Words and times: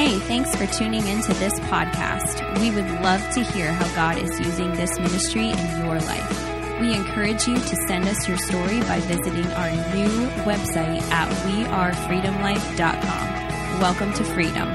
Hey, 0.00 0.16
thanks 0.20 0.56
for 0.56 0.64
tuning 0.66 1.06
into 1.06 1.34
this 1.34 1.52
podcast. 1.60 2.58
We 2.58 2.70
would 2.70 2.90
love 3.02 3.20
to 3.34 3.42
hear 3.42 3.70
how 3.70 3.86
God 3.94 4.16
is 4.16 4.40
using 4.40 4.72
this 4.72 4.98
ministry 4.98 5.50
in 5.50 5.84
your 5.84 6.00
life. 6.00 6.80
We 6.80 6.94
encourage 6.94 7.46
you 7.46 7.56
to 7.56 7.76
send 7.86 8.08
us 8.08 8.26
your 8.26 8.38
story 8.38 8.80
by 8.80 9.00
visiting 9.00 9.46
our 9.52 9.70
new 9.94 10.08
website 10.46 11.02
at 11.10 11.28
wearefreedomlife.com. 11.44 13.78
Welcome 13.78 14.14
to 14.14 14.24
freedom. 14.24 14.68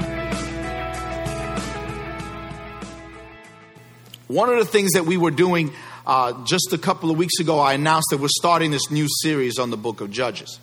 One 4.28 4.48
of 4.48 4.58
the 4.58 4.64
things 4.64 4.92
that 4.92 5.06
we 5.06 5.16
were 5.16 5.32
doing 5.32 5.72
uh, 6.06 6.44
just 6.44 6.72
a 6.72 6.78
couple 6.78 7.10
of 7.10 7.18
weeks 7.18 7.40
ago, 7.40 7.58
I 7.58 7.72
announced 7.72 8.10
that 8.12 8.18
we're 8.18 8.28
starting 8.28 8.70
this 8.70 8.92
new 8.92 9.08
series 9.22 9.58
on 9.58 9.70
the 9.70 9.76
book 9.76 10.00
of 10.00 10.12
Judges. 10.12 10.60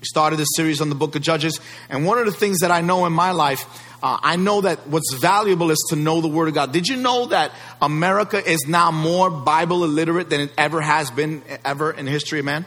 We 0.00 0.06
started 0.06 0.38
this 0.38 0.48
series 0.56 0.80
on 0.80 0.88
the 0.88 0.94
book 0.94 1.14
of 1.14 1.20
Judges, 1.20 1.60
and 1.90 2.06
one 2.06 2.16
of 2.16 2.24
the 2.24 2.32
things 2.32 2.60
that 2.60 2.70
I 2.70 2.80
know 2.80 3.04
in 3.04 3.12
my 3.12 3.32
life, 3.32 3.66
uh, 4.02 4.18
I 4.22 4.36
know 4.36 4.62
that 4.62 4.86
what's 4.88 5.14
valuable 5.14 5.70
is 5.70 5.84
to 5.90 5.96
know 5.96 6.20
the 6.20 6.28
Word 6.28 6.48
of 6.48 6.54
God. 6.54 6.72
Did 6.72 6.88
you 6.88 6.96
know 6.96 7.26
that 7.26 7.52
America 7.82 8.42
is 8.44 8.66
now 8.66 8.90
more 8.90 9.30
Bible 9.30 9.84
illiterate 9.84 10.30
than 10.30 10.40
it 10.40 10.52
ever 10.56 10.80
has 10.80 11.10
been 11.10 11.42
ever 11.64 11.90
in 11.90 12.06
history 12.06 12.42
man? 12.42 12.64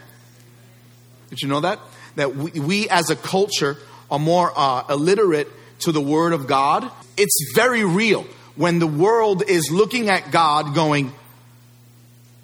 Did 1.30 1.42
you 1.42 1.48
know 1.48 1.62
that? 1.62 1.80
That 2.16 2.36
we, 2.36 2.52
we 2.60 2.90
as 2.90 3.10
a 3.10 3.16
culture 3.16 3.78
are 4.12 4.20
more 4.20 4.52
uh, 4.56 4.84
illiterate 4.90 5.50
to 5.80 5.92
the 5.92 6.02
Word 6.02 6.34
of 6.34 6.46
God. 6.46 6.90
It's 7.18 7.54
very 7.56 7.84
real 7.84 8.26
when 8.56 8.80
the 8.80 8.88
world 8.88 9.44
is 9.48 9.72
looking 9.72 10.10
at 10.10 10.32
God 10.32 10.76
going, 10.76 11.12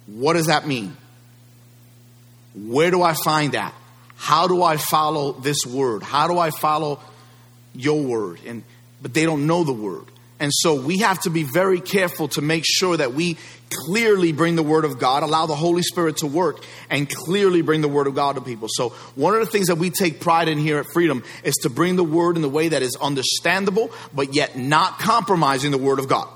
what 0.06 0.32
does 0.32 0.46
that 0.46 0.66
mean? 0.66 0.96
Where 2.54 2.90
do 2.90 3.02
I 3.02 3.14
find 3.14 3.52
that? 3.52 3.72
How 4.16 4.48
do 4.48 4.62
I 4.62 4.76
follow 4.76 5.32
this 5.32 5.64
word? 5.64 6.02
How 6.02 6.26
do 6.26 6.38
I 6.38 6.50
follow 6.50 7.00
your 7.74 8.02
word? 8.02 8.40
And 8.44 8.64
but 9.00 9.14
they 9.14 9.24
don't 9.24 9.46
know 9.46 9.64
the 9.64 9.72
word. 9.72 10.06
And 10.40 10.50
so 10.54 10.74
we 10.74 10.98
have 10.98 11.20
to 11.22 11.30
be 11.30 11.42
very 11.42 11.80
careful 11.80 12.28
to 12.28 12.40
make 12.40 12.64
sure 12.66 12.96
that 12.96 13.12
we 13.12 13.36
clearly 13.86 14.32
bring 14.32 14.56
the 14.56 14.62
word 14.62 14.86
of 14.86 14.98
God, 14.98 15.22
allow 15.22 15.44
the 15.44 15.54
Holy 15.54 15.82
Spirit 15.82 16.18
to 16.18 16.26
work, 16.26 16.64
and 16.88 17.08
clearly 17.08 17.60
bring 17.60 17.82
the 17.82 17.88
word 17.88 18.06
of 18.06 18.14
God 18.14 18.36
to 18.36 18.40
people. 18.40 18.66
So, 18.70 18.88
one 19.14 19.34
of 19.34 19.40
the 19.40 19.46
things 19.46 19.66
that 19.66 19.76
we 19.76 19.90
take 19.90 20.18
pride 20.18 20.48
in 20.48 20.56
here 20.56 20.78
at 20.78 20.86
Freedom 20.92 21.22
is 21.44 21.54
to 21.56 21.70
bring 21.70 21.96
the 21.96 22.04
word 22.04 22.36
in 22.36 22.42
the 22.42 22.48
way 22.48 22.68
that 22.68 22.82
is 22.82 22.96
understandable, 22.96 23.90
but 24.14 24.34
yet 24.34 24.56
not 24.56 24.98
compromising 24.98 25.72
the 25.72 25.78
word 25.78 25.98
of 25.98 26.08
God. 26.08 26.28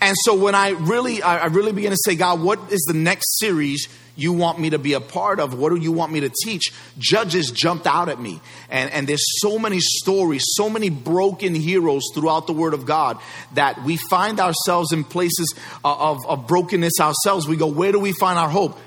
And 0.00 0.16
so, 0.22 0.36
when 0.36 0.54
I 0.54 0.70
really, 0.70 1.20
I 1.20 1.46
really 1.46 1.72
begin 1.72 1.90
to 1.90 1.98
say, 2.04 2.14
God, 2.14 2.40
what 2.40 2.72
is 2.72 2.82
the 2.82 2.94
next 2.94 3.38
series 3.38 3.88
you 4.16 4.32
want 4.32 4.60
me 4.60 4.70
to 4.70 4.78
be 4.78 4.92
a 4.92 5.00
part 5.00 5.40
of? 5.40 5.58
What 5.58 5.70
do 5.70 5.76
you 5.76 5.92
want 5.92 6.12
me 6.12 6.20
to 6.20 6.30
teach? 6.44 6.72
Judges 6.98 7.50
jumped 7.50 7.86
out 7.86 8.08
at 8.08 8.20
me. 8.20 8.40
And, 8.70 8.90
and 8.92 9.08
there's 9.08 9.24
so 9.40 9.58
many 9.58 9.78
stories, 9.80 10.44
so 10.46 10.70
many 10.70 10.88
broken 10.88 11.54
heroes 11.54 12.02
throughout 12.14 12.46
the 12.46 12.52
Word 12.52 12.74
of 12.74 12.86
God 12.86 13.18
that 13.54 13.82
we 13.82 13.96
find 13.96 14.38
ourselves 14.38 14.92
in 14.92 15.04
places 15.04 15.54
of, 15.84 16.24
of 16.26 16.46
brokenness 16.46 17.00
ourselves. 17.00 17.48
We 17.48 17.56
go, 17.56 17.66
where 17.66 17.92
do 17.92 17.98
we 17.98 18.12
find 18.12 18.38
our 18.38 18.48
hope? 18.48 18.78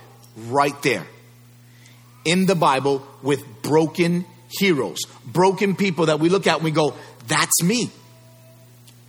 Right 0.47 0.79
there. 0.81 1.05
In 2.23 2.45
the 2.45 2.55
Bible 2.55 3.05
with 3.21 3.43
broken 3.61 4.25
heroes, 4.49 4.99
broken 5.25 5.75
people 5.75 6.05
that 6.07 6.19
we 6.19 6.29
look 6.29 6.47
at 6.47 6.55
and 6.55 6.63
we 6.63 6.71
go, 6.71 6.93
that's 7.27 7.63
me. 7.63 7.89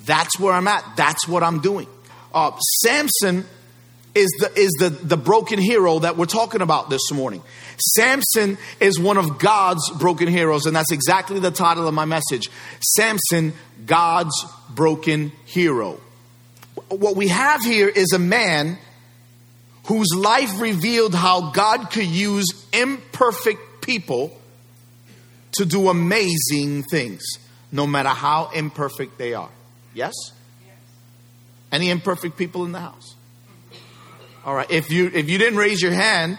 That's 0.04 0.38
where 0.40 0.52
I'm 0.52 0.66
at. 0.66 0.84
That's 0.96 1.28
what 1.28 1.42
I'm 1.42 1.60
doing. 1.60 1.86
Uh, 2.32 2.56
Samson 2.58 3.44
is 4.14 4.28
the 4.40 4.52
is 4.58 4.70
the, 4.78 4.90
the 4.90 5.16
broken 5.16 5.58
hero 5.58 5.98
that 6.00 6.16
we're 6.16 6.26
talking 6.26 6.60
about 6.60 6.90
this 6.90 7.10
morning. 7.12 7.42
Samson 7.94 8.58
is 8.80 8.98
one 8.98 9.16
of 9.16 9.38
God's 9.38 9.88
broken 9.90 10.28
heroes, 10.28 10.66
and 10.66 10.74
that's 10.74 10.92
exactly 10.92 11.40
the 11.40 11.50
title 11.50 11.86
of 11.86 11.94
my 11.94 12.04
message. 12.04 12.50
Samson, 12.80 13.52
God's 13.86 14.44
broken 14.70 15.32
hero. 15.44 16.00
What 16.88 17.16
we 17.16 17.28
have 17.28 17.62
here 17.62 17.88
is 17.88 18.12
a 18.12 18.18
man 18.18 18.78
whose 19.84 20.08
life 20.14 20.60
revealed 20.60 21.14
how 21.14 21.50
God 21.50 21.90
could 21.90 22.06
use 22.06 22.46
imperfect 22.72 23.60
people 23.80 24.38
to 25.52 25.64
do 25.64 25.88
amazing 25.88 26.84
things, 26.84 27.22
no 27.72 27.86
matter 27.86 28.10
how 28.10 28.50
imperfect 28.54 29.18
they 29.18 29.34
are. 29.34 29.50
Yes? 29.94 30.14
Any 31.72 31.90
imperfect 31.90 32.36
people 32.36 32.64
in 32.64 32.72
the 32.72 32.80
house? 32.80 33.14
All 34.48 34.54
right. 34.54 34.70
If 34.70 34.90
you 34.90 35.10
if 35.12 35.28
you 35.28 35.36
didn't 35.36 35.58
raise 35.58 35.82
your 35.82 35.92
hand, 35.92 36.38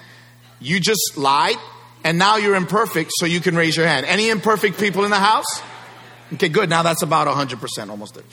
you 0.60 0.80
just 0.80 1.16
lied, 1.16 1.58
and 2.04 2.18
now 2.18 2.38
you're 2.38 2.56
imperfect, 2.56 3.12
so 3.14 3.28
you 3.28 3.40
can 3.40 3.56
raise 3.56 3.78
your 3.78 3.86
hand. 3.86 4.08
Any 4.08 4.32
imperfect 4.32 4.80
people 4.80 5.04
in 5.04 5.12
the 5.12 5.20
house? 5.20 5.46
Okay, 6.34 6.50
good. 6.50 6.72
Now 6.72 6.82
that's 6.82 7.04
about 7.04 7.28
100%, 7.28 7.88
almost 7.88 8.16
there. 8.16 8.24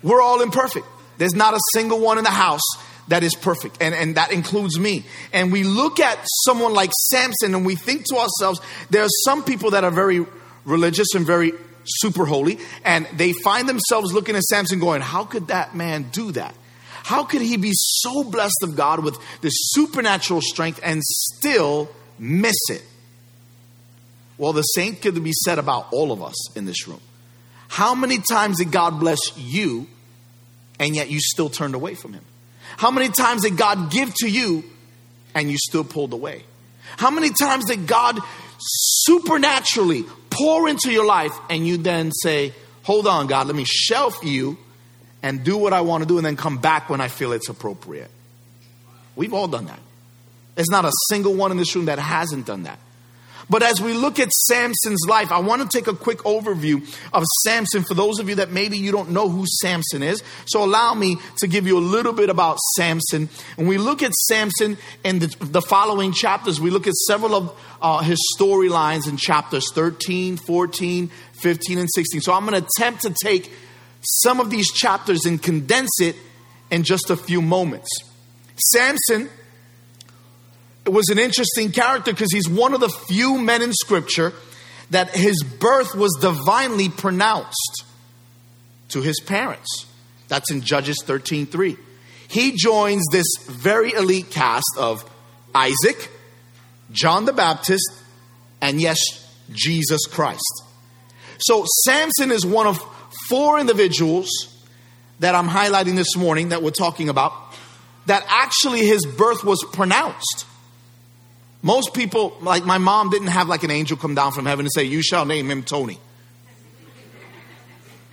We're 0.00 0.22
all 0.22 0.42
imperfect. 0.42 0.86
There's 1.16 1.34
not 1.34 1.54
a 1.54 1.60
single 1.74 1.98
one 1.98 2.18
in 2.18 2.24
the 2.24 2.30
house 2.30 2.62
that 3.08 3.24
is 3.24 3.34
perfect, 3.34 3.78
and, 3.80 3.92
and 3.96 4.14
that 4.14 4.30
includes 4.30 4.78
me. 4.78 5.04
And 5.32 5.50
we 5.50 5.64
look 5.64 5.98
at 5.98 6.20
someone 6.44 6.74
like 6.74 6.92
Samson 7.10 7.52
and 7.52 7.66
we 7.66 7.74
think 7.74 8.04
to 8.10 8.16
ourselves, 8.18 8.60
there 8.90 9.02
are 9.02 9.10
some 9.24 9.42
people 9.42 9.72
that 9.72 9.82
are 9.82 9.90
very 9.90 10.24
religious 10.64 11.16
and 11.16 11.26
very 11.26 11.50
super 11.84 12.26
holy, 12.26 12.60
and 12.84 13.08
they 13.16 13.32
find 13.32 13.68
themselves 13.68 14.14
looking 14.14 14.36
at 14.36 14.44
Samson 14.44 14.78
going, 14.78 15.00
How 15.00 15.24
could 15.24 15.48
that 15.48 15.74
man 15.74 16.10
do 16.12 16.30
that? 16.30 16.54
How 17.08 17.24
could 17.24 17.40
he 17.40 17.56
be 17.56 17.70
so 17.72 18.22
blessed 18.22 18.62
of 18.62 18.76
God 18.76 19.02
with 19.02 19.18
this 19.40 19.54
supernatural 19.70 20.42
strength 20.42 20.78
and 20.84 21.02
still 21.02 21.88
miss 22.18 22.58
it? 22.68 22.84
Well, 24.36 24.52
the 24.52 24.60
same 24.60 24.94
could 24.94 25.24
be 25.24 25.32
said 25.32 25.58
about 25.58 25.90
all 25.90 26.12
of 26.12 26.22
us 26.22 26.54
in 26.54 26.66
this 26.66 26.86
room. 26.86 27.00
How 27.68 27.94
many 27.94 28.18
times 28.18 28.58
did 28.58 28.70
God 28.70 29.00
bless 29.00 29.38
you 29.38 29.86
and 30.78 30.94
yet 30.94 31.10
you 31.10 31.18
still 31.18 31.48
turned 31.48 31.74
away 31.74 31.94
from 31.94 32.12
him? 32.12 32.26
How 32.76 32.90
many 32.90 33.08
times 33.08 33.40
did 33.44 33.56
God 33.56 33.90
give 33.90 34.12
to 34.16 34.28
you 34.28 34.64
and 35.34 35.50
you 35.50 35.56
still 35.56 35.84
pulled 35.84 36.12
away? 36.12 36.42
How 36.98 37.10
many 37.10 37.30
times 37.30 37.64
did 37.64 37.86
God 37.86 38.20
supernaturally 38.58 40.04
pour 40.28 40.68
into 40.68 40.92
your 40.92 41.06
life 41.06 41.32
and 41.48 41.66
you 41.66 41.78
then 41.78 42.12
say, 42.12 42.52
Hold 42.82 43.06
on, 43.06 43.28
God, 43.28 43.46
let 43.46 43.56
me 43.56 43.64
shelf 43.64 44.22
you 44.22 44.58
and 45.22 45.44
do 45.44 45.56
what 45.56 45.72
I 45.72 45.80
want 45.80 46.02
to 46.02 46.08
do 46.08 46.16
and 46.16 46.26
then 46.26 46.36
come 46.36 46.58
back 46.58 46.88
when 46.88 47.00
I 47.00 47.08
feel 47.08 47.32
it's 47.32 47.48
appropriate. 47.48 48.10
We've 49.16 49.34
all 49.34 49.48
done 49.48 49.66
that. 49.66 49.80
There's 50.54 50.70
not 50.70 50.84
a 50.84 50.92
single 51.08 51.34
one 51.34 51.50
in 51.50 51.56
this 51.56 51.74
room 51.74 51.86
that 51.86 51.98
hasn't 51.98 52.46
done 52.46 52.64
that. 52.64 52.78
But 53.50 53.62
as 53.62 53.80
we 53.80 53.94
look 53.94 54.18
at 54.18 54.30
Samson's 54.30 55.06
life, 55.08 55.32
I 55.32 55.38
want 55.38 55.62
to 55.62 55.68
take 55.68 55.86
a 55.86 55.94
quick 55.94 56.18
overview 56.18 56.82
of 57.12 57.24
Samson 57.44 57.82
for 57.82 57.94
those 57.94 58.18
of 58.18 58.28
you 58.28 58.34
that 58.36 58.50
maybe 58.50 58.76
you 58.76 58.92
don't 58.92 59.10
know 59.10 59.28
who 59.28 59.44
Samson 59.62 60.02
is. 60.02 60.22
So 60.46 60.62
allow 60.62 60.92
me 60.94 61.16
to 61.38 61.46
give 61.46 61.66
you 61.66 61.78
a 61.78 61.80
little 61.80 62.12
bit 62.12 62.28
about 62.28 62.58
Samson. 62.76 63.30
When 63.56 63.66
we 63.66 63.78
look 63.78 64.02
at 64.02 64.12
Samson 64.12 64.76
in 65.02 65.20
the, 65.20 65.34
the 65.40 65.62
following 65.62 66.12
chapters, 66.12 66.60
we 66.60 66.70
look 66.70 66.86
at 66.86 66.94
several 67.06 67.34
of 67.34 67.60
uh, 67.80 68.02
his 68.02 68.18
storylines 68.36 69.08
in 69.08 69.16
chapters 69.16 69.72
13, 69.72 70.36
14, 70.36 71.10
15, 71.40 71.78
and 71.78 71.88
16. 71.94 72.20
So 72.20 72.34
I'm 72.34 72.44
going 72.46 72.60
to 72.60 72.68
attempt 72.76 73.02
to 73.02 73.14
take 73.14 73.50
some 74.02 74.40
of 74.40 74.50
these 74.50 74.70
chapters 74.72 75.24
and 75.24 75.42
condense 75.42 76.00
it 76.00 76.16
in 76.70 76.82
just 76.84 77.10
a 77.10 77.16
few 77.16 77.42
moments. 77.42 77.88
Samson 78.72 79.28
was 80.86 81.08
an 81.08 81.18
interesting 81.18 81.70
character 81.70 82.12
because 82.12 82.32
he's 82.32 82.48
one 82.48 82.74
of 82.74 82.80
the 82.80 82.88
few 82.88 83.38
men 83.38 83.62
in 83.62 83.72
Scripture 83.72 84.32
that 84.90 85.10
his 85.10 85.42
birth 85.42 85.94
was 85.94 86.16
divinely 86.20 86.88
pronounced 86.88 87.84
to 88.88 89.02
his 89.02 89.20
parents. 89.20 89.86
That's 90.28 90.50
in 90.50 90.62
Judges 90.62 91.02
13:3. 91.04 91.76
He 92.28 92.52
joins 92.52 93.04
this 93.10 93.26
very 93.46 93.92
elite 93.92 94.30
cast 94.30 94.70
of 94.76 95.04
Isaac, 95.54 96.10
John 96.92 97.24
the 97.24 97.32
Baptist, 97.32 97.90
and 98.60 98.80
yes, 98.80 98.98
Jesus 99.52 100.06
Christ. 100.06 100.62
So 101.38 101.64
Samson 101.84 102.30
is 102.30 102.44
one 102.44 102.66
of 102.66 102.82
four 103.28 103.58
individuals 103.58 104.28
that 105.20 105.34
I'm 105.34 105.48
highlighting 105.48 105.96
this 105.96 106.16
morning 106.16 106.50
that 106.50 106.62
we're 106.62 106.70
talking 106.70 107.08
about 107.08 107.32
that 108.06 108.24
actually 108.28 108.86
his 108.86 109.04
birth 109.04 109.44
was 109.44 109.64
pronounced. 109.72 110.46
Most 111.62 111.92
people, 111.92 112.36
like 112.40 112.64
my 112.64 112.78
mom, 112.78 113.10
didn't 113.10 113.28
have 113.28 113.48
like 113.48 113.64
an 113.64 113.70
angel 113.70 113.96
come 113.96 114.14
down 114.14 114.32
from 114.32 114.46
heaven 114.46 114.64
and 114.64 114.72
say, 114.72 114.84
You 114.84 115.02
shall 115.02 115.24
name 115.24 115.50
him 115.50 115.62
Tony. 115.62 115.98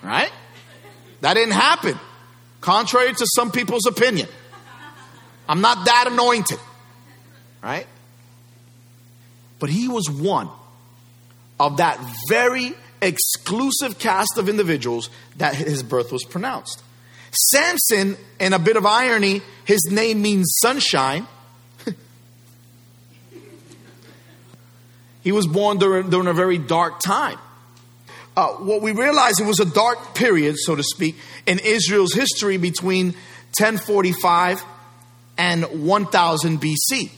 Right? 0.03 0.31
That 1.21 1.35
didn't 1.35 1.53
happen, 1.53 1.99
contrary 2.61 3.13
to 3.13 3.27
some 3.35 3.51
people's 3.51 3.85
opinion. 3.85 4.27
I'm 5.47 5.61
not 5.61 5.85
that 5.85 6.05
anointed. 6.11 6.59
Right? 7.63 7.87
But 9.59 9.69
he 9.69 9.87
was 9.87 10.09
one 10.09 10.49
of 11.59 11.77
that 11.77 11.99
very 12.27 12.73
exclusive 13.05 13.99
cast 13.99 14.37
of 14.37 14.49
individuals 14.49 15.09
that 15.37 15.55
his 15.55 15.83
birth 15.83 16.11
was 16.11 16.23
pronounced. 16.23 16.83
Samson, 17.51 18.17
in 18.39 18.53
a 18.53 18.59
bit 18.59 18.77
of 18.77 18.85
irony, 18.85 19.41
his 19.65 19.81
name 19.91 20.21
means 20.21 20.53
sunshine. 20.61 21.27
he 25.23 25.31
was 25.31 25.45
born 25.47 25.77
during, 25.77 26.09
during 26.09 26.27
a 26.27 26.33
very 26.33 26.57
dark 26.57 26.99
time. 26.99 27.37
uh, 28.37 28.49
what 28.53 28.81
we 28.81 28.91
realize 28.91 29.39
it 29.39 29.45
was 29.45 29.59
a 29.59 29.65
dark 29.65 30.15
period, 30.15 30.55
so 30.57 30.75
to 30.75 30.83
speak, 30.83 31.15
in 31.45 31.59
Israel's 31.59 32.13
history 32.13 32.57
between 32.57 33.07
1045 33.57 34.63
and 35.37 35.63
1000 35.85 36.61
BC. 36.61 37.11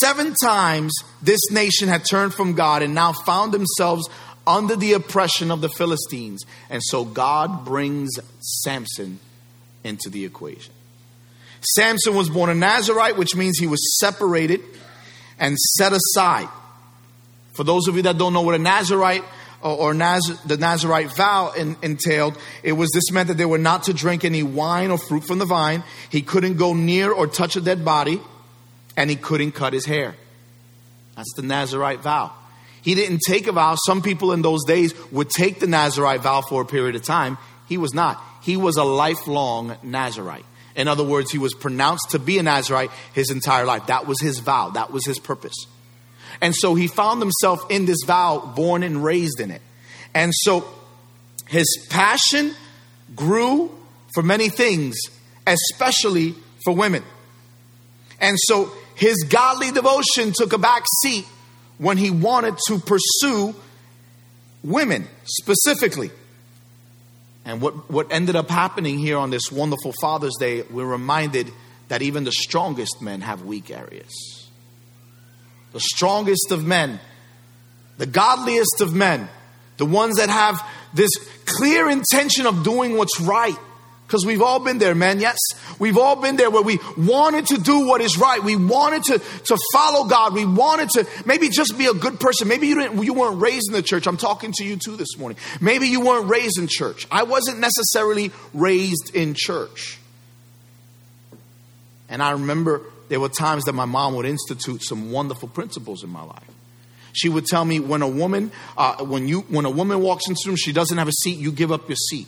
Seven 0.00 0.34
times 0.42 0.92
this 1.20 1.50
nation 1.50 1.88
had 1.88 2.04
turned 2.08 2.32
from 2.32 2.54
God 2.54 2.82
and 2.82 2.94
now 2.94 3.12
found 3.12 3.52
themselves 3.52 4.08
under 4.46 4.76
the 4.76 4.92
oppression 4.92 5.50
of 5.50 5.60
the 5.60 5.68
Philistines. 5.68 6.44
And 6.70 6.82
so 6.82 7.04
God 7.04 7.64
brings 7.64 8.10
Samson 8.40 9.18
into 9.82 10.10
the 10.10 10.24
equation. 10.24 10.72
Samson 11.74 12.14
was 12.14 12.28
born 12.28 12.50
a 12.50 12.54
Nazarite, 12.54 13.16
which 13.16 13.34
means 13.34 13.58
he 13.58 13.66
was 13.66 13.98
separated 13.98 14.60
and 15.38 15.56
set 15.58 15.92
aside. 15.92 16.48
For 17.54 17.64
those 17.64 17.88
of 17.88 17.96
you 17.96 18.02
that 18.02 18.18
don't 18.18 18.32
know 18.32 18.42
what 18.42 18.54
a 18.54 18.58
Nazarite 18.58 19.24
or, 19.62 19.94
Naz- 19.94 20.38
the 20.44 20.58
Nazarite 20.58 21.14
vow 21.14 21.52
in, 21.52 21.76
entailed, 21.80 22.36
it 22.62 22.72
was 22.72 22.90
this 22.92 23.10
meant 23.10 23.28
that 23.28 23.38
they 23.38 23.46
were 23.46 23.56
not 23.56 23.84
to 23.84 23.94
drink 23.94 24.24
any 24.24 24.42
wine 24.42 24.90
or 24.90 24.98
fruit 24.98 25.24
from 25.24 25.38
the 25.38 25.46
vine. 25.46 25.82
He 26.10 26.20
couldn't 26.20 26.58
go 26.58 26.74
near 26.74 27.10
or 27.10 27.26
touch 27.26 27.56
a 27.56 27.62
dead 27.62 27.82
body, 27.82 28.20
and 28.94 29.08
he 29.08 29.16
couldn't 29.16 29.52
cut 29.52 29.72
his 29.72 29.86
hair. 29.86 30.16
That's 31.16 31.32
the 31.34 31.42
Nazarite 31.42 32.00
vow. 32.00 32.32
He 32.84 32.94
didn't 32.94 33.20
take 33.26 33.46
a 33.46 33.52
vow. 33.52 33.76
Some 33.86 34.02
people 34.02 34.32
in 34.32 34.42
those 34.42 34.62
days 34.64 34.94
would 35.10 35.30
take 35.30 35.58
the 35.58 35.66
Nazarite 35.66 36.20
vow 36.20 36.42
for 36.42 36.60
a 36.60 36.66
period 36.66 36.94
of 36.94 37.02
time. 37.02 37.38
He 37.66 37.78
was 37.78 37.94
not. 37.94 38.22
He 38.42 38.58
was 38.58 38.76
a 38.76 38.84
lifelong 38.84 39.76
Nazarite. 39.82 40.44
In 40.76 40.86
other 40.86 41.02
words, 41.02 41.30
he 41.30 41.38
was 41.38 41.54
pronounced 41.54 42.10
to 42.10 42.18
be 42.18 42.38
a 42.38 42.42
Nazarite 42.42 42.90
his 43.14 43.30
entire 43.30 43.64
life. 43.64 43.86
That 43.86 44.06
was 44.06 44.20
his 44.20 44.38
vow, 44.40 44.70
that 44.70 44.92
was 44.92 45.06
his 45.06 45.18
purpose. 45.18 45.54
And 46.42 46.54
so 46.54 46.74
he 46.74 46.86
found 46.88 47.22
himself 47.22 47.60
in 47.70 47.86
this 47.86 48.02
vow, 48.04 48.52
born 48.54 48.82
and 48.82 49.02
raised 49.02 49.40
in 49.40 49.50
it. 49.50 49.62
And 50.12 50.32
so 50.34 50.68
his 51.46 51.86
passion 51.88 52.54
grew 53.16 53.70
for 54.12 54.22
many 54.22 54.50
things, 54.50 54.96
especially 55.46 56.34
for 56.64 56.74
women. 56.74 57.02
And 58.20 58.36
so 58.40 58.70
his 58.94 59.24
godly 59.28 59.70
devotion 59.70 60.32
took 60.36 60.52
a 60.52 60.58
back 60.58 60.84
seat 61.02 61.24
when 61.78 61.96
he 61.96 62.10
wanted 62.10 62.56
to 62.68 62.78
pursue 62.78 63.54
women 64.62 65.06
specifically. 65.24 66.10
And 67.44 67.60
what, 67.60 67.90
what 67.90 68.06
ended 68.10 68.36
up 68.36 68.48
happening 68.48 68.98
here 68.98 69.18
on 69.18 69.30
this 69.30 69.52
wonderful 69.52 69.92
Father's 70.00 70.36
Day, 70.38 70.62
we're 70.62 70.86
reminded 70.86 71.50
that 71.88 72.00
even 72.02 72.24
the 72.24 72.32
strongest 72.32 73.02
men 73.02 73.20
have 73.20 73.42
weak 73.42 73.70
areas. 73.70 74.48
The 75.72 75.80
strongest 75.80 76.50
of 76.50 76.64
men, 76.64 77.00
the 77.98 78.06
godliest 78.06 78.80
of 78.80 78.94
men, 78.94 79.28
the 79.76 79.84
ones 79.84 80.16
that 80.16 80.30
have 80.30 80.64
this 80.94 81.10
clear 81.44 81.90
intention 81.90 82.46
of 82.46 82.62
doing 82.62 82.96
what's 82.96 83.20
right, 83.20 83.56
because 84.06 84.26
we've 84.26 84.42
all 84.42 84.60
been 84.60 84.78
there, 84.78 84.94
man. 84.94 85.18
Yes, 85.18 85.38
we've 85.78 85.96
all 85.96 86.16
been 86.16 86.36
there 86.36 86.50
where 86.50 86.62
we 86.62 86.78
wanted 86.96 87.46
to 87.46 87.58
do 87.58 87.86
what 87.86 88.00
is 88.00 88.18
right. 88.18 88.42
We 88.42 88.56
wanted 88.56 89.02
to, 89.04 89.18
to 89.18 89.58
follow 89.72 90.06
God. 90.06 90.34
We 90.34 90.44
wanted 90.44 90.90
to 90.90 91.06
maybe 91.24 91.48
just 91.48 91.78
be 91.78 91.86
a 91.86 91.94
good 91.94 92.20
person. 92.20 92.48
Maybe 92.48 92.68
you 92.68 92.74
didn't, 92.74 93.02
you 93.02 93.14
weren't 93.14 93.40
raised 93.40 93.68
in 93.68 93.74
the 93.74 93.82
church. 93.82 94.06
I'm 94.06 94.16
talking 94.16 94.52
to 94.52 94.64
you 94.64 94.76
too 94.76 94.96
this 94.96 95.16
morning. 95.16 95.38
Maybe 95.60 95.88
you 95.88 96.00
weren't 96.00 96.28
raised 96.28 96.58
in 96.58 96.68
church. 96.68 97.06
I 97.10 97.22
wasn't 97.22 97.60
necessarily 97.60 98.30
raised 98.52 99.14
in 99.14 99.34
church. 99.34 99.98
And 102.08 102.22
I 102.22 102.32
remember 102.32 102.82
there 103.08 103.20
were 103.20 103.30
times 103.30 103.64
that 103.64 103.72
my 103.72 103.86
mom 103.86 104.14
would 104.16 104.26
institute 104.26 104.84
some 104.84 105.10
wonderful 105.12 105.48
principles 105.48 106.04
in 106.04 106.10
my 106.10 106.22
life. 106.22 106.50
She 107.14 107.28
would 107.28 107.46
tell 107.46 107.64
me 107.64 107.80
when 107.80 108.02
a 108.02 108.08
woman, 108.08 108.52
uh, 108.76 109.04
when 109.04 109.28
you, 109.28 109.40
when 109.42 109.64
a 109.64 109.70
woman 109.70 110.00
walks 110.00 110.28
into 110.28 110.40
the 110.44 110.50
room, 110.50 110.56
she 110.56 110.72
doesn't 110.72 110.98
have 110.98 111.08
a 111.08 111.12
seat, 111.12 111.38
you 111.38 111.52
give 111.52 111.72
up 111.72 111.88
your 111.88 111.96
seat. 111.96 112.26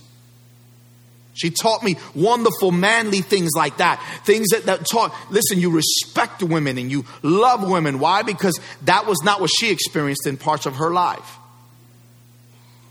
She 1.36 1.50
taught 1.50 1.82
me 1.82 1.96
wonderful, 2.14 2.72
manly 2.72 3.20
things 3.20 3.50
like 3.54 3.76
that. 3.76 4.02
Things 4.24 4.48
that, 4.48 4.64
that 4.64 4.86
taught, 4.90 5.14
listen, 5.30 5.60
you 5.60 5.70
respect 5.70 6.42
women 6.42 6.78
and 6.78 6.90
you 6.90 7.04
love 7.22 7.68
women. 7.68 7.98
Why? 7.98 8.22
Because 8.22 8.58
that 8.84 9.06
was 9.06 9.18
not 9.22 9.40
what 9.40 9.50
she 9.58 9.70
experienced 9.70 10.26
in 10.26 10.38
parts 10.38 10.64
of 10.64 10.76
her 10.76 10.90
life. 10.90 11.36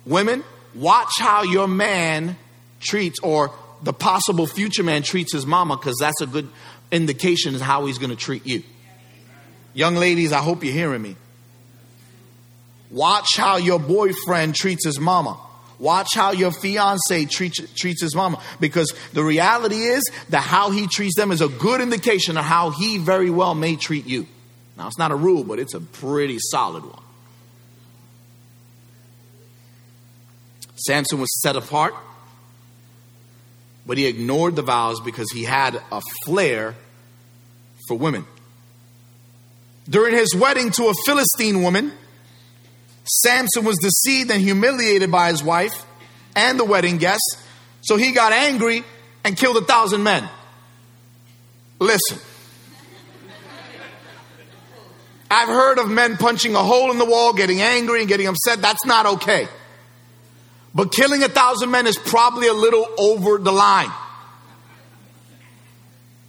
Women, 0.05 0.43
watch 0.75 1.11
how 1.17 1.41
your 1.41 1.67
man 1.67 2.37
treats 2.79 3.19
or 3.23 3.51
the 3.81 3.93
possible 3.93 4.45
future 4.45 4.83
man 4.83 5.01
treats 5.01 5.33
his 5.33 5.47
mama 5.47 5.75
because 5.75 5.97
that's 5.99 6.21
a 6.21 6.27
good 6.27 6.47
indication 6.91 7.55
of 7.55 7.61
how 7.61 7.87
he's 7.87 7.97
going 7.97 8.11
to 8.11 8.15
treat 8.15 8.45
you. 8.45 8.61
Young 9.73 9.95
ladies, 9.95 10.31
I 10.31 10.39
hope 10.39 10.63
you're 10.63 10.71
hearing 10.71 11.01
me. 11.01 11.15
Watch 12.91 13.35
how 13.35 13.57
your 13.57 13.79
boyfriend 13.79 14.53
treats 14.53 14.85
his 14.85 14.99
mama 14.99 15.39
Watch 15.77 16.09
how 16.15 16.31
your 16.31 16.51
fiance 16.51 17.25
treats, 17.25 17.59
treats 17.73 18.01
his 18.01 18.15
mama 18.15 18.41
because 18.59 18.93
the 19.13 19.23
reality 19.23 19.83
is 19.83 20.03
that 20.29 20.41
how 20.41 20.71
he 20.71 20.87
treats 20.87 21.15
them 21.15 21.31
is 21.31 21.41
a 21.41 21.49
good 21.49 21.81
indication 21.81 22.37
of 22.37 22.45
how 22.45 22.69
he 22.69 22.97
very 22.97 23.29
well 23.29 23.55
may 23.55 23.75
treat 23.75 24.05
you. 24.05 24.27
Now, 24.77 24.87
it's 24.87 24.97
not 24.97 25.11
a 25.11 25.15
rule, 25.15 25.43
but 25.43 25.59
it's 25.59 25.73
a 25.73 25.81
pretty 25.81 26.37
solid 26.39 26.83
one. 26.83 27.01
Samson 30.75 31.19
was 31.19 31.29
set 31.41 31.55
apart, 31.55 31.93
but 33.85 33.97
he 33.97 34.05
ignored 34.05 34.55
the 34.55 34.61
vows 34.61 34.99
because 34.99 35.31
he 35.31 35.43
had 35.43 35.81
a 35.91 36.01
flair 36.25 36.75
for 37.87 37.97
women. 37.97 38.25
During 39.89 40.15
his 40.15 40.35
wedding 40.35 40.71
to 40.71 40.87
a 40.87 40.93
Philistine 41.05 41.61
woman, 41.61 41.93
Samson 43.05 43.63
was 43.63 43.77
deceived 43.77 44.31
and 44.31 44.41
humiliated 44.41 45.11
by 45.11 45.29
his 45.29 45.43
wife 45.43 45.85
and 46.35 46.59
the 46.59 46.65
wedding 46.65 46.97
guests, 46.97 47.37
so 47.81 47.97
he 47.97 48.11
got 48.11 48.33
angry 48.33 48.83
and 49.23 49.37
killed 49.37 49.57
a 49.57 49.61
thousand 49.61 50.03
men. 50.03 50.27
Listen. 51.79 52.19
I've 55.29 55.47
heard 55.47 55.79
of 55.79 55.89
men 55.89 56.17
punching 56.17 56.55
a 56.55 56.63
hole 56.63 56.91
in 56.91 56.97
the 56.97 57.05
wall, 57.05 57.33
getting 57.33 57.61
angry 57.61 57.99
and 57.99 58.07
getting 58.07 58.27
upset. 58.27 58.61
That's 58.61 58.85
not 58.85 59.05
okay. 59.05 59.47
But 60.73 60.91
killing 60.91 61.23
a 61.23 61.29
thousand 61.29 61.71
men 61.71 61.87
is 61.87 61.97
probably 61.97 62.47
a 62.47 62.53
little 62.53 62.87
over 62.97 63.37
the 63.37 63.51
line. 63.51 63.91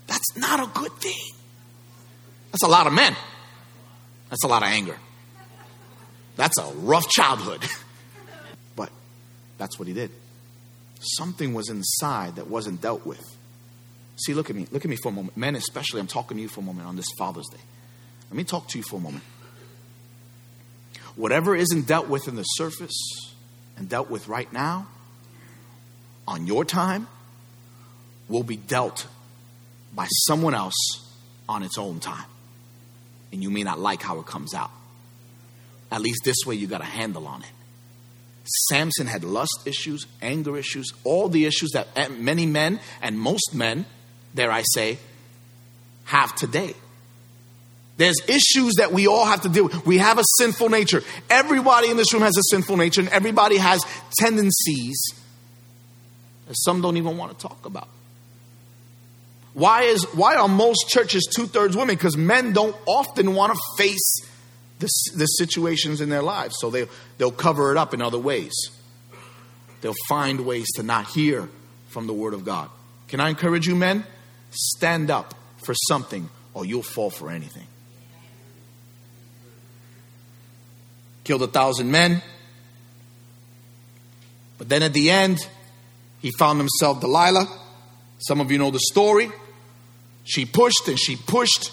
That's 0.06 0.36
not 0.36 0.60
a 0.60 0.70
good 0.72 0.92
thing. 0.92 1.34
That's 2.52 2.62
a 2.62 2.68
lot 2.68 2.86
of 2.86 2.92
men. 2.92 3.14
That's 4.30 4.44
a 4.44 4.48
lot 4.48 4.62
of 4.62 4.68
anger. 4.68 4.96
That's 6.36 6.58
a 6.58 6.66
rough 6.76 7.08
childhood. 7.08 7.62
but 8.76 8.90
that's 9.58 9.78
what 9.78 9.88
he 9.88 9.94
did. 9.94 10.10
Something 11.00 11.54
was 11.54 11.68
inside 11.68 12.36
that 12.36 12.48
wasn't 12.48 12.80
dealt 12.80 13.04
with. 13.06 13.22
See, 14.16 14.32
look 14.32 14.48
at 14.48 14.56
me. 14.56 14.66
Look 14.70 14.84
at 14.84 14.88
me 14.88 14.96
for 14.96 15.08
a 15.10 15.12
moment. 15.12 15.36
Men, 15.36 15.56
especially, 15.56 16.00
I'm 16.00 16.06
talking 16.06 16.36
to 16.36 16.42
you 16.42 16.48
for 16.48 16.60
a 16.60 16.64
moment 16.64 16.88
on 16.88 16.96
this 16.96 17.06
Father's 17.18 17.48
Day. 17.48 17.60
Let 18.30 18.36
me 18.36 18.44
talk 18.44 18.68
to 18.68 18.78
you 18.78 18.84
for 18.84 18.96
a 18.96 19.00
moment. 19.00 19.24
Whatever 21.16 21.54
isn't 21.54 21.86
dealt 21.86 22.08
with 22.08 22.28
in 22.28 22.36
the 22.36 22.42
surface 22.42 23.34
and 23.76 23.88
dealt 23.88 24.10
with 24.10 24.28
right 24.28 24.50
now, 24.52 24.86
on 26.26 26.46
your 26.46 26.64
time, 26.64 27.08
will 28.28 28.42
be 28.42 28.56
dealt 28.56 29.06
by 29.94 30.06
someone 30.26 30.54
else 30.54 30.74
on 31.48 31.62
its 31.62 31.78
own 31.78 32.00
time. 32.00 32.26
And 33.32 33.42
you 33.42 33.50
may 33.50 33.62
not 33.62 33.78
like 33.78 34.02
how 34.02 34.18
it 34.18 34.26
comes 34.26 34.54
out. 34.54 34.70
At 35.90 36.00
least 36.00 36.20
this 36.24 36.36
way 36.46 36.54
you 36.54 36.66
got 36.66 36.80
a 36.80 36.84
handle 36.84 37.26
on 37.26 37.42
it. 37.42 37.48
Samson 38.68 39.06
had 39.06 39.24
lust 39.24 39.60
issues, 39.64 40.06
anger 40.22 40.56
issues, 40.56 40.92
all 41.04 41.28
the 41.28 41.46
issues 41.46 41.70
that 41.72 42.12
many 42.12 42.46
men 42.46 42.80
and 43.02 43.18
most 43.18 43.54
men, 43.54 43.86
dare 44.34 44.50
I 44.52 44.62
say, 44.74 44.98
have 46.04 46.34
today. 46.36 46.74
There's 47.96 48.16
issues 48.28 48.74
that 48.74 48.92
we 48.92 49.06
all 49.06 49.24
have 49.24 49.40
to 49.42 49.48
deal 49.48 49.64
with. 49.64 49.86
We 49.86 49.98
have 49.98 50.18
a 50.18 50.24
sinful 50.38 50.68
nature. 50.68 51.02
Everybody 51.30 51.90
in 51.90 51.96
this 51.96 52.12
room 52.12 52.22
has 52.22 52.36
a 52.36 52.42
sinful 52.50 52.76
nature, 52.76 53.00
and 53.00 53.10
everybody 53.10 53.56
has 53.56 53.80
tendencies 54.18 55.00
that 56.46 56.54
some 56.56 56.82
don't 56.82 56.98
even 56.98 57.16
want 57.16 57.36
to 57.36 57.48
talk 57.48 57.64
about. 57.64 57.88
Why 59.54 59.84
is 59.84 60.04
why 60.12 60.36
are 60.36 60.48
most 60.48 60.88
churches 60.88 61.26
two 61.34 61.46
thirds 61.46 61.74
women? 61.74 61.96
Because 61.96 62.16
men 62.16 62.52
don't 62.52 62.76
often 62.84 63.34
want 63.34 63.54
to 63.54 63.60
face 63.78 64.20
the, 64.78 64.88
the 65.14 65.26
situations 65.26 66.00
in 66.00 66.08
their 66.08 66.22
lives. 66.22 66.56
So 66.58 66.70
they, 66.70 66.86
they'll 67.18 67.30
cover 67.30 67.70
it 67.72 67.76
up 67.76 67.94
in 67.94 68.02
other 68.02 68.18
ways. 68.18 68.52
They'll 69.80 69.94
find 70.08 70.44
ways 70.46 70.66
to 70.76 70.82
not 70.82 71.06
hear 71.08 71.48
from 71.88 72.06
the 72.06 72.12
Word 72.12 72.34
of 72.34 72.44
God. 72.44 72.70
Can 73.08 73.20
I 73.20 73.28
encourage 73.28 73.66
you, 73.66 73.74
men? 73.74 74.04
Stand 74.50 75.10
up 75.10 75.34
for 75.64 75.74
something 75.88 76.28
or 76.54 76.64
you'll 76.64 76.82
fall 76.82 77.10
for 77.10 77.30
anything. 77.30 77.66
Killed 81.24 81.42
a 81.42 81.46
thousand 81.46 81.90
men. 81.90 82.22
But 84.58 84.68
then 84.68 84.82
at 84.82 84.92
the 84.92 85.10
end, 85.10 85.38
he 86.20 86.30
found 86.38 86.58
himself 86.58 87.00
Delilah. 87.00 87.46
Some 88.18 88.40
of 88.40 88.50
you 88.50 88.58
know 88.58 88.70
the 88.70 88.80
story. 88.80 89.30
She 90.24 90.46
pushed 90.46 90.88
and 90.88 90.98
she 90.98 91.16
pushed 91.16 91.72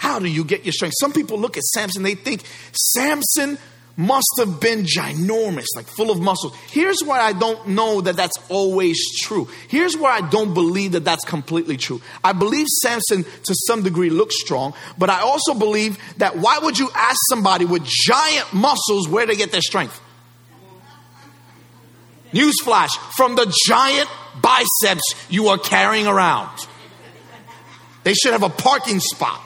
how 0.00 0.18
do 0.18 0.28
you 0.28 0.44
get 0.44 0.64
your 0.64 0.72
strength? 0.72 0.94
Some 0.98 1.12
people 1.12 1.38
look 1.38 1.58
at 1.58 1.62
Samson, 1.62 2.02
they 2.02 2.14
think 2.14 2.42
Samson 2.72 3.58
must 3.98 4.30
have 4.38 4.58
been 4.58 4.84
ginormous, 4.84 5.66
like 5.76 5.86
full 5.86 6.10
of 6.10 6.18
muscles. 6.22 6.56
Here's 6.70 7.02
why 7.04 7.20
I 7.20 7.34
don't 7.34 7.68
know 7.68 8.00
that 8.00 8.16
that's 8.16 8.38
always 8.48 8.98
true. 9.20 9.46
Here's 9.68 9.98
why 9.98 10.12
I 10.12 10.22
don't 10.22 10.54
believe 10.54 10.92
that 10.92 11.04
that's 11.04 11.22
completely 11.26 11.76
true. 11.76 12.00
I 12.24 12.32
believe 12.32 12.66
Samson 12.82 13.24
to 13.44 13.54
some 13.66 13.82
degree 13.82 14.08
looks 14.08 14.40
strong, 14.40 14.72
but 14.96 15.10
I 15.10 15.20
also 15.20 15.52
believe 15.52 15.98
that 16.16 16.38
why 16.38 16.58
would 16.60 16.78
you 16.78 16.88
ask 16.94 17.18
somebody 17.28 17.66
with 17.66 17.84
giant 17.84 18.54
muscles 18.54 19.06
where 19.06 19.26
they 19.26 19.36
get 19.36 19.52
their 19.52 19.60
strength? 19.60 20.00
Newsflash 22.32 22.96
from 23.18 23.36
the 23.36 23.54
giant 23.66 24.08
biceps 24.40 25.14
you 25.28 25.48
are 25.48 25.58
carrying 25.58 26.06
around. 26.06 26.66
They 28.04 28.14
should 28.14 28.32
have 28.32 28.44
a 28.44 28.48
parking 28.48 29.00
spot. 29.00 29.42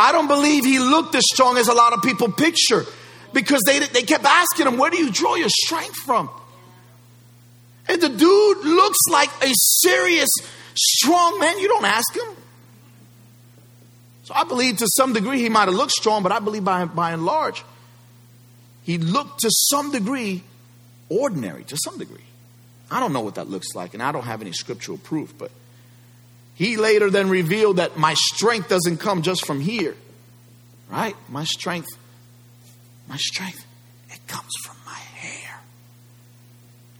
I 0.00 0.12
don't 0.12 0.28
believe 0.28 0.64
he 0.64 0.78
looked 0.78 1.14
as 1.14 1.24
strong 1.30 1.58
as 1.58 1.68
a 1.68 1.74
lot 1.74 1.92
of 1.92 2.02
people 2.02 2.32
picture 2.32 2.86
because 3.34 3.60
they, 3.66 3.80
they 3.80 4.00
kept 4.00 4.24
asking 4.24 4.66
him, 4.66 4.78
Where 4.78 4.90
do 4.90 4.96
you 4.96 5.10
draw 5.12 5.34
your 5.34 5.50
strength 5.50 5.96
from? 5.96 6.30
And 7.86 8.00
the 8.00 8.08
dude 8.08 8.58
looks 8.64 8.98
like 9.10 9.28
a 9.42 9.52
serious, 9.52 10.30
strong 10.74 11.38
man. 11.38 11.58
You 11.58 11.68
don't 11.68 11.84
ask 11.84 12.16
him. 12.16 12.34
So 14.22 14.32
I 14.34 14.44
believe 14.44 14.78
to 14.78 14.86
some 14.96 15.12
degree 15.12 15.38
he 15.38 15.50
might 15.50 15.68
have 15.68 15.74
looked 15.74 15.92
strong, 15.92 16.22
but 16.22 16.32
I 16.32 16.38
believe 16.38 16.64
by, 16.64 16.86
by 16.86 17.12
and 17.12 17.26
large, 17.26 17.62
he 18.84 18.96
looked 18.96 19.40
to 19.40 19.50
some 19.50 19.92
degree 19.92 20.42
ordinary, 21.10 21.64
to 21.64 21.76
some 21.76 21.98
degree. 21.98 22.24
I 22.90 23.00
don't 23.00 23.12
know 23.12 23.20
what 23.20 23.34
that 23.34 23.50
looks 23.50 23.74
like, 23.74 23.92
and 23.92 24.02
I 24.02 24.12
don't 24.12 24.24
have 24.24 24.40
any 24.40 24.52
scriptural 24.52 24.96
proof, 24.96 25.36
but 25.36 25.50
he 26.60 26.76
later 26.76 27.08
then 27.08 27.30
revealed 27.30 27.78
that 27.78 27.96
my 27.96 28.12
strength 28.12 28.68
doesn't 28.68 28.98
come 28.98 29.22
just 29.22 29.46
from 29.46 29.60
here, 29.60 29.96
right? 30.90 31.16
My 31.30 31.44
strength, 31.44 31.88
my 33.08 33.16
strength, 33.16 33.64
it 34.10 34.26
comes 34.26 34.50
from 34.62 34.76
my 34.84 34.92
hair. 34.92 35.58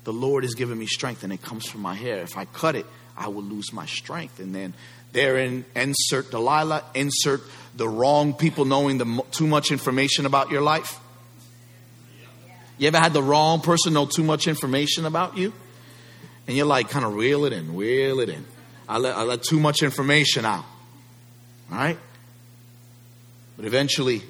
The 0.05 0.15
Lord 0.15 0.45
has 0.45 0.55
given 0.55 0.79
me 0.79 0.87
strength 0.87 1.25
and 1.25 1.31
it 1.31 1.43
comes 1.43 1.67
from 1.69 1.83
my 1.83 1.95
hair. 1.95 2.23
If 2.23 2.39
I 2.39 2.47
cut 2.47 2.75
it, 2.75 2.87
I 3.19 3.29
will 3.29 3.43
lose 3.43 3.71
my 3.71 3.85
strength. 3.85 4.41
And 4.41 4.55
then 4.55 4.73
therein, 5.13 5.67
insert 5.77 6.31
Delilah, 6.31 6.83
insert 6.95 7.43
the 7.77 7.87
wrong 7.87 8.33
people 8.33 8.65
knowing 8.65 8.97
the, 8.97 9.23
too 9.31 9.47
much 9.47 9.73
information 9.73 10.25
about 10.25 10.51
your 10.51 10.63
life. 10.63 10.99
You 12.79 12.89
ever 12.89 12.99
had 12.99 13.13
the 13.13 13.23
wrong 13.23 13.61
person 13.61 13.93
know 13.93 14.07
too 14.07 14.25
much 14.25 14.49
information 14.49 15.05
about 15.05 15.37
you? 15.37 15.53
And 16.47 16.57
you're 16.57 16.65
like, 16.65 16.89
kind 16.89 17.05
of 17.05 17.13
reel 17.15 17.45
it 17.45 17.53
in, 17.53 17.77
reel 17.77 18.21
it 18.21 18.31
in. 18.31 18.47
I 18.91 18.99
let, 18.99 19.17
I 19.17 19.23
let 19.23 19.45
too 19.45 19.61
much 19.61 19.85
information 19.85 20.45
out. 20.45 20.65
All 21.71 21.79
right? 21.79 21.97
But 23.57 23.65
eventually, 23.65 24.23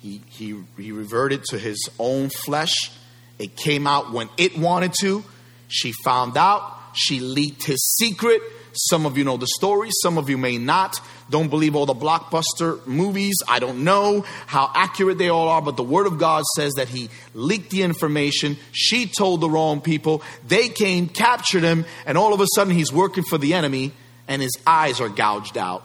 he, 0.00 0.22
he, 0.28 0.62
he 0.76 0.92
reverted 0.92 1.42
to 1.46 1.58
his 1.58 1.90
own 1.98 2.30
flesh. 2.30 2.92
It 3.40 3.56
came 3.56 3.88
out 3.88 4.12
when 4.12 4.28
it 4.36 4.56
wanted 4.56 4.94
to. 5.00 5.24
She 5.66 5.92
found 6.04 6.36
out. 6.36 6.72
She 6.94 7.18
leaked 7.18 7.64
his 7.64 7.84
secret. 7.96 8.40
Some 8.78 9.06
of 9.06 9.18
you 9.18 9.24
know 9.24 9.36
the 9.36 9.48
story, 9.56 9.90
some 10.02 10.18
of 10.18 10.30
you 10.30 10.38
may 10.38 10.56
not. 10.56 11.00
Don't 11.30 11.48
believe 11.48 11.74
all 11.74 11.84
the 11.84 11.94
blockbuster 11.94 12.86
movies. 12.86 13.34
I 13.48 13.58
don't 13.58 13.82
know 13.82 14.24
how 14.46 14.70
accurate 14.72 15.18
they 15.18 15.28
all 15.28 15.48
are, 15.48 15.60
but 15.60 15.76
the 15.76 15.82
Word 15.82 16.06
of 16.06 16.18
God 16.18 16.44
says 16.56 16.74
that 16.74 16.88
he 16.88 17.10
leaked 17.34 17.70
the 17.70 17.82
information. 17.82 18.56
She 18.72 19.06
told 19.06 19.40
the 19.40 19.50
wrong 19.50 19.80
people. 19.80 20.22
They 20.46 20.68
came, 20.68 21.08
captured 21.08 21.64
him, 21.64 21.86
and 22.06 22.16
all 22.16 22.32
of 22.32 22.40
a 22.40 22.46
sudden 22.54 22.72
he's 22.72 22.92
working 22.92 23.24
for 23.24 23.36
the 23.36 23.54
enemy 23.54 23.92
and 24.28 24.40
his 24.40 24.52
eyes 24.66 25.00
are 25.00 25.08
gouged 25.08 25.58
out. 25.58 25.82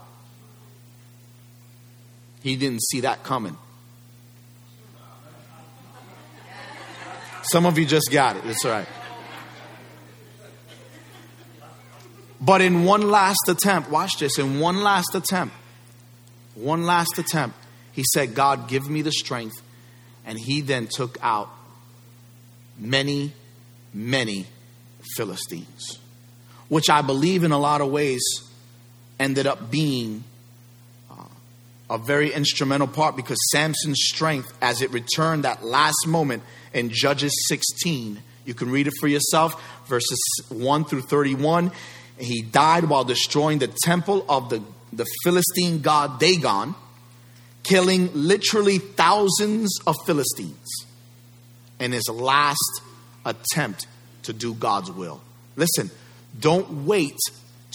He 2.44 2.56
didn't 2.56 2.84
see 2.84 3.02
that 3.02 3.24
coming. 3.24 3.58
Some 7.44 7.66
of 7.66 7.78
you 7.78 7.86
just 7.86 8.12
got 8.12 8.38
it. 8.38 8.46
It's 8.46 8.64
all 8.64 8.72
right. 8.72 8.88
But 12.44 12.62
in 12.62 12.84
one 12.84 13.10
last 13.10 13.48
attempt, 13.48 13.90
watch 13.90 14.18
this, 14.18 14.38
in 14.38 14.60
one 14.60 14.82
last 14.82 15.16
attempt, 15.16 15.56
one 16.56 16.84
last 16.84 17.18
attempt, 17.18 17.56
he 17.94 18.04
said, 18.14 18.36
God, 18.36 18.68
give 18.68 18.90
me 18.90 19.02
the 19.02 19.14
strength. 19.14 19.62
And 20.26 20.38
he 20.38 20.60
then 20.60 20.88
took 20.88 21.18
out 21.22 21.50
many, 22.78 23.32
many 23.94 24.48
Philistines, 25.16 26.00
which 26.68 26.90
I 26.90 27.02
believe 27.02 27.46
in 27.46 27.52
a 27.52 27.58
lot 27.58 27.80
of 27.80 27.90
ways 27.90 28.22
ended 29.20 29.48
up 29.48 29.72
being 29.72 30.26
uh, 31.10 31.24
a 31.90 31.98
very 31.98 32.34
instrumental 32.34 32.88
part 32.88 33.16
because 33.16 33.38
Samson's 33.52 34.02
strength, 34.02 34.54
as 34.62 34.82
it 34.82 34.92
returned 34.92 35.46
that 35.46 35.64
last 35.64 36.08
moment 36.08 36.44
in 36.74 36.90
Judges 36.90 37.34
16, 37.48 38.22
you 38.46 38.54
can 38.54 38.70
read 38.70 38.88
it 38.88 38.94
for 39.00 39.08
yourself, 39.08 39.62
verses 39.88 40.20
1 40.50 40.86
through 40.86 41.04
31 41.04 41.72
he 42.18 42.42
died 42.42 42.86
while 42.86 43.04
destroying 43.04 43.60
the 43.60 43.74
temple 43.84 44.26
of 44.30 44.50
the, 44.50 44.64
the 44.92 45.06
Philistine 45.24 45.82
god 45.82 46.20
Dagon, 46.20 46.76
killing 47.64 48.10
literally 48.14 48.78
thousands 48.78 49.80
of 49.88 49.96
Philistines 50.06 50.86
in 51.80 51.92
his 51.92 52.08
last 52.10 52.82
attempt 53.26 53.88
to 54.24 54.34
do 54.34 54.54
God's 54.54 54.92
will. 54.92 55.22
Listen, 55.56 55.90
don't 56.40 56.86
wait 56.86 57.18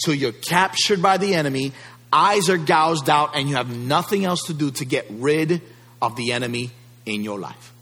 till 0.03 0.13
you're 0.13 0.31
captured 0.31 1.01
by 1.01 1.17
the 1.17 1.33
enemy, 1.33 1.73
eyes 2.11 2.49
are 2.49 2.57
gouged 2.57 3.09
out, 3.09 3.35
and 3.35 3.49
you 3.49 3.55
have 3.55 3.75
nothing 3.75 4.25
else 4.25 4.43
to 4.45 4.53
do 4.53 4.71
to 4.71 4.85
get 4.85 5.05
rid 5.09 5.61
of 6.01 6.15
the 6.15 6.31
enemy 6.31 6.71
in 7.05 7.23
your 7.23 7.39
life. 7.39 7.73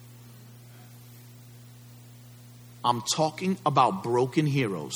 I'm 2.83 3.03
talking 3.15 3.57
about 3.65 4.03
broken 4.03 4.45
heroes 4.45 4.95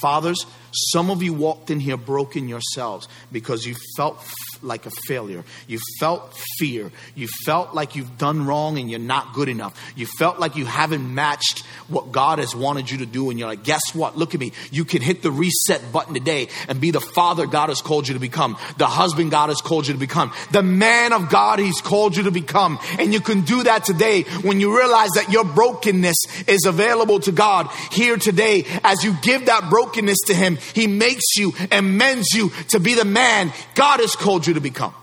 Fathers, 0.00 0.44
some 0.76 1.10
of 1.10 1.22
you 1.22 1.32
walked 1.32 1.70
in 1.70 1.80
here 1.80 1.96
broken 1.96 2.48
yourselves 2.48 3.08
because 3.32 3.64
you 3.64 3.74
felt 3.96 4.22
like 4.62 4.86
a 4.86 4.90
failure. 5.06 5.44
You 5.66 5.78
felt 6.00 6.34
fear. 6.58 6.90
You 7.14 7.28
felt 7.44 7.74
like 7.74 7.96
you've 7.96 8.18
done 8.18 8.46
wrong 8.46 8.78
and 8.78 8.90
you're 8.90 8.98
not 8.98 9.34
good 9.34 9.48
enough. 9.48 9.78
You 9.96 10.06
felt 10.18 10.38
like 10.38 10.56
you 10.56 10.64
haven't 10.64 11.14
matched 11.14 11.64
what 11.88 12.12
God 12.12 12.38
has 12.38 12.54
wanted 12.54 12.90
you 12.90 12.98
to 12.98 13.06
do. 13.06 13.30
And 13.30 13.38
you're 13.38 13.48
like, 13.48 13.64
guess 13.64 13.94
what? 13.94 14.16
Look 14.16 14.34
at 14.34 14.40
me. 14.40 14.52
You 14.70 14.84
can 14.84 15.02
hit 15.02 15.22
the 15.22 15.30
reset 15.30 15.92
button 15.92 16.14
today 16.14 16.48
and 16.68 16.80
be 16.80 16.90
the 16.90 17.00
father 17.00 17.46
God 17.46 17.68
has 17.68 17.80
called 17.80 18.08
you 18.08 18.14
to 18.14 18.20
become, 18.20 18.56
the 18.78 18.86
husband 18.86 19.30
God 19.30 19.48
has 19.48 19.60
called 19.60 19.86
you 19.86 19.94
to 19.94 20.00
become, 20.00 20.32
the 20.52 20.62
man 20.62 21.12
of 21.12 21.28
God 21.28 21.58
He's 21.58 21.80
called 21.80 22.16
you 22.16 22.24
to 22.24 22.30
become. 22.30 22.78
And 22.98 23.12
you 23.12 23.20
can 23.20 23.42
do 23.42 23.62
that 23.64 23.84
today 23.84 24.22
when 24.42 24.60
you 24.60 24.76
realize 24.76 25.10
that 25.14 25.30
your 25.30 25.44
brokenness 25.44 26.16
is 26.46 26.64
available 26.66 27.20
to 27.20 27.32
God 27.32 27.68
here 27.90 28.16
today. 28.16 28.64
As 28.84 29.04
you 29.04 29.14
give 29.22 29.46
that 29.46 29.70
brokenness 29.70 30.18
to 30.26 30.34
Him, 30.34 30.56
He 30.74 30.86
makes 30.86 31.36
you 31.36 31.52
and 31.70 31.98
mends 31.98 32.28
you 32.34 32.50
to 32.68 32.80
be 32.80 32.94
the 32.94 33.04
man 33.04 33.52
God 33.74 34.00
has 34.00 34.16
called 34.16 34.45
you 34.46 34.54
to 34.54 34.60
become. 34.60 34.94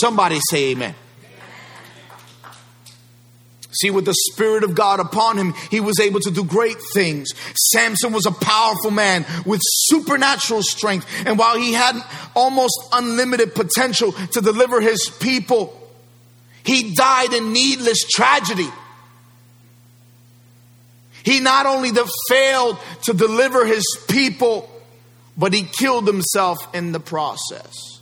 Somebody 0.00 0.38
say 0.50 0.72
amen. 0.72 0.94
See, 3.80 3.90
with 3.90 4.04
the 4.04 4.14
Spirit 4.30 4.62
of 4.62 4.74
God 4.74 5.00
upon 5.00 5.36
him, 5.36 5.52
he 5.70 5.80
was 5.80 5.98
able 5.98 6.20
to 6.20 6.30
do 6.30 6.44
great 6.44 6.76
things. 6.92 7.28
Samson 7.72 8.12
was 8.12 8.24
a 8.24 8.30
powerful 8.30 8.92
man 8.92 9.26
with 9.44 9.60
supernatural 9.62 10.62
strength. 10.62 11.06
And 11.26 11.38
while 11.38 11.56
he 11.58 11.72
had 11.72 12.00
almost 12.36 12.78
unlimited 12.92 13.54
potential 13.54 14.12
to 14.12 14.40
deliver 14.40 14.80
his 14.80 15.10
people, 15.20 15.80
he 16.64 16.94
died 16.94 17.32
in 17.32 17.52
needless 17.52 17.98
tragedy. 18.08 18.68
He 21.24 21.40
not 21.40 21.66
only 21.66 21.90
failed 22.28 22.78
to 23.04 23.12
deliver 23.12 23.66
his 23.66 23.84
people, 24.08 24.70
but 25.36 25.52
he 25.52 25.62
killed 25.62 26.06
himself 26.06 26.58
in 26.74 26.92
the 26.92 27.00
process. 27.00 28.00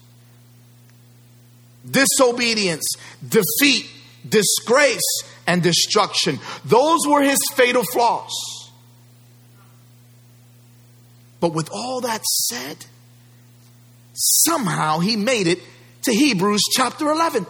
Disobedience, 1.89 2.85
defeat, 3.27 3.91
disgrace, 4.29 5.23
and 5.47 5.63
destruction. 5.63 6.39
Those 6.65 7.01
were 7.07 7.23
his 7.23 7.39
fatal 7.55 7.85
flaws. 7.93 8.33
But 11.41 11.55
with 11.55 11.71
all 11.73 12.03
that 12.03 12.23
said, 12.25 12.87
somehow 14.13 15.01
he 15.01 15.17
made 15.17 15.49
it 15.49 15.59
to 16.03 16.15
Hebrews 16.15 16.63
chapter 16.73 17.11
11. 17.11 17.47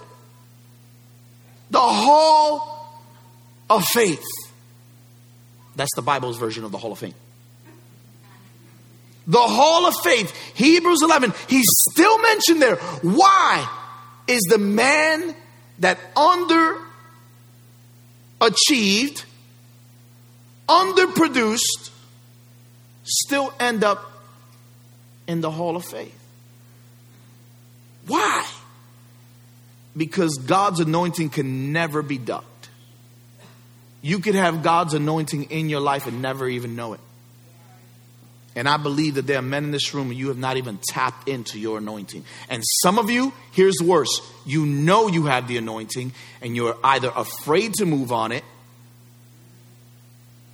The 1.70 1.78
hall 1.78 3.02
of 3.68 3.84
faith. 3.84 4.24
That's 5.76 5.94
the 5.94 6.02
Bible's 6.02 6.38
version 6.38 6.64
of 6.64 6.72
the 6.72 6.78
hall 6.78 6.92
of 6.92 6.98
fame. 6.98 7.14
The 9.26 9.38
hall 9.38 9.86
of 9.86 9.94
faith, 10.02 10.34
Hebrews 10.54 11.02
11, 11.02 11.32
he's 11.48 11.66
still 11.90 12.20
mentioned 12.22 12.60
there. 12.60 12.76
Why 13.02 13.68
is 14.26 14.42
the 14.48 14.58
man 14.58 15.34
that 15.78 15.98
under 16.16 16.78
achieved, 18.40 19.24
underproduced, 20.68 21.90
still 23.04 23.54
end 23.60 23.84
up 23.84 24.24
in 25.26 25.40
the 25.40 25.50
hall 25.50 25.76
of 25.76 25.84
faith? 25.84 26.18
Why? 28.06 28.44
because 29.96 30.38
God's 30.38 30.80
anointing 30.80 31.30
can 31.30 31.72
never 31.72 32.02
be 32.02 32.18
ducked. 32.18 32.68
You 34.00 34.18
could 34.18 34.34
have 34.34 34.62
God's 34.62 34.94
anointing 34.94 35.44
in 35.44 35.68
your 35.68 35.80
life 35.80 36.06
and 36.06 36.22
never 36.22 36.48
even 36.48 36.74
know 36.74 36.94
it. 36.94 37.00
And 38.54 38.68
I 38.68 38.76
believe 38.76 39.14
that 39.14 39.26
there 39.26 39.38
are 39.38 39.42
men 39.42 39.64
in 39.64 39.70
this 39.70 39.94
room 39.94 40.12
you 40.12 40.28
have 40.28 40.36
not 40.36 40.56
even 40.56 40.78
tapped 40.88 41.28
into 41.28 41.58
your 41.58 41.78
anointing. 41.78 42.24
And 42.50 42.62
some 42.82 42.98
of 42.98 43.08
you, 43.08 43.32
here's 43.52 43.80
worse 43.82 44.20
you 44.44 44.66
know 44.66 45.08
you 45.08 45.26
have 45.26 45.48
the 45.48 45.56
anointing 45.56 46.12
and 46.40 46.54
you're 46.56 46.76
either 46.82 47.10
afraid 47.14 47.74
to 47.74 47.86
move 47.86 48.12
on 48.12 48.32
it 48.32 48.44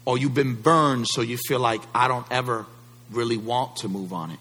or 0.05 0.17
you've 0.17 0.35
been 0.35 0.55
burned 0.55 1.07
so 1.09 1.23
you 1.23 1.37
feel 1.37 1.61
like 1.61 1.83
I 1.95 2.09
don't 2.09 2.27
ever 2.31 2.67
really 3.11 3.37
want 3.37 3.77
to 3.77 3.89
move 3.89 4.13
on 4.13 4.31
it. 4.31 4.39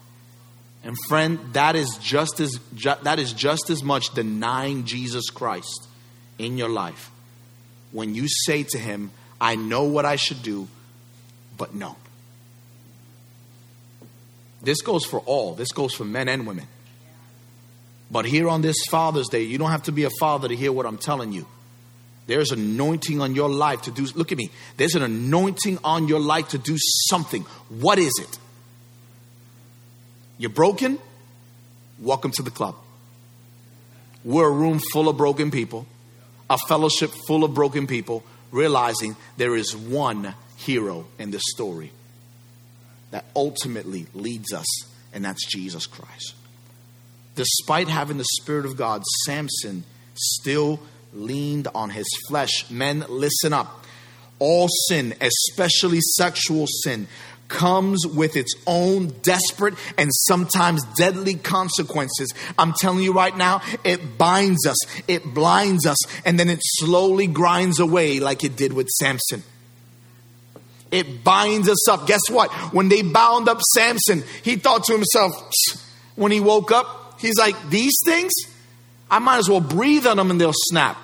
And 0.84 0.96
friend, 1.08 1.38
that 1.54 1.76
is 1.76 1.98
just 2.00 2.40
as 2.40 2.58
ju- 2.74 2.94
that 3.02 3.18
is 3.18 3.32
just 3.32 3.68
as 3.68 3.82
much 3.82 4.14
denying 4.14 4.84
Jesus 4.84 5.28
Christ 5.28 5.88
in 6.38 6.56
your 6.56 6.68
life. 6.68 7.10
When 7.90 8.14
you 8.14 8.28
say 8.28 8.62
to 8.62 8.78
him, 8.78 9.10
I 9.40 9.56
know 9.56 9.84
what 9.84 10.04
I 10.04 10.16
should 10.16 10.42
do, 10.42 10.68
but 11.56 11.74
no. 11.74 11.96
This 14.62 14.82
goes 14.82 15.04
for 15.04 15.20
all. 15.20 15.54
This 15.54 15.72
goes 15.72 15.94
for 15.94 16.04
men 16.04 16.28
and 16.28 16.46
women. 16.46 16.66
But 18.10 18.24
here 18.24 18.48
on 18.48 18.62
this 18.62 18.76
Father's 18.90 19.28
Day, 19.28 19.42
you 19.42 19.58
don't 19.58 19.70
have 19.70 19.84
to 19.84 19.92
be 19.92 20.04
a 20.04 20.10
father 20.18 20.48
to 20.48 20.56
hear 20.56 20.72
what 20.72 20.86
I'm 20.86 20.98
telling 20.98 21.32
you. 21.32 21.46
There's 22.26 22.50
anointing 22.50 23.20
on 23.20 23.34
your 23.34 23.48
life 23.48 23.82
to 23.82 23.90
do 23.90 24.06
look 24.14 24.32
at 24.32 24.38
me. 24.38 24.50
There's 24.76 24.94
an 24.94 25.02
anointing 25.02 25.78
on 25.84 26.08
your 26.08 26.20
life 26.20 26.48
to 26.48 26.58
do 26.58 26.76
something. 27.08 27.42
What 27.68 27.98
is 27.98 28.12
it? 28.20 28.38
You're 30.36 30.50
broken? 30.50 30.98
Welcome 31.98 32.32
to 32.32 32.42
the 32.42 32.50
club. 32.50 32.76
We're 34.24 34.48
a 34.48 34.52
room 34.52 34.80
full 34.92 35.08
of 35.08 35.16
broken 35.16 35.50
people, 35.50 35.86
a 36.50 36.58
fellowship 36.68 37.10
full 37.26 37.44
of 37.44 37.54
broken 37.54 37.86
people, 37.86 38.24
realizing 38.50 39.16
there 39.36 39.56
is 39.56 39.74
one 39.76 40.34
hero 40.56 41.06
in 41.18 41.30
this 41.30 41.42
story 41.54 41.92
that 43.10 43.24
ultimately 43.34 44.06
leads 44.14 44.52
us, 44.52 44.66
and 45.12 45.24
that's 45.24 45.46
Jesus 45.46 45.86
Christ. 45.86 46.34
Despite 47.34 47.88
having 47.88 48.18
the 48.18 48.26
Spirit 48.40 48.66
of 48.66 48.76
God, 48.76 49.02
Samson 49.24 49.84
still 50.14 50.80
leaned 51.12 51.68
on 51.74 51.90
his 51.90 52.06
flesh. 52.28 52.68
Men, 52.70 53.04
listen 53.08 53.52
up. 53.52 53.84
All 54.38 54.68
sin, 54.88 55.14
especially 55.20 56.00
sexual 56.00 56.66
sin, 56.66 57.08
comes 57.48 58.06
with 58.06 58.36
its 58.36 58.54
own 58.66 59.08
desperate 59.22 59.74
and 59.96 60.10
sometimes 60.12 60.84
deadly 60.96 61.34
consequences. 61.34 62.32
I'm 62.58 62.72
telling 62.74 63.02
you 63.02 63.12
right 63.12 63.36
now, 63.36 63.62
it 63.84 64.18
binds 64.18 64.66
us, 64.66 64.76
it 65.08 65.24
blinds 65.34 65.86
us, 65.86 65.98
and 66.24 66.38
then 66.38 66.48
it 66.48 66.60
slowly 66.62 67.26
grinds 67.26 67.80
away 67.80 68.20
like 68.20 68.44
it 68.44 68.56
did 68.56 68.72
with 68.72 68.88
Samson. 68.88 69.42
It 70.90 71.22
binds 71.22 71.68
us 71.68 71.88
up. 71.88 72.06
Guess 72.06 72.30
what? 72.30 72.50
When 72.72 72.88
they 72.88 73.02
bound 73.02 73.48
up 73.48 73.60
Samson, 73.74 74.24
he 74.42 74.56
thought 74.56 74.84
to 74.84 74.92
himself, 74.92 75.32
when 76.16 76.32
he 76.32 76.40
woke 76.40 76.72
up, 76.72 77.20
he's 77.20 77.36
like, 77.38 77.56
These 77.68 77.96
things, 78.04 78.32
I 79.10 79.18
might 79.18 79.38
as 79.38 79.48
well 79.48 79.60
breathe 79.60 80.06
on 80.06 80.16
them 80.16 80.30
and 80.30 80.40
they'll 80.40 80.52
snap. 80.54 80.96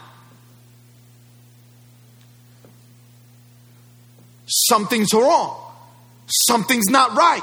Something's 4.47 5.13
wrong 5.13 5.65
something's 6.27 6.89
not 6.89 7.15
right. 7.15 7.43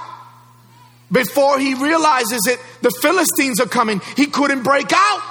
Before 1.11 1.59
he 1.59 1.73
realizes 1.73 2.47
it, 2.47 2.59
the 2.81 2.91
Philistines 3.01 3.59
are 3.59 3.67
coming. 3.67 4.01
He 4.15 4.27
couldn't 4.27 4.63
break 4.63 4.91
out. 4.93 5.21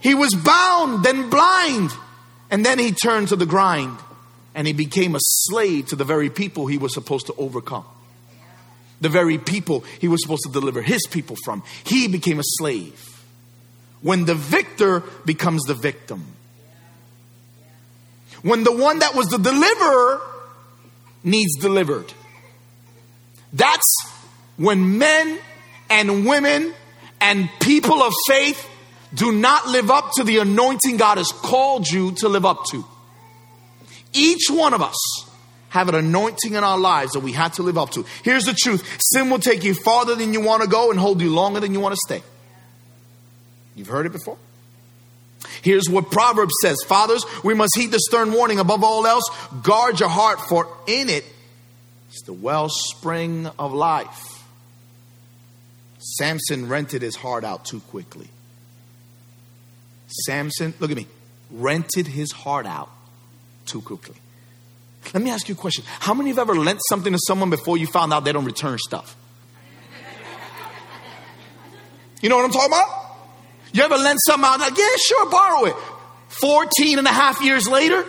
He 0.00 0.14
was 0.14 0.34
bound, 0.34 1.04
then 1.04 1.30
blind. 1.30 1.92
And 2.50 2.66
then 2.66 2.78
he 2.78 2.92
turned 2.92 3.28
to 3.28 3.36
the 3.36 3.46
grind 3.46 3.96
and 4.54 4.66
he 4.66 4.72
became 4.72 5.14
a 5.14 5.20
slave 5.20 5.86
to 5.88 5.96
the 5.96 6.04
very 6.04 6.30
people 6.30 6.66
he 6.66 6.78
was 6.78 6.94
supposed 6.94 7.26
to 7.26 7.34
overcome. 7.38 7.84
The 9.00 9.08
very 9.08 9.38
people 9.38 9.84
he 10.00 10.08
was 10.08 10.22
supposed 10.22 10.44
to 10.44 10.52
deliver 10.52 10.82
his 10.82 11.06
people 11.10 11.36
from. 11.44 11.62
He 11.84 12.08
became 12.08 12.38
a 12.38 12.44
slave. 12.44 13.00
When 14.00 14.24
the 14.24 14.34
victor 14.34 15.00
becomes 15.24 15.62
the 15.62 15.74
victim. 15.74 16.24
When 18.42 18.64
the 18.64 18.72
one 18.72 18.98
that 19.00 19.14
was 19.14 19.28
the 19.28 19.38
deliverer 19.38 20.20
needs 21.24 21.56
delivered. 21.56 22.12
That's 23.52 24.06
when 24.56 24.98
men 24.98 25.38
and 25.90 26.26
women 26.26 26.74
and 27.20 27.48
people 27.60 28.02
of 28.02 28.12
faith 28.26 28.68
do 29.14 29.32
not 29.32 29.68
live 29.68 29.90
up 29.90 30.10
to 30.16 30.24
the 30.24 30.38
anointing 30.38 30.96
God 30.96 31.18
has 31.18 31.30
called 31.32 31.88
you 31.88 32.12
to 32.12 32.28
live 32.28 32.44
up 32.44 32.64
to. 32.70 32.84
Each 34.12 34.48
one 34.50 34.74
of 34.74 34.82
us 34.82 34.96
have 35.72 35.88
an 35.88 35.94
anointing 35.94 36.54
in 36.54 36.62
our 36.62 36.78
lives 36.78 37.12
that 37.12 37.20
we 37.20 37.32
have 37.32 37.54
to 37.54 37.62
live 37.62 37.78
up 37.78 37.90
to. 37.90 38.04
Here's 38.22 38.44
the 38.44 38.52
truth 38.52 38.86
sin 39.00 39.30
will 39.30 39.38
take 39.38 39.64
you 39.64 39.74
farther 39.74 40.14
than 40.14 40.34
you 40.34 40.40
want 40.40 40.62
to 40.62 40.68
go 40.68 40.90
and 40.90 41.00
hold 41.00 41.22
you 41.22 41.30
longer 41.30 41.60
than 41.60 41.72
you 41.72 41.80
want 41.80 41.94
to 41.94 42.00
stay. 42.06 42.22
You've 43.74 43.88
heard 43.88 44.04
it 44.04 44.12
before? 44.12 44.36
Here's 45.62 45.88
what 45.88 46.10
Proverbs 46.10 46.52
says 46.60 46.76
Fathers, 46.86 47.24
we 47.42 47.54
must 47.54 47.76
heed 47.76 47.90
the 47.90 48.00
stern 48.00 48.32
warning 48.32 48.58
above 48.58 48.84
all 48.84 49.06
else. 49.06 49.24
Guard 49.62 49.98
your 49.98 50.10
heart, 50.10 50.40
for 50.40 50.68
in 50.86 51.08
it 51.08 51.24
is 52.12 52.22
the 52.26 52.34
wellspring 52.34 53.46
of 53.58 53.72
life. 53.72 54.44
Samson 55.98 56.68
rented 56.68 57.00
his 57.00 57.16
heart 57.16 57.44
out 57.44 57.64
too 57.64 57.80
quickly. 57.80 58.28
Samson, 60.26 60.74
look 60.80 60.90
at 60.90 60.96
me, 60.96 61.06
rented 61.50 62.06
his 62.08 62.30
heart 62.32 62.66
out 62.66 62.90
too 63.72 63.80
quickly. 63.80 64.14
Let 65.14 65.22
me 65.22 65.30
ask 65.30 65.48
you 65.48 65.54
a 65.54 65.58
question. 65.58 65.84
How 65.98 66.14
many 66.14 66.30
of 66.30 66.36
you 66.36 66.40
have 66.40 66.50
ever 66.50 66.58
lent 66.58 66.80
something 66.88 67.12
to 67.12 67.18
someone 67.26 67.50
before 67.50 67.76
you 67.76 67.86
found 67.86 68.12
out 68.12 68.24
they 68.24 68.32
don't 68.32 68.44
return 68.44 68.78
stuff? 68.78 69.16
You 72.20 72.28
know 72.28 72.36
what 72.36 72.44
I'm 72.44 72.52
talking 72.52 72.68
about? 72.68 73.16
You 73.72 73.82
ever 73.82 73.96
lend 73.96 74.18
something 74.24 74.44
out? 74.44 74.60
Like, 74.60 74.78
yeah, 74.78 74.84
sure, 75.04 75.30
borrow 75.30 75.64
it. 75.64 75.74
14 76.28 76.98
and 76.98 77.06
a 77.06 77.10
half 77.10 77.42
years 77.42 77.66
later, 77.66 78.04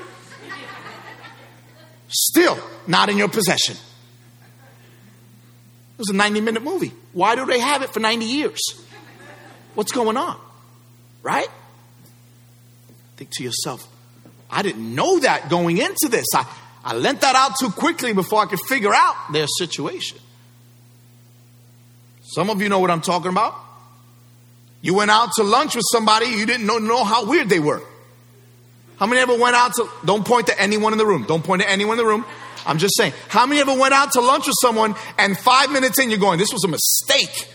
still 2.09 2.57
not 2.85 3.09
in 3.09 3.17
your 3.17 3.29
possession. 3.29 3.75
It 5.93 5.99
was 5.99 6.09
a 6.09 6.13
90 6.13 6.41
minute 6.41 6.63
movie. 6.63 6.91
Why 7.13 7.35
do 7.35 7.45
they 7.45 7.59
have 7.59 7.81
it 7.81 7.89
for 7.89 7.99
90 7.99 8.25
years? 8.25 8.59
What's 9.73 9.91
going 9.91 10.17
on? 10.17 10.39
Right? 11.23 11.47
Think 13.17 13.31
to 13.31 13.43
yourself, 13.43 13.87
I 14.53 14.61
didn't 14.61 14.93
know 14.93 15.19
that 15.19 15.49
going 15.49 15.79
into 15.79 16.09
this. 16.09 16.27
I, 16.35 16.45
I 16.83 16.93
lent 16.93 17.21
that 17.21 17.35
out 17.35 17.53
too 17.59 17.71
quickly 17.71 18.13
before 18.13 18.43
I 18.43 18.45
could 18.45 18.59
figure 18.67 18.93
out 18.93 19.15
their 19.33 19.47
situation. 19.47 20.19
Some 22.23 22.51
of 22.51 22.61
you 22.61 22.69
know 22.69 22.79
what 22.79 22.91
I'm 22.91 23.01
talking 23.01 23.31
about. 23.31 23.55
You 24.81 24.93
went 24.93 25.09
out 25.09 25.31
to 25.37 25.43
lunch 25.43 25.75
with 25.75 25.85
somebody, 25.91 26.27
you 26.27 26.45
didn't 26.45 26.67
know, 26.67 26.77
know 26.77 27.03
how 27.03 27.25
weird 27.25 27.49
they 27.49 27.59
were. 27.59 27.81
How 28.97 29.07
many 29.07 29.21
ever 29.21 29.37
went 29.37 29.55
out 29.55 29.73
to, 29.75 29.89
don't 30.05 30.25
point 30.25 30.47
to 30.47 30.61
anyone 30.61 30.93
in 30.93 30.99
the 30.99 31.05
room. 31.05 31.25
Don't 31.27 31.43
point 31.43 31.63
to 31.63 31.69
anyone 31.69 31.97
in 31.97 32.05
the 32.05 32.09
room. 32.09 32.23
I'm 32.65 32.77
just 32.77 32.95
saying. 32.95 33.13
How 33.29 33.47
many 33.47 33.59
ever 33.59 33.73
went 33.73 33.93
out 33.93 34.11
to 34.13 34.21
lunch 34.21 34.45
with 34.45 34.55
someone 34.61 34.95
and 35.17 35.37
five 35.37 35.71
minutes 35.71 35.99
in 35.99 36.11
you're 36.11 36.19
going, 36.19 36.37
this 36.37 36.53
was 36.53 36.63
a 36.63 36.67
mistake? 36.67 37.49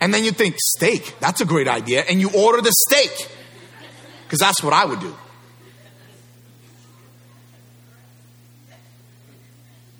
And 0.00 0.12
then 0.12 0.24
you 0.24 0.32
think, 0.32 0.56
steak, 0.58 1.14
that's 1.20 1.40
a 1.40 1.44
great 1.44 1.68
idea. 1.68 2.02
And 2.08 2.20
you 2.20 2.30
order 2.36 2.60
the 2.60 2.72
steak. 2.88 3.37
Because 4.28 4.40
that's 4.40 4.62
what 4.62 4.74
I 4.74 4.84
would 4.84 5.00
do. 5.00 5.16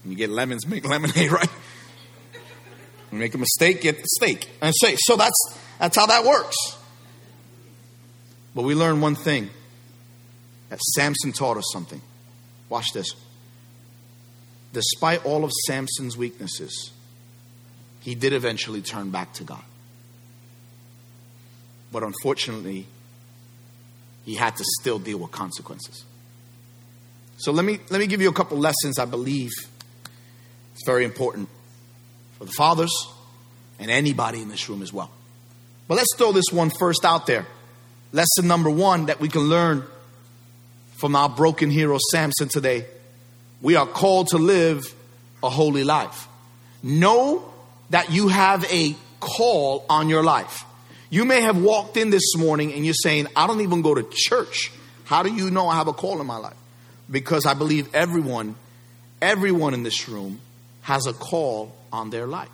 You 0.04 0.14
get 0.14 0.28
lemons, 0.28 0.66
make 0.66 0.86
lemonade, 0.86 1.32
right? 1.32 1.48
You 3.10 3.18
make 3.18 3.32
a 3.32 3.38
mistake, 3.38 3.80
get 3.80 3.96
the 3.96 4.06
steak. 4.18 4.50
And 4.60 4.74
say, 4.82 4.96
so 4.98 5.16
that's 5.16 5.56
that's 5.78 5.96
how 5.96 6.04
that 6.06 6.24
works. 6.24 6.56
But 8.54 8.64
we 8.64 8.74
learn 8.74 9.00
one 9.00 9.14
thing 9.14 9.48
that 10.68 10.78
Samson 10.94 11.32
taught 11.32 11.56
us 11.56 11.64
something. 11.72 12.02
Watch 12.68 12.92
this. 12.92 13.14
Despite 14.74 15.24
all 15.24 15.42
of 15.42 15.52
Samson's 15.66 16.18
weaknesses, 16.18 16.90
he 18.00 18.14
did 18.14 18.34
eventually 18.34 18.82
turn 18.82 19.10
back 19.10 19.32
to 19.34 19.44
God. 19.44 19.62
But 21.90 22.02
unfortunately, 22.02 22.86
he 24.24 24.34
had 24.34 24.56
to 24.56 24.64
still 24.80 24.98
deal 24.98 25.18
with 25.18 25.30
consequences. 25.30 26.04
So 27.38 27.52
let 27.52 27.64
me 27.64 27.78
let 27.90 28.00
me 28.00 28.06
give 28.06 28.20
you 28.20 28.28
a 28.28 28.32
couple 28.32 28.58
lessons 28.58 28.98
I 28.98 29.04
believe 29.04 29.50
it's 30.78 30.86
very 30.86 31.04
important 31.04 31.48
for 32.38 32.44
the 32.44 32.52
fathers 32.52 32.92
and 33.78 33.90
anybody 33.90 34.40
in 34.40 34.48
this 34.48 34.68
room 34.68 34.82
as 34.82 34.92
well. 34.92 35.10
But 35.88 35.96
let's 35.96 36.14
throw 36.16 36.32
this 36.32 36.52
one 36.52 36.70
first 36.70 37.04
out 37.04 37.26
there. 37.26 37.46
Lesson 38.12 38.46
number 38.46 38.70
one 38.70 39.06
that 39.06 39.20
we 39.20 39.28
can 39.28 39.42
learn 39.42 39.84
from 40.98 41.16
our 41.16 41.28
broken 41.28 41.70
hero 41.70 41.98
Samson 42.12 42.48
today. 42.48 42.86
We 43.60 43.76
are 43.76 43.86
called 43.86 44.28
to 44.28 44.38
live 44.38 44.94
a 45.42 45.50
holy 45.50 45.84
life. 45.84 46.28
Know 46.82 47.52
that 47.90 48.12
you 48.12 48.28
have 48.28 48.64
a 48.72 48.94
call 49.20 49.84
on 49.88 50.08
your 50.08 50.22
life. 50.22 50.64
You 51.10 51.24
may 51.24 51.40
have 51.40 51.56
walked 51.60 51.96
in 51.96 52.10
this 52.10 52.36
morning 52.36 52.72
and 52.72 52.84
you're 52.84 52.94
saying, 52.94 53.28
I 53.34 53.46
don't 53.46 53.60
even 53.62 53.82
go 53.82 53.94
to 53.94 54.06
church. 54.10 54.70
How 55.04 55.22
do 55.22 55.32
you 55.32 55.50
know 55.50 55.68
I 55.68 55.76
have 55.76 55.88
a 55.88 55.92
call 55.92 56.20
in 56.20 56.26
my 56.26 56.36
life? 56.36 56.56
Because 57.10 57.46
I 57.46 57.54
believe 57.54 57.94
everyone, 57.94 58.56
everyone 59.22 59.72
in 59.72 59.82
this 59.82 60.08
room 60.08 60.40
has 60.82 61.06
a 61.06 61.14
call 61.14 61.74
on 61.92 62.10
their 62.10 62.26
life. 62.26 62.50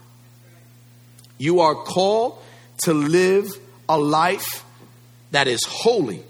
You 1.38 1.60
are 1.60 1.74
called 1.74 2.38
to 2.84 2.94
live 2.94 3.48
a 3.88 3.98
life 3.98 4.64
that 5.32 5.48
is 5.48 5.60
holy. 5.66 6.22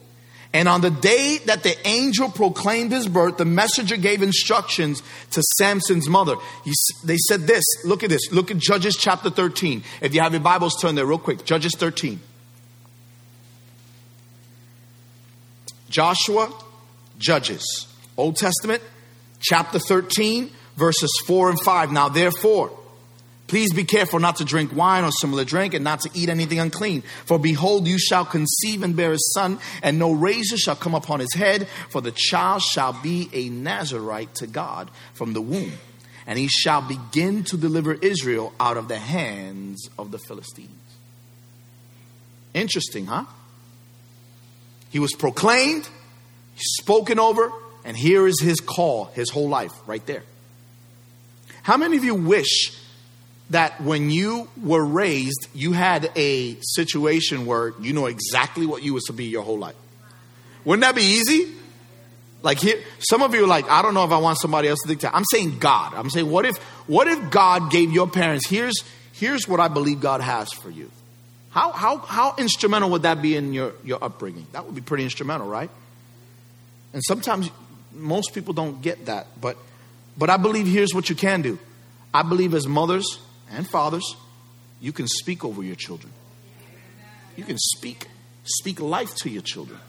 And 0.54 0.68
on 0.68 0.82
the 0.82 0.90
day 0.90 1.38
that 1.46 1.64
the 1.64 1.76
angel 1.86 2.30
proclaimed 2.30 2.92
his 2.92 3.08
birth, 3.08 3.38
the 3.38 3.44
messenger 3.44 3.96
gave 3.96 4.22
instructions 4.22 5.02
to 5.32 5.42
Samson's 5.58 6.08
mother. 6.08 6.36
He, 6.64 6.72
they 7.02 7.16
said 7.28 7.48
this 7.48 7.64
look 7.84 8.04
at 8.04 8.08
this. 8.08 8.30
Look 8.30 8.52
at 8.52 8.58
Judges 8.58 8.96
chapter 8.96 9.30
13. 9.30 9.82
If 10.00 10.14
you 10.14 10.20
have 10.20 10.32
your 10.32 10.40
Bibles, 10.40 10.80
turn 10.80 10.94
there 10.94 11.06
real 11.06 11.18
quick. 11.18 11.44
Judges 11.44 11.72
13. 11.76 12.20
Joshua, 15.90 16.52
Judges, 17.18 17.88
Old 18.16 18.36
Testament, 18.36 18.82
chapter 19.40 19.80
13, 19.80 20.50
verses 20.76 21.10
4 21.26 21.50
and 21.50 21.60
5. 21.60 21.92
Now, 21.92 22.08
therefore, 22.08 22.76
Please 23.46 23.74
be 23.74 23.84
careful 23.84 24.20
not 24.20 24.36
to 24.36 24.44
drink 24.44 24.74
wine 24.74 25.04
or 25.04 25.12
similar 25.12 25.44
drink, 25.44 25.74
and 25.74 25.84
not 25.84 26.00
to 26.00 26.10
eat 26.14 26.28
anything 26.28 26.58
unclean. 26.58 27.02
For 27.26 27.38
behold, 27.38 27.86
you 27.86 27.98
shall 27.98 28.24
conceive 28.24 28.82
and 28.82 28.96
bear 28.96 29.12
a 29.12 29.18
son, 29.18 29.58
and 29.82 29.98
no 29.98 30.12
razor 30.12 30.56
shall 30.56 30.76
come 30.76 30.94
upon 30.94 31.20
his 31.20 31.34
head, 31.34 31.68
for 31.90 32.00
the 32.00 32.12
child 32.12 32.62
shall 32.62 32.94
be 32.94 33.28
a 33.32 33.50
Nazarite 33.50 34.34
to 34.36 34.46
God 34.46 34.90
from 35.12 35.34
the 35.34 35.42
womb. 35.42 35.72
And 36.26 36.38
he 36.38 36.48
shall 36.48 36.80
begin 36.80 37.44
to 37.44 37.58
deliver 37.58 37.92
Israel 37.92 38.54
out 38.58 38.78
of 38.78 38.88
the 38.88 38.98
hands 38.98 39.90
of 39.98 40.10
the 40.10 40.18
Philistines. 40.18 40.70
Interesting, 42.54 43.06
huh? 43.06 43.24
He 44.88 44.98
was 44.98 45.12
proclaimed, 45.12 45.86
spoken 46.56 47.18
over, 47.18 47.52
and 47.84 47.94
here 47.94 48.26
is 48.26 48.40
his 48.40 48.60
call, 48.60 49.06
his 49.06 49.28
whole 49.28 49.50
life, 49.50 49.72
right 49.86 50.04
there. 50.06 50.22
How 51.62 51.76
many 51.76 51.98
of 51.98 52.04
you 52.04 52.14
wish 52.14 52.78
that 53.50 53.80
when 53.80 54.10
you 54.10 54.48
were 54.62 54.84
raised, 54.84 55.48
you 55.54 55.72
had 55.72 56.10
a 56.16 56.56
situation 56.60 57.46
where 57.46 57.74
you 57.80 57.92
know 57.92 58.06
exactly 58.06 58.66
what 58.66 58.82
you 58.82 58.94
was 58.94 59.04
to 59.04 59.12
be 59.12 59.26
your 59.26 59.42
whole 59.42 59.58
life. 59.58 59.76
Wouldn't 60.64 60.82
that 60.82 60.94
be 60.94 61.02
easy? 61.02 61.52
Like 62.42 62.58
here, 62.58 62.82
some 62.98 63.22
of 63.22 63.34
you 63.34 63.44
are 63.44 63.46
like, 63.46 63.68
I 63.70 63.82
don't 63.82 63.94
know 63.94 64.04
if 64.04 64.10
I 64.10 64.18
want 64.18 64.38
somebody 64.38 64.68
else 64.68 64.80
to 64.82 64.88
dictate. 64.88 65.10
I'm 65.14 65.24
saying 65.30 65.58
God. 65.58 65.94
I'm 65.94 66.10
saying, 66.10 66.30
what 66.30 66.44
if, 66.44 66.56
what 66.86 67.08
if 67.08 67.30
God 67.30 67.70
gave 67.70 67.92
your 67.92 68.06
parents, 68.06 68.48
here's, 68.48 68.74
here's 69.12 69.48
what 69.48 69.60
I 69.60 69.68
believe 69.68 70.00
God 70.00 70.20
has 70.20 70.52
for 70.52 70.70
you. 70.70 70.90
How, 71.50 71.70
how, 71.72 71.98
how 71.98 72.34
instrumental 72.36 72.90
would 72.90 73.02
that 73.02 73.22
be 73.22 73.36
in 73.36 73.52
your, 73.52 73.72
your 73.84 74.02
upbringing? 74.02 74.46
That 74.52 74.66
would 74.66 74.74
be 74.74 74.80
pretty 74.80 75.04
instrumental, 75.04 75.46
right? 75.46 75.70
And 76.92 77.02
sometimes 77.04 77.50
most 77.92 78.34
people 78.34 78.52
don't 78.54 78.82
get 78.82 79.06
that, 79.06 79.26
but, 79.40 79.56
but 80.18 80.30
I 80.30 80.36
believe 80.36 80.66
here's 80.66 80.94
what 80.94 81.08
you 81.08 81.16
can 81.16 81.42
do. 81.42 81.58
I 82.12 82.22
believe 82.22 82.54
as 82.54 82.66
mothers, 82.66 83.20
and 83.50 83.68
fathers, 83.68 84.16
you 84.80 84.92
can 84.92 85.06
speak 85.08 85.44
over 85.44 85.62
your 85.62 85.76
children. 85.76 86.12
You 87.36 87.44
can 87.44 87.58
speak, 87.58 88.08
speak 88.44 88.80
life 88.80 89.14
to 89.16 89.30
your 89.30 89.42
children. 89.42 89.80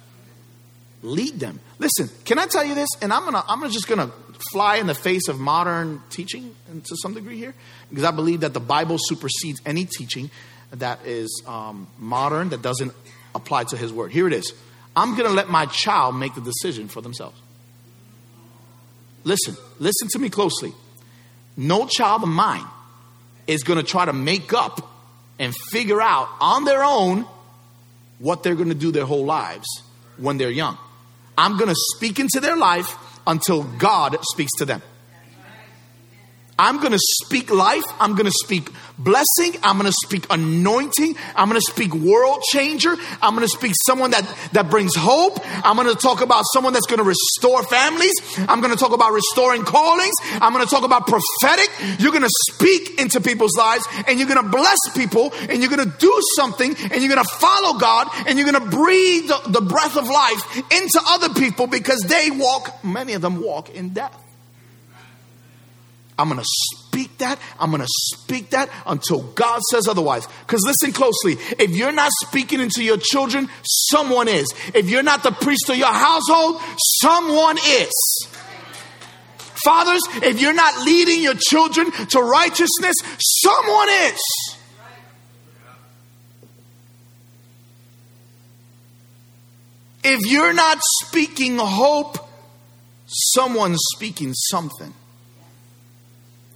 Lead 1.01 1.39
them. 1.39 1.59
Listen, 1.77 2.09
can 2.23 2.39
I 2.39 2.47
tell 2.47 2.63
you 2.63 2.73
this? 2.73 2.89
And 3.01 3.13
I'm 3.13 3.25
gonna, 3.25 3.43
I'm 3.47 3.61
just 3.69 3.87
gonna 3.87 4.09
fly 4.51 4.77
in 4.77 4.87
the 4.87 4.95
face 4.95 5.27
of 5.27 5.39
modern 5.39 6.01
teaching 6.09 6.55
and 6.69 6.83
to 6.83 6.95
some 7.01 7.13
degree 7.13 7.37
here, 7.37 7.53
because 7.89 8.03
I 8.03 8.11
believe 8.11 8.41
that 8.41 8.53
the 8.53 8.59
Bible 8.59 8.97
supersedes 8.99 9.61
any 9.65 9.85
teaching 9.85 10.31
that 10.71 11.05
is 11.05 11.43
um, 11.47 11.87
modern 11.99 12.49
that 12.49 12.61
doesn't 12.61 12.91
apply 13.35 13.65
to 13.65 13.77
His 13.77 13.93
Word. 13.93 14.11
Here 14.11 14.27
it 14.27 14.33
is. 14.33 14.53
I'm 14.95 15.15
gonna 15.15 15.29
let 15.29 15.49
my 15.49 15.67
child 15.67 16.15
make 16.15 16.33
the 16.33 16.41
decision 16.41 16.87
for 16.87 17.01
themselves. 17.01 17.39
Listen, 19.23 19.55
listen 19.79 20.07
to 20.09 20.19
me 20.19 20.29
closely. 20.29 20.73
No 21.57 21.87
child 21.87 22.23
of 22.23 22.29
mine 22.29 22.65
is 23.47 23.63
going 23.63 23.77
to 23.77 23.85
try 23.85 24.05
to 24.05 24.13
make 24.13 24.53
up 24.53 24.91
and 25.39 25.53
figure 25.71 26.01
out 26.01 26.29
on 26.39 26.63
their 26.63 26.83
own 26.83 27.25
what 28.19 28.43
they're 28.43 28.55
going 28.55 28.69
to 28.69 28.75
do 28.75 28.91
their 28.91 29.05
whole 29.05 29.25
lives 29.25 29.67
when 30.17 30.37
they're 30.37 30.49
young. 30.49 30.77
I'm 31.37 31.57
going 31.57 31.69
to 31.69 31.75
speak 31.95 32.19
into 32.19 32.39
their 32.39 32.55
life 32.55 32.95
until 33.27 33.63
God 33.63 34.17
speaks 34.31 34.51
to 34.59 34.65
them. 34.65 34.81
I'm 36.57 36.79
going 36.79 36.93
to 36.93 36.99
speak 37.23 37.51
life. 37.51 37.83
I'm 37.99 38.13
going 38.13 38.27
to 38.27 38.37
speak 38.43 38.69
blessing. 38.97 39.59
I'm 39.61 39.77
going 39.77 39.91
to 39.91 39.97
speak 40.05 40.25
anointing. 40.29 41.15
I'm 41.35 41.49
going 41.49 41.59
to 41.59 41.71
speak 41.71 41.93
world 41.93 42.43
changer. 42.49 42.95
I'm 43.21 43.35
going 43.35 43.45
to 43.45 43.49
speak 43.49 43.73
someone 43.85 44.11
that, 44.11 44.23
that 44.53 44.69
brings 44.69 44.95
hope. 44.95 45.39
I'm 45.65 45.75
going 45.75 45.93
to 45.93 46.01
talk 46.01 46.21
about 46.21 46.45
someone 46.53 46.71
that's 46.71 46.85
going 46.85 46.99
to 46.99 47.03
restore 47.03 47.63
families. 47.63 48.13
I'm 48.47 48.61
going 48.61 48.71
to 48.71 48.79
talk 48.79 48.93
about 48.93 49.11
restoring 49.11 49.63
callings. 49.63 50.15
I'm 50.33 50.53
going 50.53 50.65
to 50.65 50.71
talk 50.71 50.85
about 50.85 51.07
prophetic. 51.07 51.69
You're 51.99 52.13
going 52.13 52.23
to 52.23 52.53
speak 52.53 53.01
into 53.01 53.19
people's 53.19 53.57
lives 53.57 53.85
and 54.07 54.17
you're 54.17 54.29
going 54.29 54.41
to 54.41 54.49
bless 54.49 54.77
people 54.95 55.33
and 55.49 55.59
you're 55.59 55.69
going 55.69 55.91
to 55.91 55.97
do 55.97 56.21
something 56.37 56.69
and 56.69 57.03
you're 57.03 57.13
going 57.13 57.23
to 57.23 57.35
follow 57.35 57.77
God 57.77 58.07
and 58.27 58.39
you're 58.39 58.49
going 58.49 58.63
to 58.63 58.77
breathe 58.77 59.27
the, 59.27 59.41
the 59.47 59.61
breath 59.61 59.97
of 59.97 60.07
life 60.07 60.57
into 60.71 61.01
other 61.07 61.33
people 61.33 61.67
because 61.67 61.99
they 62.07 62.31
walk, 62.31 62.81
many 62.83 63.11
of 63.11 63.21
them 63.21 63.41
walk 63.41 63.69
in 63.71 63.89
death. 63.89 64.24
I'm 66.17 66.29
going 66.29 66.39
to 66.39 66.47
speak 66.47 67.17
that. 67.17 67.39
I'm 67.59 67.71
going 67.71 67.81
to 67.81 67.87
speak 67.89 68.51
that 68.51 68.69
until 68.85 69.21
God 69.21 69.61
says 69.69 69.87
otherwise. 69.87 70.27
Because 70.45 70.63
listen 70.65 70.93
closely. 70.93 71.33
If 71.59 71.71
you're 71.71 71.91
not 71.91 72.11
speaking 72.25 72.61
into 72.61 72.83
your 72.83 72.97
children, 72.97 73.49
someone 73.63 74.27
is. 74.29 74.47
If 74.73 74.89
you're 74.89 75.03
not 75.03 75.23
the 75.23 75.31
priest 75.31 75.69
of 75.69 75.77
your 75.77 75.91
household, 75.91 76.61
someone 77.01 77.57
is. 77.57 78.27
Fathers, 79.65 80.01
if 80.23 80.39
you're 80.39 80.53
not 80.53 80.85
leading 80.85 81.21
your 81.21 81.33
children 81.35 81.91
to 81.91 82.21
righteousness, 82.21 82.95
someone 83.19 83.89
is. 83.89 84.19
If 90.03 90.25
you're 90.27 90.53
not 90.53 90.77
speaking 91.03 91.57
hope, 91.57 92.19
someone's 93.07 93.81
speaking 93.95 94.33
something. 94.33 94.93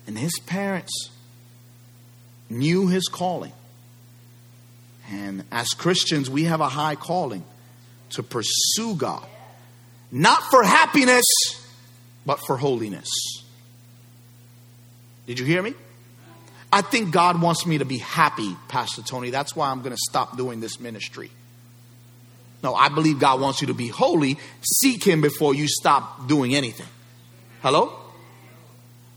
And 0.10 0.17
his 0.17 0.39
parents 0.48 1.12
knew 2.50 2.88
his 2.88 3.08
calling. 3.08 3.52
And 5.12 5.43
as 5.52 5.67
Christians, 5.67 6.32
we 6.32 6.45
have 6.45 6.62
a 6.62 6.67
high 6.67 6.95
calling 6.95 7.43
to 8.13 8.24
pursue 8.24 8.95
God, 8.95 9.24
not 10.12 10.41
for 10.50 10.63
happiness, 10.63 11.24
but 12.26 12.39
for 12.48 12.58
holiness. 12.58 13.08
Did 15.28 15.38
you 15.38 15.45
hear 15.45 15.62
me? 15.62 15.76
I 16.74 16.82
think 16.82 17.12
God 17.12 17.39
wants 17.39 17.67
me 17.67 17.78
to 17.78 17.86
be 17.86 18.00
happy, 18.00 18.58
Pastor 18.67 19.04
Tony. 19.04 19.30
That's 19.30 19.56
why 19.56 19.69
I'm 19.69 19.84
going 19.84 19.95
to 19.95 20.02
stop 20.10 20.36
doing 20.36 20.60
this 20.60 20.80
ministry. 20.80 21.30
No, 22.63 22.74
I 22.74 22.89
believe 22.89 23.19
God 23.19 23.39
wants 23.39 23.62
you 23.62 23.67
to 23.67 23.76
be 23.76 23.89
holy. 23.89 24.39
Seek 24.63 25.04
Him 25.04 25.22
before 25.22 25.54
you 25.54 25.67
stop 25.67 26.28
doing 26.28 26.56
anything. 26.56 26.88
Hello? 27.62 28.09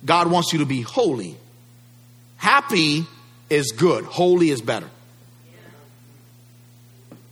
God 0.04 0.30
wants 0.30 0.52
you 0.52 0.60
to 0.60 0.66
be 0.66 0.82
holy. 0.82 1.36
Happy 2.36 3.06
is 3.48 3.72
good, 3.72 4.04
holy 4.04 4.50
is 4.50 4.60
better. 4.60 4.88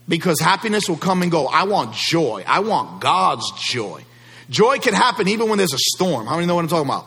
Because 0.09 0.41
happiness 0.41 0.89
will 0.89 0.97
come 0.97 1.23
and 1.23 1.31
go. 1.31 1.47
I 1.47 1.65
want 1.65 1.95
joy. 1.95 2.45
I 2.47 2.61
want 2.61 3.01
God's 3.01 3.49
joy. 3.53 4.05
Joy 4.49 4.79
can 4.79 4.93
happen 4.93 5.29
even 5.29 5.49
when 5.49 5.59
there's 5.59 5.73
a 5.73 5.79
storm. 5.79 6.27
How 6.27 6.35
many 6.35 6.47
know 6.47 6.57
what 6.57 6.63
I'm 6.63 6.69
talking 6.69 6.89
about? 6.89 7.07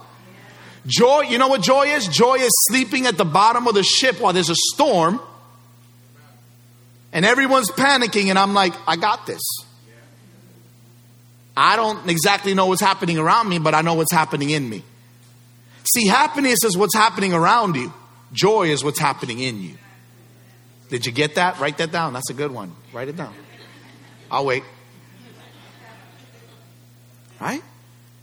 Joy, 0.87 1.21
you 1.21 1.37
know 1.37 1.49
what 1.49 1.61
joy 1.61 1.87
is? 1.87 2.07
Joy 2.07 2.35
is 2.35 2.51
sleeping 2.69 3.05
at 3.05 3.17
the 3.17 3.25
bottom 3.25 3.67
of 3.67 3.73
the 3.73 3.83
ship 3.83 4.21
while 4.21 4.31
there's 4.31 4.49
a 4.49 4.55
storm 4.73 5.19
and 7.13 7.25
everyone's 7.25 7.69
panicking, 7.69 8.29
and 8.29 8.39
I'm 8.39 8.55
like, 8.55 8.73
I 8.87 8.95
got 8.95 9.27
this. 9.27 9.41
I 11.55 11.75
don't 11.75 12.09
exactly 12.09 12.55
know 12.55 12.65
what's 12.65 12.81
happening 12.81 13.19
around 13.19 13.47
me, 13.47 13.59
but 13.59 13.75
I 13.75 13.81
know 13.81 13.93
what's 13.93 14.11
happening 14.11 14.49
in 14.49 14.67
me. 14.67 14.83
See, 15.85 16.07
happiness 16.07 16.59
is 16.63 16.77
what's 16.77 16.95
happening 16.95 17.33
around 17.33 17.75
you, 17.75 17.93
joy 18.31 18.69
is 18.69 18.83
what's 18.83 18.99
happening 18.99 19.39
in 19.39 19.61
you. 19.61 19.77
Did 20.89 21.05
you 21.05 21.11
get 21.11 21.35
that? 21.35 21.59
Write 21.59 21.77
that 21.79 21.91
down. 21.91 22.13
That's 22.13 22.29
a 22.29 22.33
good 22.33 22.51
one. 22.51 22.75
Write 22.93 23.07
it 23.07 23.17
down. 23.17 23.33
I'll 24.29 24.45
wait. 24.45 24.63
Right? 27.41 27.63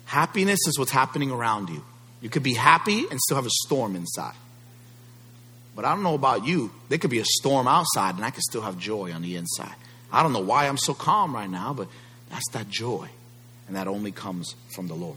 Happiness 0.04 0.60
is 0.66 0.78
what's 0.78 0.90
happening 0.90 1.30
around 1.30 1.68
you. 1.68 1.84
You 2.20 2.30
could 2.30 2.42
be 2.42 2.54
happy 2.54 3.06
and 3.10 3.18
still 3.20 3.36
have 3.36 3.46
a 3.46 3.50
storm 3.64 3.96
inside. 3.96 4.34
But 5.74 5.84
I 5.84 5.94
don't 5.94 6.02
know 6.02 6.14
about 6.14 6.46
you. 6.46 6.70
There 6.88 6.98
could 6.98 7.10
be 7.10 7.20
a 7.20 7.24
storm 7.24 7.66
outside 7.66 8.16
and 8.16 8.24
I 8.24 8.30
could 8.30 8.42
still 8.42 8.62
have 8.62 8.78
joy 8.78 9.12
on 9.12 9.22
the 9.22 9.36
inside. 9.36 9.74
I 10.12 10.22
don't 10.22 10.32
know 10.32 10.40
why 10.40 10.66
I'm 10.66 10.78
so 10.78 10.94
calm 10.94 11.34
right 11.34 11.48
now, 11.48 11.72
but 11.72 11.88
that's 12.28 12.48
that 12.52 12.68
joy. 12.68 13.08
And 13.66 13.76
that 13.76 13.88
only 13.88 14.12
comes 14.12 14.54
from 14.74 14.88
the 14.88 14.94
Lord. 14.94 15.16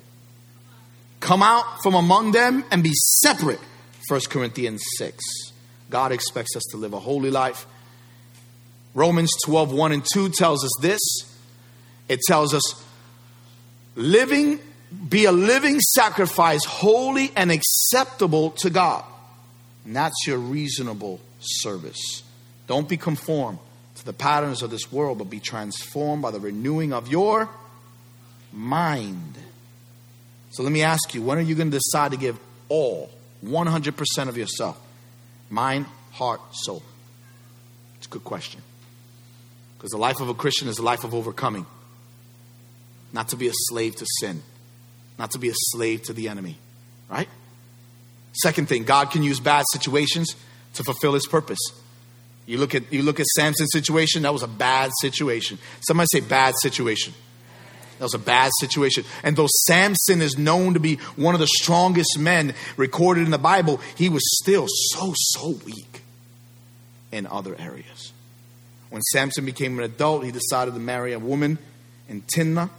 Come 1.24 1.42
out 1.42 1.82
from 1.82 1.96
among 1.96 2.34
them 2.34 2.66
and 2.70 2.84
be 2.84 2.92
separate. 2.94 3.62
1 4.10 4.22
Corinthians 4.30 4.84
6. 4.98 5.24
God 5.90 6.12
expects 6.12 6.54
us 6.58 6.64
to 6.72 6.78
live 6.78 6.92
a 6.92 7.00
holy 7.00 7.32
life. 7.32 7.66
Romans 8.94 9.32
12, 9.46 9.72
1 9.72 9.92
and 9.94 10.06
2 10.14 10.30
tells 10.32 10.66
us 10.66 10.72
this. 10.82 11.00
It 12.10 12.20
tells 12.28 12.54
us, 12.54 12.84
living, 13.96 14.60
be 15.08 15.24
a 15.24 15.32
living 15.32 15.80
sacrifice, 15.80 16.66
holy 16.66 17.32
and 17.38 17.54
acceptable 17.54 18.50
to 18.58 18.70
God. 18.70 19.06
And 19.86 19.96
that's 19.96 20.28
your 20.28 20.40
reasonable 20.40 21.22
service. 21.40 22.24
Don't 22.68 22.90
be 22.90 22.98
conformed 22.98 23.60
to 23.96 24.04
the 24.06 24.12
patterns 24.12 24.62
of 24.62 24.72
this 24.72 24.92
world, 24.92 25.20
but 25.20 25.30
be 25.30 25.40
transformed 25.40 26.22
by 26.22 26.32
the 26.32 26.42
renewing 26.42 26.92
of 26.92 27.08
your 27.08 27.48
mind. 28.52 29.38
So 30.54 30.62
let 30.62 30.72
me 30.72 30.84
ask 30.84 31.16
you, 31.16 31.22
when 31.24 31.40
are 31.40 31.42
you 31.42 31.56
going 31.56 31.72
to 31.72 31.78
decide 31.78 32.12
to 32.12 32.18
give 32.18 32.40
all, 32.70 33.10
100% 33.44 34.30
of 34.30 34.38
yourself? 34.38 34.80
Mind, 35.50 35.88
heart, 36.12 36.42
soul. 36.52 36.84
It's 37.98 38.06
a 38.06 38.10
good 38.10 38.24
question. 38.24 38.62
Because 39.76 39.90
the 39.90 39.98
life 39.98 40.22
of 40.22 40.30
a 40.30 40.36
Christian 40.36 40.68
is 40.68 40.78
a 40.78 40.84
life 40.84 41.04
of 41.04 41.16
overcoming, 41.16 41.66
not 43.12 43.30
to 43.30 43.36
be 43.36 43.48
a 43.48 43.54
slave 43.54 43.96
to 43.96 44.06
sin, 44.20 44.44
not 45.18 45.32
to 45.32 45.40
be 45.40 45.50
a 45.50 45.54
slave 45.56 46.04
to 46.04 46.14
the 46.14 46.30
enemy, 46.30 46.58
right? 47.10 47.28
Second 48.34 48.70
thing, 48.70 48.84
God 48.84 49.10
can 49.10 49.24
use 49.24 49.40
bad 49.40 49.66
situations 49.74 50.36
to 50.76 50.84
fulfill 50.84 51.14
his 51.14 51.26
purpose. 51.26 51.60
You 52.46 52.60
look 52.60 52.76
at 52.76 52.92
you 52.94 53.02
look 53.02 53.20
at 53.20 53.26
Samson's 53.36 53.72
situation, 53.72 54.24
that 54.24 54.34
was 54.34 54.44
a 54.44 54.48
bad 54.48 54.92
situation. 55.02 55.58
Somebody 55.88 56.08
say 56.12 56.20
bad 56.20 56.54
situation. 56.62 57.14
That 58.00 58.06
was 58.06 58.14
a 58.14 58.20
bad 58.20 58.52
situation. 58.60 59.06
And 59.24 59.36
though 59.36 59.48
Samson 59.66 60.22
is 60.22 60.38
known 60.38 60.74
to 60.74 60.80
be 60.80 60.96
one 61.16 61.36
of 61.36 61.40
the 61.40 61.48
strongest 61.48 62.18
men 62.20 62.54
recorded 62.76 63.26
in 63.26 63.32
the 63.32 63.38
Bible, 63.38 63.80
he 63.96 64.10
was 64.10 64.24
still 64.42 64.66
so, 64.68 65.14
so 65.16 65.52
weak 65.66 66.02
in 67.12 67.28
other 67.28 67.56
areas. 67.60 68.12
When 68.90 69.02
Samson 69.02 69.46
became 69.46 69.78
an 69.80 69.86
adult, 69.86 70.24
he 70.26 70.32
decided 70.32 70.74
to 70.74 70.80
marry 70.80 71.14
a 71.14 71.20
woman 71.20 71.58
in 72.10 72.22
Timnah. 72.22 72.70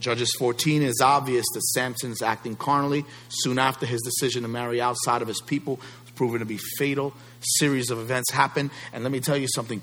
Judges 0.00 0.32
14 0.38 0.82
is 0.82 1.00
obvious 1.02 1.44
that 1.52 1.62
Samson 1.62 2.10
is 2.10 2.22
acting 2.22 2.56
carnally. 2.56 3.04
Soon 3.28 3.58
after 3.58 3.84
his 3.84 4.00
decision 4.00 4.42
to 4.42 4.48
marry 4.48 4.80
outside 4.80 5.20
of 5.20 5.28
his 5.28 5.42
people 5.42 5.76
was 5.76 6.10
proven 6.14 6.40
to 6.40 6.46
be 6.46 6.58
fatal. 6.78 7.12
Series 7.40 7.90
of 7.90 7.98
events 7.98 8.30
happen, 8.30 8.70
and 8.92 9.02
let 9.02 9.12
me 9.12 9.20
tell 9.20 9.36
you 9.36 9.48
something: 9.54 9.82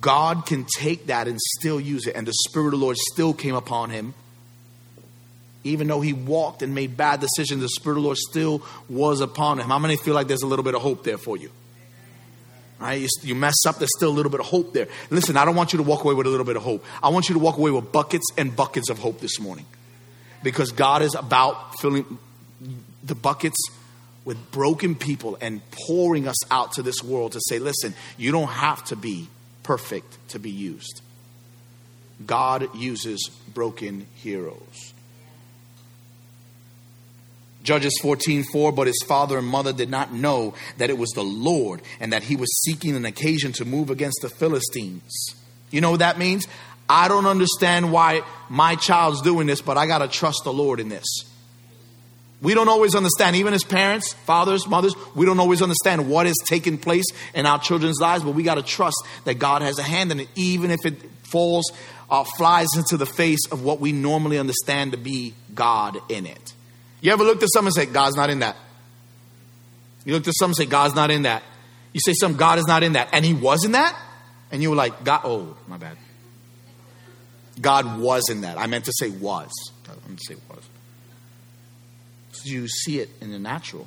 God 0.00 0.46
can 0.46 0.66
take 0.76 1.06
that 1.06 1.28
and 1.28 1.38
still 1.58 1.80
use 1.80 2.06
it, 2.06 2.16
and 2.16 2.26
the 2.26 2.34
Spirit 2.48 2.66
of 2.66 2.72
the 2.72 2.78
Lord 2.78 2.96
still 3.12 3.32
came 3.32 3.54
upon 3.54 3.90
him. 3.90 4.14
Even 5.64 5.88
though 5.88 6.00
he 6.00 6.12
walked 6.12 6.62
and 6.62 6.74
made 6.74 6.96
bad 6.96 7.20
decisions, 7.20 7.62
the 7.62 7.68
Spirit 7.68 7.96
of 7.96 8.02
the 8.02 8.06
Lord 8.06 8.16
still 8.16 8.62
was 8.88 9.20
upon 9.20 9.58
him. 9.58 9.68
How 9.68 9.78
many 9.78 9.96
feel 9.96 10.14
like 10.14 10.28
there's 10.28 10.42
a 10.42 10.46
little 10.46 10.64
bit 10.64 10.74
of 10.74 10.82
hope 10.82 11.04
there 11.04 11.18
for 11.18 11.36
you? 11.36 11.50
Right? 12.78 13.00
You, 13.00 13.08
you 13.22 13.34
mess 13.34 13.66
up, 13.66 13.78
there's 13.78 13.90
still 13.96 14.10
a 14.10 14.12
little 14.12 14.30
bit 14.30 14.40
of 14.40 14.46
hope 14.46 14.72
there. 14.72 14.86
Listen, 15.10 15.36
I 15.36 15.44
don't 15.44 15.56
want 15.56 15.72
you 15.72 15.78
to 15.78 15.82
walk 15.82 16.04
away 16.04 16.14
with 16.14 16.26
a 16.26 16.30
little 16.30 16.46
bit 16.46 16.56
of 16.56 16.62
hope. 16.62 16.84
I 17.02 17.08
want 17.08 17.28
you 17.28 17.34
to 17.34 17.40
walk 17.40 17.56
away 17.58 17.70
with 17.70 17.90
buckets 17.90 18.26
and 18.36 18.54
buckets 18.54 18.88
of 18.88 18.98
hope 18.98 19.20
this 19.20 19.40
morning. 19.40 19.66
Because 20.42 20.70
God 20.70 21.02
is 21.02 21.14
about 21.14 21.80
filling 21.80 22.18
the 23.02 23.16
buckets 23.16 23.58
with 24.24 24.52
broken 24.52 24.94
people 24.94 25.36
and 25.40 25.60
pouring 25.70 26.28
us 26.28 26.36
out 26.50 26.72
to 26.72 26.82
this 26.82 27.02
world 27.02 27.32
to 27.32 27.40
say, 27.48 27.58
listen, 27.58 27.94
you 28.16 28.30
don't 28.30 28.48
have 28.48 28.84
to 28.84 28.96
be 28.96 29.26
perfect 29.68 30.16
to 30.28 30.38
be 30.38 30.50
used. 30.50 31.02
God 32.26 32.74
uses 32.74 33.28
broken 33.52 34.06
heroes. 34.14 34.94
Judges 37.62 37.98
14, 38.00 38.44
4, 38.50 38.72
but 38.72 38.86
his 38.86 38.98
father 39.06 39.36
and 39.36 39.46
mother 39.46 39.74
did 39.74 39.90
not 39.90 40.10
know 40.10 40.54
that 40.78 40.88
it 40.88 40.96
was 40.96 41.10
the 41.10 41.22
Lord 41.22 41.82
and 42.00 42.14
that 42.14 42.22
he 42.22 42.34
was 42.34 42.48
seeking 42.62 42.96
an 42.96 43.04
occasion 43.04 43.52
to 43.52 43.66
move 43.66 43.90
against 43.90 44.20
the 44.22 44.30
Philistines. 44.30 45.34
You 45.70 45.82
know 45.82 45.90
what 45.90 46.00
that 46.00 46.18
means? 46.18 46.46
I 46.88 47.08
don't 47.08 47.26
understand 47.26 47.92
why 47.92 48.22
my 48.48 48.74
child's 48.74 49.20
doing 49.20 49.46
this, 49.46 49.60
but 49.60 49.76
I 49.76 49.86
got 49.86 49.98
to 49.98 50.08
trust 50.08 50.44
the 50.44 50.52
Lord 50.52 50.80
in 50.80 50.88
this. 50.88 51.06
We 52.40 52.54
don't 52.54 52.68
always 52.68 52.94
understand, 52.94 53.34
even 53.36 53.52
as 53.52 53.64
parents, 53.64 54.12
fathers, 54.12 54.68
mothers, 54.68 54.94
we 55.16 55.26
don't 55.26 55.40
always 55.40 55.60
understand 55.60 56.08
what 56.08 56.26
is 56.26 56.36
taking 56.46 56.78
place 56.78 57.06
in 57.34 57.46
our 57.46 57.58
children's 57.58 58.00
lives, 58.00 58.22
but 58.22 58.34
we 58.34 58.44
got 58.44 58.54
to 58.54 58.62
trust 58.62 58.96
that 59.24 59.34
God 59.34 59.62
has 59.62 59.78
a 59.78 59.82
hand 59.82 60.12
in 60.12 60.20
it, 60.20 60.28
even 60.36 60.70
if 60.70 60.86
it 60.86 61.02
falls, 61.24 61.72
uh, 62.10 62.24
flies 62.36 62.68
into 62.76 62.96
the 62.96 63.06
face 63.06 63.50
of 63.50 63.64
what 63.64 63.80
we 63.80 63.90
normally 63.90 64.38
understand 64.38 64.92
to 64.92 64.98
be 64.98 65.34
God 65.52 65.98
in 66.08 66.26
it. 66.26 66.54
You 67.00 67.12
ever 67.12 67.24
looked 67.24 67.42
at 67.42 67.48
someone 67.52 67.68
and 67.68 67.74
say, 67.74 67.86
God's 67.86 68.16
not 68.16 68.30
in 68.30 68.38
that? 68.38 68.56
You 70.04 70.14
looked 70.14 70.28
at 70.28 70.34
someone 70.36 70.50
and 70.50 70.56
say, 70.56 70.66
God's 70.66 70.94
not 70.94 71.10
in 71.10 71.22
that. 71.22 71.42
You 71.92 72.00
say 72.04 72.12
some 72.12 72.36
God 72.36 72.58
is 72.58 72.66
not 72.66 72.82
in 72.82 72.92
that. 72.92 73.08
And 73.12 73.24
he 73.24 73.34
was 73.34 73.64
in 73.64 73.72
that? 73.72 73.98
And 74.52 74.62
you 74.62 74.70
were 74.70 74.76
like, 74.76 75.04
God, 75.04 75.22
oh, 75.24 75.56
my 75.66 75.76
bad. 75.76 75.96
God 77.60 77.98
was 77.98 78.30
in 78.30 78.42
that. 78.42 78.58
I 78.58 78.68
meant 78.68 78.84
to 78.84 78.92
say 78.92 79.10
was. 79.10 79.50
I 79.86 79.92
meant 80.06 80.20
to 80.20 80.34
say 80.34 80.40
was. 80.48 80.68
You 82.44 82.68
see 82.68 83.00
it 83.00 83.10
in 83.20 83.32
the 83.32 83.38
natural, 83.38 83.86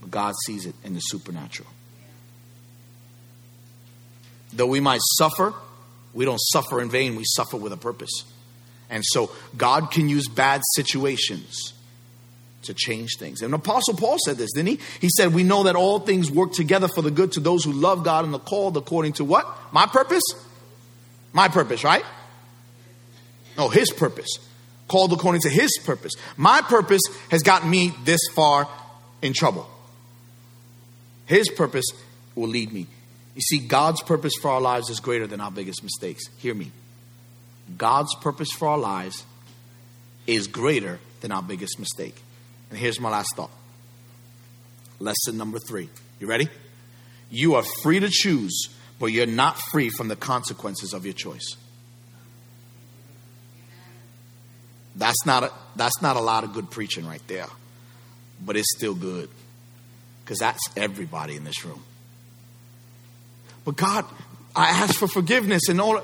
but 0.00 0.10
God 0.10 0.34
sees 0.46 0.66
it 0.66 0.74
in 0.84 0.94
the 0.94 1.00
supernatural. 1.00 1.68
Though 4.52 4.66
we 4.66 4.80
might 4.80 5.00
suffer, 5.16 5.54
we 6.14 6.24
don't 6.24 6.40
suffer 6.40 6.80
in 6.80 6.90
vain, 6.90 7.16
we 7.16 7.24
suffer 7.24 7.56
with 7.56 7.72
a 7.72 7.76
purpose. 7.76 8.24
And 8.90 9.04
so 9.04 9.30
God 9.56 9.90
can 9.90 10.08
use 10.08 10.26
bad 10.28 10.62
situations 10.74 11.74
to 12.62 12.74
change 12.74 13.16
things. 13.18 13.42
And 13.42 13.54
Apostle 13.54 13.94
Paul 13.94 14.16
said 14.24 14.36
this, 14.36 14.52
didn't 14.52 14.68
he? 14.68 14.80
He 15.00 15.08
said, 15.10 15.34
We 15.34 15.42
know 15.42 15.64
that 15.64 15.76
all 15.76 16.00
things 16.00 16.30
work 16.30 16.52
together 16.52 16.88
for 16.88 17.02
the 17.02 17.10
good 17.10 17.32
to 17.32 17.40
those 17.40 17.64
who 17.64 17.72
love 17.72 18.04
God 18.04 18.24
and 18.24 18.34
are 18.34 18.40
called 18.40 18.76
according 18.76 19.14
to 19.14 19.24
what? 19.24 19.46
My 19.72 19.86
purpose? 19.86 20.22
My 21.32 21.48
purpose, 21.48 21.84
right? 21.84 22.04
No, 23.56 23.68
his 23.68 23.90
purpose. 23.90 24.38
Called 24.88 25.12
according 25.12 25.42
to 25.42 25.50
his 25.50 25.70
purpose. 25.84 26.14
My 26.36 26.60
purpose 26.62 27.02
has 27.30 27.42
gotten 27.42 27.70
me 27.70 27.94
this 28.04 28.20
far 28.34 28.68
in 29.22 29.32
trouble. 29.34 29.68
His 31.26 31.48
purpose 31.50 31.84
will 32.34 32.48
lead 32.48 32.72
me. 32.72 32.86
You 33.34 33.42
see, 33.42 33.58
God's 33.58 34.02
purpose 34.02 34.32
for 34.40 34.50
our 34.50 34.60
lives 34.60 34.90
is 34.90 34.98
greater 34.98 35.26
than 35.26 35.40
our 35.40 35.50
biggest 35.50 35.82
mistakes. 35.82 36.24
Hear 36.38 36.54
me. 36.54 36.72
God's 37.76 38.14
purpose 38.16 38.50
for 38.50 38.68
our 38.68 38.78
lives 38.78 39.24
is 40.26 40.46
greater 40.46 40.98
than 41.20 41.32
our 41.32 41.42
biggest 41.42 41.78
mistake. 41.78 42.16
And 42.70 42.78
here's 42.78 42.98
my 42.98 43.10
last 43.10 43.28
thought. 43.36 43.50
Lesson 44.98 45.36
number 45.36 45.58
three. 45.58 45.88
You 46.18 46.26
ready? 46.26 46.48
You 47.30 47.54
are 47.56 47.62
free 47.82 48.00
to 48.00 48.08
choose, 48.10 48.68
but 48.98 49.06
you're 49.06 49.26
not 49.26 49.58
free 49.70 49.90
from 49.90 50.08
the 50.08 50.16
consequences 50.16 50.92
of 50.92 51.04
your 51.04 51.14
choice. 51.14 51.56
That's 54.98 55.24
not 55.24 55.44
a, 55.44 55.52
that's 55.76 56.02
not 56.02 56.16
a 56.16 56.20
lot 56.20 56.44
of 56.44 56.52
good 56.52 56.70
preaching 56.70 57.06
right 57.06 57.22
there, 57.28 57.46
but 58.44 58.56
it's 58.56 58.76
still 58.76 58.94
good 58.94 59.30
because 60.24 60.38
that's 60.38 60.60
everybody 60.76 61.36
in 61.36 61.44
this 61.44 61.64
room. 61.64 61.82
But 63.64 63.76
God, 63.76 64.04
I 64.54 64.70
ask 64.70 64.98
for 64.98 65.08
forgiveness 65.08 65.68
and 65.68 65.80
all. 65.80 66.02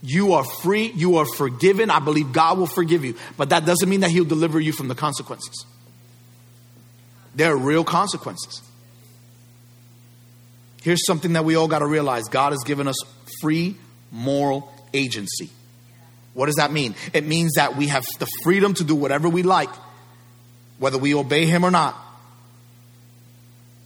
You 0.00 0.34
are 0.34 0.44
free. 0.62 0.92
You 0.92 1.16
are 1.16 1.26
forgiven. 1.26 1.90
I 1.90 1.98
believe 1.98 2.32
God 2.32 2.56
will 2.56 2.68
forgive 2.68 3.04
you, 3.04 3.16
but 3.36 3.50
that 3.50 3.66
doesn't 3.66 3.88
mean 3.88 4.00
that 4.00 4.10
He'll 4.10 4.24
deliver 4.24 4.60
you 4.60 4.72
from 4.72 4.86
the 4.86 4.94
consequences. 4.94 5.66
There 7.34 7.52
are 7.52 7.56
real 7.56 7.82
consequences. 7.82 8.62
Here's 10.82 11.04
something 11.04 11.32
that 11.32 11.44
we 11.44 11.56
all 11.56 11.66
got 11.66 11.80
to 11.80 11.86
realize 11.86 12.24
God 12.28 12.52
has 12.52 12.62
given 12.64 12.86
us 12.86 12.96
free 13.40 13.76
moral 14.12 14.72
agency. 14.94 15.50
What 16.38 16.46
does 16.46 16.54
that 16.54 16.70
mean? 16.70 16.94
It 17.12 17.26
means 17.26 17.54
that 17.54 17.74
we 17.74 17.88
have 17.88 18.06
the 18.20 18.28
freedom 18.44 18.72
to 18.74 18.84
do 18.84 18.94
whatever 18.94 19.28
we 19.28 19.42
like, 19.42 19.70
whether 20.78 20.96
we 20.96 21.12
obey 21.12 21.46
Him 21.46 21.64
or 21.64 21.70
not. 21.72 21.96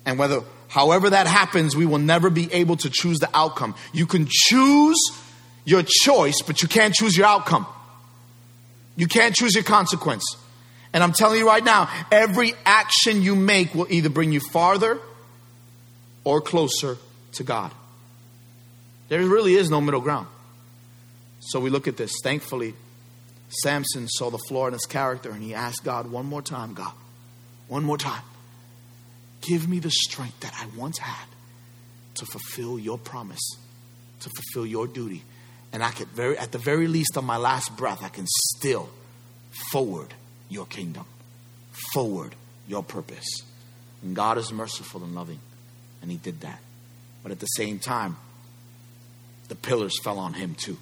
And 0.05 0.19
whether, 0.19 0.43
however 0.69 1.09
that 1.09 1.27
happens, 1.27 1.75
we 1.75 1.87
will 1.87 1.97
never 1.97 2.29
be 2.29 2.53
able 2.53 2.77
to 2.77 2.91
choose 2.91 3.21
the 3.21 3.31
outcome. 3.33 3.75
You 3.95 4.05
can 4.05 4.27
choose 4.29 4.99
your 5.65 5.83
choice, 5.83 6.43
but 6.43 6.61
you 6.61 6.69
can't 6.69 6.93
choose 6.93 7.17
your 7.17 7.25
outcome. 7.27 7.67
You 8.97 9.07
can't 9.07 9.35
choose 9.35 9.55
your 9.55 9.65
consequence. 9.65 10.37
And 10.93 11.03
I'm 11.03 11.15
telling 11.15 11.39
you 11.39 11.47
right 11.47 11.65
now, 11.65 11.89
every 12.11 12.53
action 12.67 13.23
you 13.23 13.35
make 13.35 13.75
will 13.75 13.87
either 13.89 14.11
bring 14.11 14.31
you 14.31 14.41
farther 14.41 14.99
or 16.23 16.43
closer 16.43 16.99
to 17.33 17.45
God. 17.45 17.73
There 19.09 19.21
really 19.21 19.55
is 19.55 19.71
no 19.71 19.81
middle 19.81 20.03
ground. 20.03 20.27
So 21.45 21.61
we 21.61 21.71
look 21.71 21.89
at 21.89 21.97
this. 21.97 22.13
Thankfully, 22.23 22.75
Samson 23.49 24.09
saw 24.09 24.31
the 24.31 24.39
flaw 24.39 24.69
in 24.69 24.73
his 24.73 24.87
character 24.87 25.31
and 25.31 25.43
he 25.43 25.55
asked 25.55 25.85
God 25.85 26.11
one 26.11 26.27
more 26.27 26.43
time 26.43 26.75
God, 26.75 26.93
one 27.69 27.85
more 27.85 27.99
time, 27.99 28.23
give 29.43 29.69
me 29.69 29.79
the 29.79 29.91
strength 29.91 30.41
that 30.41 30.55
I 30.57 30.67
once 30.77 30.99
had 30.99 31.27
to 32.15 32.27
fulfill 32.27 32.79
your 32.79 32.99
promise, 32.99 33.57
to 34.21 34.31
fulfill 34.31 34.67
your 34.67 34.87
duty. 34.87 35.23
And 35.73 35.83
I 35.83 35.91
could 35.91 36.09
very, 36.09 36.39
at 36.39 36.53
the 36.53 36.59
very 36.59 36.87
least, 36.87 37.17
on 37.17 37.25
my 37.25 37.39
last 37.39 37.77
breath, 37.77 38.03
I 38.03 38.09
can 38.09 38.27
still 38.27 38.91
forward 39.71 40.15
your 40.49 40.67
kingdom, 40.67 41.07
forward 41.93 42.35
your 42.69 42.83
purpose. 42.83 43.43
And 44.03 44.15
God 44.15 44.39
is 44.39 44.53
merciful 44.53 45.03
and 45.03 45.15
loving, 45.15 45.41
and 46.03 46.11
He 46.11 46.19
did 46.19 46.41
that. 46.43 46.61
But 47.23 47.33
at 47.33 47.41
the 47.41 47.47
same 47.47 47.79
time, 47.79 48.17
the 49.49 49.55
pillars 49.55 49.99
fell 50.03 50.19
on 50.19 50.35
him 50.35 50.55
too. 50.55 50.79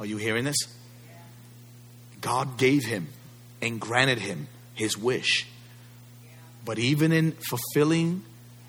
Are 0.00 0.06
you 0.06 0.16
hearing 0.16 0.44
this? 0.44 0.56
God 2.22 2.56
gave 2.56 2.86
him 2.86 3.08
and 3.60 3.78
granted 3.78 4.18
him 4.18 4.48
his 4.74 4.96
wish. 4.96 5.46
But 6.64 6.78
even 6.78 7.12
in 7.12 7.32
fulfilling 7.32 8.22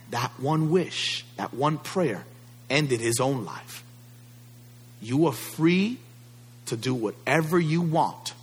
that 0.09 0.31
one 0.37 0.71
wish, 0.71 1.25
that 1.37 1.53
one 1.53 1.77
prayer, 1.77 2.25
ended 2.69 2.99
his 2.99 3.21
own 3.21 3.45
life. 3.45 3.83
You 5.01 5.27
are 5.27 5.33
free 5.33 5.97
to 6.65 6.75
do 6.75 6.93
whatever 6.93 7.57
you 7.57 7.81
want, 7.81 8.33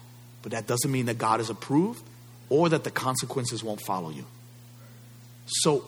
but 0.43 0.53
that 0.53 0.67
doesn't 0.67 0.91
mean 0.91 1.07
that 1.07 1.19
God 1.19 1.41
is 1.41 1.51
approved 1.51 2.03
or 2.49 2.71
that 2.71 2.85
the 2.85 2.91
consequences 2.91 3.63
won't 3.63 3.83
follow 3.83 4.09
you. 4.09 4.25
So, 5.47 5.85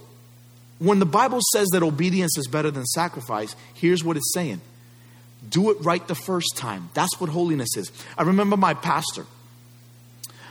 when 0.79 0.99
the 0.99 1.07
Bible 1.07 1.41
says 1.55 1.69
that 1.73 1.83
obedience 1.83 2.37
is 2.39 2.47
better 2.47 2.71
than 2.71 2.85
sacrifice, 2.85 3.57
here's 3.75 4.05
what 4.05 4.17
it's 4.17 4.33
saying 4.35 4.61
do 5.48 5.70
it 5.70 5.79
right 5.81 6.07
the 6.07 6.14
first 6.14 6.57
time. 6.57 6.90
That's 6.94 7.20
what 7.20 7.31
holiness 7.31 7.76
is. 7.76 7.90
I 8.18 8.22
remember 8.22 8.57
my 8.57 8.74
pastor, 8.74 9.26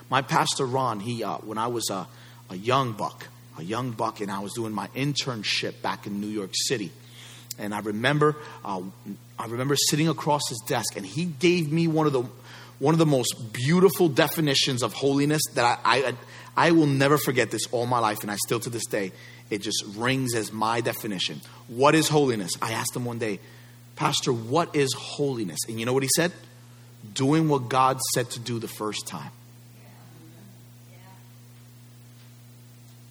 my 0.09 0.21
pastor 0.21 0.65
Ron, 0.65 0.99
he, 0.99 1.23
uh, 1.23 1.37
when 1.37 1.57
I 1.57 1.67
was 1.67 1.89
a, 1.89 2.07
a 2.49 2.55
young 2.55 2.93
buck, 2.93 3.27
a 3.57 3.63
young 3.63 3.91
buck, 3.91 4.21
and 4.21 4.31
I 4.31 4.39
was 4.39 4.53
doing 4.53 4.73
my 4.73 4.87
internship 4.89 5.81
back 5.81 6.07
in 6.07 6.19
New 6.19 6.27
York 6.27 6.51
City. 6.53 6.91
And 7.57 7.73
I 7.73 7.79
remember, 7.79 8.37
uh, 8.63 8.81
I 9.37 9.45
remember 9.47 9.75
sitting 9.75 10.07
across 10.07 10.41
his 10.49 10.61
desk, 10.65 10.95
and 10.95 11.05
he 11.05 11.25
gave 11.25 11.71
me 11.71 11.87
one 11.87 12.07
of 12.07 12.13
the 12.13 12.23
one 12.79 12.95
of 12.95 12.97
the 12.99 13.05
most 13.05 13.51
beautiful 13.51 14.07
definitions 14.07 14.83
of 14.83 14.93
holiness 14.93 15.41
that 15.55 15.81
I, 15.83 16.15
I, 16.55 16.67
I 16.67 16.71
will 16.71 16.85
never 16.85 17.17
forget 17.17 17.51
this 17.51 17.67
all 17.73 17.85
my 17.85 17.99
life, 17.99 18.19
and 18.21 18.31
I 18.31 18.37
still 18.45 18.61
to 18.61 18.69
this 18.69 18.85
day, 18.85 19.11
it 19.49 19.61
just 19.61 19.83
rings 19.97 20.33
as 20.33 20.53
my 20.53 20.79
definition. 20.79 21.41
What 21.67 21.93
is 21.93 22.07
holiness? 22.07 22.51
I 22.61 22.71
asked 22.71 22.95
him 22.95 23.03
one 23.03 23.19
day, 23.19 23.39
Pastor, 23.99 24.31
what 24.31 24.77
is 24.77 24.93
holiness? 24.93 25.59
And 25.67 25.77
you 25.77 25.85
know 25.85 25.91
what 25.91 26.03
he 26.03 26.09
said? 26.15 26.31
Doing 27.13 27.49
what 27.49 27.67
God 27.67 27.99
said 28.13 28.29
to 28.31 28.39
do 28.39 28.57
the 28.57 28.69
first 28.69 29.05
time. 29.05 29.31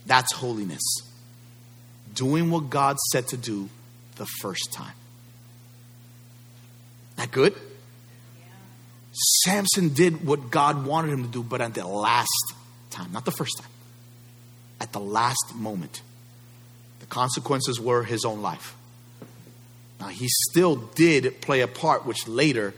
That's 0.07 0.33
holiness. 0.33 0.81
Doing 2.15 2.51
what 2.51 2.71
God 2.71 2.97
said 3.13 3.29
to 3.29 3.37
do 3.37 3.69
the 4.17 4.25
first 4.41 4.73
time. 4.73 4.95
That 7.17 7.33
good? 7.33 7.55
Samson 9.13 9.91
did 9.91 10.25
what 10.25 10.51
God 10.51 10.87
wanted 10.87 11.13
him 11.13 11.23
to 11.25 11.29
do, 11.29 11.43
but 11.43 11.61
at 11.61 11.75
the 11.75 11.87
last 11.87 12.55
time, 12.89 13.13
not 13.13 13.27
the 13.27 13.31
first 13.31 13.59
time, 13.59 13.71
at 14.81 14.95
the 14.95 15.01
last 15.01 15.53
moment. 15.55 16.01
The 17.01 17.07
consequences 17.07 17.79
were 17.79 18.05
his 18.05 18.25
own 18.25 18.41
life. 18.41 18.75
Now, 20.01 20.09
he 20.09 20.29
still 20.51 20.77
did 20.77 21.41
play 21.41 21.61
a 21.61 21.69
part, 21.69 22.07
which 22.07 22.29
later 22.29 22.75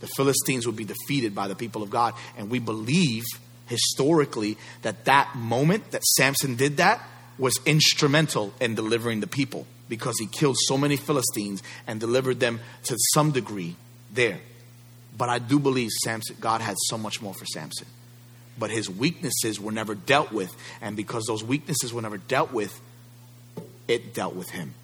the 0.00 0.06
Philistines 0.08 0.66
would 0.66 0.76
be 0.76 0.84
defeated 0.84 1.34
by 1.34 1.48
the 1.48 1.54
people 1.54 1.82
of 1.82 1.90
God. 1.90 2.14
And 2.36 2.50
we 2.50 2.58
believe 2.58 3.24
historically 3.66 4.58
that 4.82 5.06
that 5.06 5.34
moment 5.34 5.92
that 5.92 6.04
Samson 6.04 6.56
did 6.56 6.76
that 6.76 7.00
was 7.38 7.58
instrumental 7.64 8.52
in 8.60 8.74
delivering 8.74 9.20
the 9.20 9.26
people 9.26 9.66
because 9.88 10.16
he 10.18 10.26
killed 10.26 10.56
so 10.58 10.76
many 10.76 10.96
Philistines 10.96 11.62
and 11.86 11.98
delivered 11.98 12.40
them 12.40 12.60
to 12.84 12.96
some 13.14 13.32
degree 13.32 13.76
there. 14.12 14.40
But 15.16 15.28
I 15.28 15.38
do 15.38 15.58
believe 15.58 15.90
Samson, 16.04 16.36
God 16.40 16.60
had 16.60 16.76
so 16.86 16.98
much 16.98 17.22
more 17.22 17.34
for 17.34 17.46
Samson. 17.46 17.86
But 18.58 18.70
his 18.70 18.88
weaknesses 18.88 19.60
were 19.60 19.72
never 19.72 19.94
dealt 19.94 20.32
with. 20.32 20.54
And 20.80 20.96
because 20.96 21.24
those 21.26 21.42
weaknesses 21.42 21.92
were 21.92 22.02
never 22.02 22.18
dealt 22.18 22.52
with, 22.52 22.80
it 23.88 24.14
dealt 24.14 24.34
with 24.34 24.50
him. 24.50 24.74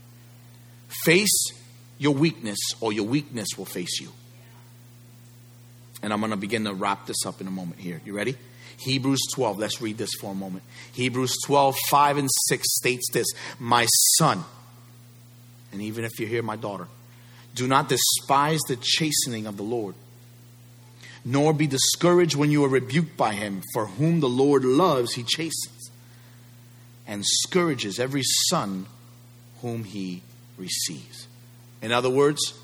Face 1.04 1.52
your 1.98 2.14
weakness, 2.14 2.58
or 2.80 2.92
your 2.92 3.06
weakness 3.06 3.48
will 3.56 3.64
face 3.64 4.00
you. 4.00 4.10
And 6.02 6.12
I'm 6.12 6.20
going 6.20 6.30
to 6.30 6.36
begin 6.36 6.64
to 6.64 6.74
wrap 6.74 7.06
this 7.06 7.26
up 7.26 7.40
in 7.40 7.46
a 7.46 7.50
moment 7.50 7.80
here. 7.80 8.00
You 8.04 8.16
ready? 8.16 8.36
Hebrews 8.78 9.20
12. 9.34 9.58
Let's 9.58 9.82
read 9.82 9.98
this 9.98 10.10
for 10.18 10.32
a 10.32 10.34
moment. 10.34 10.64
Hebrews 10.92 11.36
12, 11.44 11.76
5 11.88 12.16
and 12.16 12.28
6 12.48 12.66
states 12.76 13.06
this 13.12 13.26
My 13.58 13.86
son, 14.16 14.44
and 15.72 15.82
even 15.82 16.04
if 16.04 16.18
you're 16.18 16.28
here, 16.28 16.42
my 16.42 16.56
daughter, 16.56 16.88
do 17.54 17.66
not 17.66 17.88
despise 17.88 18.60
the 18.66 18.76
chastening 18.76 19.46
of 19.46 19.56
the 19.56 19.62
Lord, 19.62 19.94
nor 21.24 21.52
be 21.52 21.66
discouraged 21.66 22.34
when 22.34 22.50
you 22.50 22.64
are 22.64 22.68
rebuked 22.68 23.16
by 23.16 23.34
him, 23.34 23.62
for 23.74 23.86
whom 23.86 24.20
the 24.20 24.28
Lord 24.28 24.64
loves, 24.64 25.14
he 25.14 25.22
chastens, 25.22 25.90
and 27.06 27.24
scourges 27.26 28.00
every 28.00 28.22
son 28.48 28.86
whom 29.60 29.84
he 29.84 30.22
receives. 30.60 31.26
In 31.82 31.92
other 31.92 32.10
words, 32.10 32.54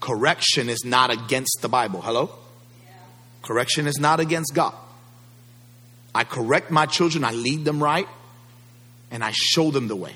correction 0.00 0.68
is 0.68 0.84
not 0.84 1.10
against 1.10 1.58
the 1.60 1.68
Bible. 1.68 2.00
Hello? 2.00 2.30
Correction 3.42 3.86
is 3.86 3.98
not 3.98 4.20
against 4.20 4.54
God. 4.54 4.74
I 6.14 6.24
correct 6.24 6.70
my 6.70 6.86
children, 6.86 7.24
I 7.24 7.32
lead 7.32 7.64
them 7.64 7.82
right, 7.82 8.08
and 9.10 9.22
I 9.22 9.32
show 9.32 9.70
them 9.70 9.88
the 9.88 9.96
way. 9.96 10.14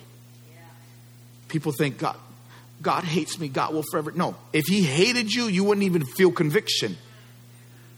People 1.49 1.73
think 1.73 1.99
God, 1.99 2.17
God 2.83 3.05
hates 3.05 3.39
me, 3.39 3.49
God 3.49 3.73
will 3.73 3.85
forever. 3.91 4.13
No, 4.13 4.37
if 4.53 4.65
He 4.67 4.83
hated 4.83 5.33
you, 5.33 5.45
you 5.45 5.63
wouldn't 5.65 5.85
even 5.85 6.05
feel 6.05 6.33
conviction. 6.33 6.97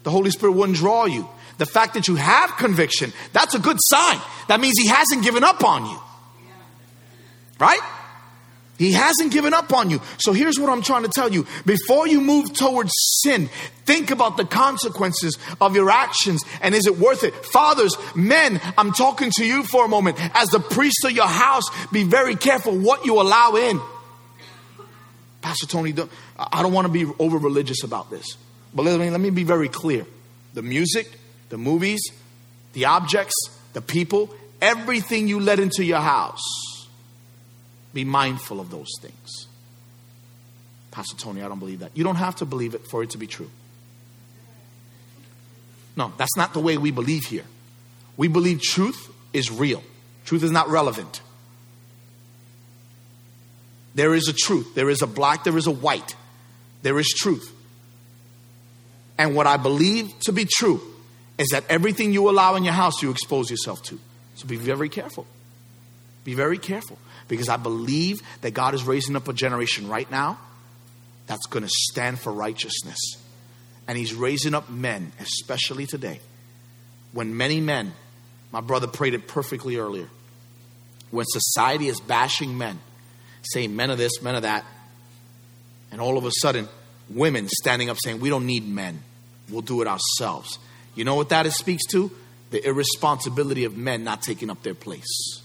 The 0.02 0.10
Holy 0.10 0.30
Spirit 0.30 0.52
wouldn't 0.52 0.78
draw 0.78 1.06
you. 1.06 1.28
The 1.58 1.66
fact 1.66 1.94
that 1.94 2.06
you 2.06 2.16
have 2.16 2.56
conviction, 2.58 3.12
that's 3.32 3.54
a 3.54 3.58
good 3.58 3.78
sign. 3.80 4.20
That 4.48 4.60
means 4.60 4.78
He 4.78 4.88
hasn't 4.88 5.24
given 5.24 5.42
up 5.42 5.64
on 5.64 5.86
you. 5.86 5.98
Right? 7.58 7.80
He 8.78 8.92
hasn't 8.92 9.32
given 9.32 9.54
up 9.54 9.72
on 9.72 9.90
you. 9.90 10.00
So 10.18 10.32
here's 10.32 10.58
what 10.58 10.68
I'm 10.68 10.82
trying 10.82 11.04
to 11.04 11.08
tell 11.08 11.32
you. 11.32 11.46
Before 11.64 12.06
you 12.06 12.20
move 12.20 12.52
towards 12.52 12.92
sin, 13.22 13.48
think 13.84 14.10
about 14.10 14.36
the 14.36 14.44
consequences 14.44 15.38
of 15.60 15.74
your 15.74 15.90
actions 15.90 16.42
and 16.60 16.74
is 16.74 16.86
it 16.86 16.98
worth 16.98 17.24
it? 17.24 17.34
Fathers, 17.46 17.96
men, 18.14 18.60
I'm 18.76 18.92
talking 18.92 19.30
to 19.36 19.44
you 19.44 19.62
for 19.62 19.84
a 19.84 19.88
moment. 19.88 20.18
As 20.36 20.48
the 20.50 20.60
priest 20.60 21.04
of 21.04 21.12
your 21.12 21.26
house, 21.26 21.64
be 21.90 22.04
very 22.04 22.36
careful 22.36 22.76
what 22.76 23.06
you 23.06 23.20
allow 23.20 23.56
in. 23.56 23.80
Pastor 25.40 25.66
Tony, 25.66 25.94
I 26.38 26.62
don't 26.62 26.72
want 26.72 26.86
to 26.86 26.92
be 26.92 27.10
over 27.18 27.38
religious 27.38 27.82
about 27.82 28.10
this, 28.10 28.36
but 28.74 28.82
let 28.82 28.98
me, 28.98 29.08
let 29.10 29.20
me 29.20 29.30
be 29.30 29.44
very 29.44 29.68
clear. 29.68 30.04
The 30.54 30.62
music, 30.62 31.08
the 31.48 31.56
movies, 31.56 32.00
the 32.72 32.86
objects, 32.86 33.34
the 33.72 33.80
people, 33.80 34.34
everything 34.60 35.28
you 35.28 35.38
let 35.40 35.60
into 35.60 35.84
your 35.84 36.00
house 36.00 36.42
be 37.96 38.04
mindful 38.04 38.60
of 38.60 38.70
those 38.70 38.90
things. 39.00 39.48
Pastor 40.90 41.16
Tony, 41.16 41.42
I 41.42 41.48
don't 41.48 41.58
believe 41.58 41.80
that. 41.80 41.92
You 41.94 42.04
don't 42.04 42.16
have 42.16 42.36
to 42.36 42.44
believe 42.44 42.74
it 42.74 42.86
for 42.86 43.02
it 43.02 43.10
to 43.10 43.18
be 43.18 43.26
true. 43.26 43.50
No, 45.96 46.12
that's 46.18 46.36
not 46.36 46.52
the 46.52 46.60
way 46.60 46.76
we 46.76 46.90
believe 46.90 47.24
here. 47.24 47.44
We 48.18 48.28
believe 48.28 48.60
truth 48.60 49.10
is 49.32 49.50
real, 49.50 49.82
truth 50.26 50.42
is 50.42 50.50
not 50.50 50.68
relevant. 50.68 51.22
There 53.94 54.14
is 54.14 54.28
a 54.28 54.34
truth, 54.34 54.74
there 54.74 54.90
is 54.90 55.00
a 55.00 55.06
black, 55.06 55.44
there 55.44 55.56
is 55.56 55.66
a 55.66 55.70
white, 55.70 56.14
there 56.82 56.98
is 56.98 57.08
truth. 57.08 57.50
And 59.16 59.34
what 59.34 59.46
I 59.46 59.56
believe 59.56 60.12
to 60.20 60.32
be 60.32 60.44
true 60.44 60.82
is 61.38 61.48
that 61.48 61.64
everything 61.70 62.12
you 62.12 62.28
allow 62.28 62.56
in 62.56 62.64
your 62.64 62.74
house, 62.74 63.02
you 63.02 63.10
expose 63.10 63.50
yourself 63.50 63.82
to. 63.84 63.98
So 64.34 64.46
be 64.46 64.56
very 64.56 64.90
careful. 64.90 65.26
Be 66.24 66.34
very 66.34 66.58
careful 66.58 66.98
because 67.28 67.48
I 67.48 67.56
believe 67.56 68.20
that 68.42 68.52
God 68.52 68.74
is 68.74 68.84
raising 68.84 69.16
up 69.16 69.28
a 69.28 69.32
generation 69.32 69.88
right 69.88 70.10
now 70.10 70.38
that's 71.26 71.46
going 71.46 71.64
to 71.64 71.70
stand 71.70 72.20
for 72.20 72.32
righteousness. 72.32 72.98
And 73.88 73.98
He's 73.98 74.14
raising 74.14 74.54
up 74.54 74.70
men, 74.70 75.12
especially 75.20 75.86
today, 75.86 76.20
when 77.12 77.36
many 77.36 77.60
men, 77.60 77.92
my 78.52 78.60
brother 78.60 78.86
prayed 78.86 79.14
it 79.14 79.26
perfectly 79.26 79.76
earlier, 79.76 80.08
when 81.10 81.24
society 81.28 81.88
is 81.88 82.00
bashing 82.00 82.58
men, 82.58 82.78
saying 83.42 83.74
men 83.74 83.90
of 83.90 83.98
this, 83.98 84.22
men 84.22 84.34
of 84.34 84.42
that, 84.42 84.64
and 85.90 86.00
all 86.00 86.18
of 86.18 86.24
a 86.24 86.30
sudden, 86.40 86.68
women 87.08 87.48
standing 87.48 87.90
up 87.90 87.96
saying, 88.02 88.20
We 88.20 88.28
don't 88.28 88.46
need 88.46 88.66
men, 88.66 89.02
we'll 89.48 89.62
do 89.62 89.82
it 89.82 89.88
ourselves. 89.88 90.58
You 90.94 91.04
know 91.04 91.14
what 91.14 91.28
that 91.28 91.50
speaks 91.52 91.84
to? 91.90 92.10
The 92.50 92.66
irresponsibility 92.66 93.64
of 93.64 93.76
men 93.76 94.04
not 94.04 94.22
taking 94.22 94.50
up 94.50 94.62
their 94.62 94.74
place. 94.74 95.42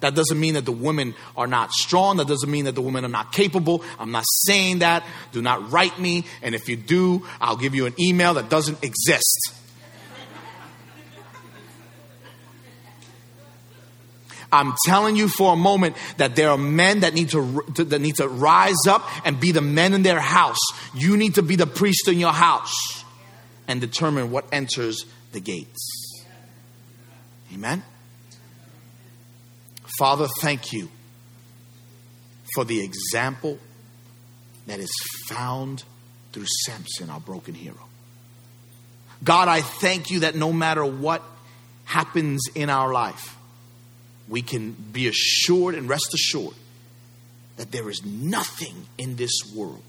That 0.00 0.14
doesn't 0.14 0.40
mean 0.40 0.54
that 0.54 0.64
the 0.64 0.72
women 0.72 1.14
are 1.36 1.46
not 1.46 1.72
strong. 1.72 2.16
That 2.16 2.26
doesn't 2.26 2.50
mean 2.50 2.64
that 2.64 2.74
the 2.74 2.82
women 2.82 3.04
are 3.04 3.08
not 3.08 3.32
capable. 3.32 3.84
I'm 3.98 4.10
not 4.10 4.24
saying 4.26 4.80
that. 4.80 5.04
Do 5.32 5.42
not 5.42 5.70
write 5.70 5.98
me. 5.98 6.24
And 6.42 6.54
if 6.54 6.68
you 6.68 6.76
do, 6.76 7.26
I'll 7.40 7.56
give 7.56 7.74
you 7.74 7.86
an 7.86 7.94
email 8.00 8.34
that 8.34 8.48
doesn't 8.48 8.82
exist. 8.82 9.54
I'm 14.52 14.74
telling 14.84 15.16
you 15.16 15.28
for 15.28 15.52
a 15.52 15.56
moment 15.56 15.96
that 16.16 16.34
there 16.34 16.50
are 16.50 16.58
men 16.58 17.00
that 17.00 17.14
need 17.14 17.30
to, 17.30 17.62
that 17.76 18.00
need 18.00 18.16
to 18.16 18.28
rise 18.28 18.86
up 18.88 19.08
and 19.24 19.38
be 19.38 19.52
the 19.52 19.60
men 19.60 19.94
in 19.94 20.02
their 20.02 20.18
house. 20.18 20.58
You 20.94 21.16
need 21.16 21.36
to 21.36 21.42
be 21.42 21.56
the 21.56 21.68
priest 21.68 22.08
in 22.08 22.18
your 22.18 22.32
house 22.32 23.04
and 23.68 23.80
determine 23.80 24.32
what 24.32 24.46
enters 24.50 25.04
the 25.32 25.40
gates. 25.40 26.24
Amen. 27.54 27.84
Father, 30.00 30.28
thank 30.40 30.72
you 30.72 30.88
for 32.54 32.64
the 32.64 32.80
example 32.80 33.58
that 34.66 34.80
is 34.80 34.90
found 35.28 35.84
through 36.32 36.46
Samson, 36.64 37.10
our 37.10 37.20
broken 37.20 37.52
hero. 37.52 37.86
God, 39.22 39.48
I 39.48 39.60
thank 39.60 40.10
you 40.10 40.20
that 40.20 40.34
no 40.34 40.54
matter 40.54 40.86
what 40.86 41.22
happens 41.84 42.40
in 42.54 42.70
our 42.70 42.90
life, 42.90 43.36
we 44.26 44.40
can 44.40 44.70
be 44.72 45.06
assured 45.06 45.74
and 45.74 45.86
rest 45.86 46.14
assured 46.14 46.54
that 47.58 47.70
there 47.70 47.90
is 47.90 48.02
nothing 48.02 48.86
in 48.96 49.16
this 49.16 49.52
world 49.54 49.82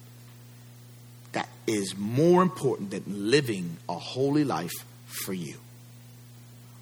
that 1.32 1.47
is 1.66 1.97
more 1.97 2.43
important 2.43 2.91
than 2.91 3.03
living 3.07 3.78
a 3.88 3.93
holy 3.93 4.43
life 4.43 4.86
for 5.05 5.32
you. 5.32 5.55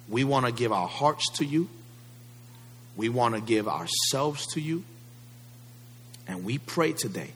We 0.08 0.24
want 0.24 0.46
to 0.46 0.52
give 0.52 0.72
our 0.72 0.88
hearts 0.88 1.30
to 1.34 1.44
you. 1.44 1.68
We 3.00 3.08
want 3.08 3.34
to 3.34 3.40
give 3.40 3.66
ourselves 3.66 4.46
to 4.48 4.60
you. 4.60 4.84
And 6.28 6.44
we 6.44 6.58
pray 6.58 6.92
today 6.92 7.30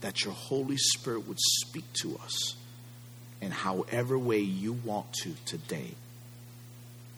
that 0.00 0.22
your 0.22 0.32
Holy 0.32 0.76
Spirit 0.76 1.26
would 1.26 1.40
speak 1.40 1.92
to 2.02 2.16
us 2.22 2.54
in 3.40 3.50
however 3.50 4.16
way 4.16 4.38
you 4.38 4.74
want 4.74 5.12
to 5.24 5.34
today. 5.44 5.90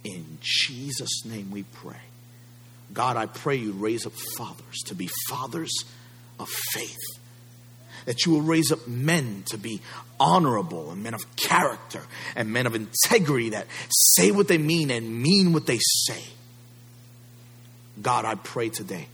In 0.02 0.38
Jesus' 0.40 1.26
name 1.26 1.50
we 1.50 1.64
pray. 1.64 2.00
God, 2.94 3.18
I 3.18 3.26
pray 3.26 3.56
you 3.56 3.72
raise 3.72 4.06
up 4.06 4.14
fathers 4.38 4.78
to 4.86 4.94
be 4.94 5.10
fathers 5.28 5.84
of 6.40 6.48
faith. 6.72 6.96
That 8.06 8.24
you 8.24 8.32
will 8.32 8.40
raise 8.40 8.72
up 8.72 8.88
men 8.88 9.42
to 9.48 9.58
be 9.58 9.82
honorable 10.18 10.90
and 10.90 11.02
men 11.02 11.12
of 11.12 11.36
character 11.36 12.00
and 12.34 12.50
men 12.50 12.66
of 12.66 12.74
integrity 12.74 13.50
that 13.50 13.66
say 13.90 14.30
what 14.30 14.48
they 14.48 14.56
mean 14.56 14.90
and 14.90 15.22
mean 15.22 15.52
what 15.52 15.66
they 15.66 15.80
say. 16.06 16.24
God, 18.00 18.24
I 18.24 18.34
pray 18.36 18.68
today 18.68 19.06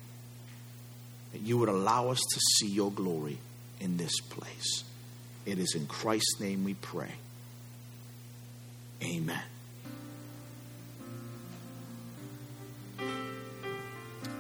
that 1.33 1.41
you 1.41 1.59
would 1.59 1.69
allow 1.69 2.11
us 2.11 2.21
to 2.33 2.41
see 2.57 2.69
your 2.69 2.91
glory 2.91 3.39
in 3.81 3.97
this 3.97 4.21
place. 4.21 4.85
It 5.47 5.59
is 5.59 5.75
in 5.75 5.87
Christ's 5.87 6.41
name 6.41 6.65
we 6.65 6.75
pray. 6.75 7.13
Amen. 9.03 9.41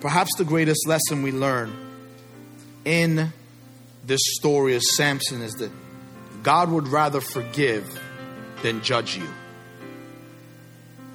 Perhaps 0.00 0.36
the 0.36 0.44
greatest 0.44 0.86
lesson 0.86 1.22
we 1.22 1.32
learn 1.32 1.72
in 2.84 3.32
this 4.06 4.20
story 4.36 4.76
of 4.76 4.82
Samson 4.82 5.40
is 5.40 5.54
that 5.54 5.72
God 6.42 6.70
would 6.70 6.88
rather 6.88 7.22
forgive 7.22 7.98
than 8.62 8.82
judge 8.82 9.16
you. 9.16 9.26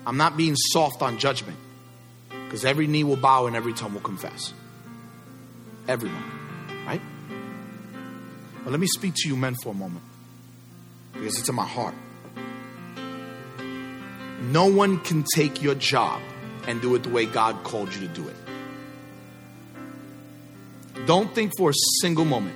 I'm 0.07 0.17
not 0.17 0.35
being 0.35 0.55
soft 0.55 1.03
on 1.03 1.19
judgment 1.19 1.57
because 2.49 2.65
every 2.65 2.87
knee 2.87 3.03
will 3.03 3.15
bow 3.15 3.45
and 3.45 3.55
every 3.55 3.73
tongue 3.73 3.93
will 3.93 4.01
confess. 4.01 4.53
Everyone, 5.87 6.23
right? 6.87 6.99
But 8.63 8.71
let 8.71 8.79
me 8.79 8.87
speak 8.87 9.13
to 9.17 9.29
you 9.29 9.35
men 9.35 9.55
for 9.61 9.69
a 9.69 9.75
moment 9.75 10.03
because 11.13 11.37
it's 11.37 11.47
in 11.47 11.53
my 11.53 11.67
heart. 11.67 11.93
No 14.41 14.65
one 14.65 14.99
can 15.01 15.23
take 15.35 15.61
your 15.61 15.75
job 15.75 16.23
and 16.65 16.81
do 16.81 16.95
it 16.95 17.03
the 17.03 17.09
way 17.09 17.27
God 17.27 17.63
called 17.63 17.93
you 17.93 18.07
to 18.07 18.07
do 18.07 18.27
it. 18.27 18.35
Don't 21.05 21.31
think 21.35 21.55
for 21.55 21.69
a 21.69 21.73
single 22.01 22.25
moment 22.25 22.55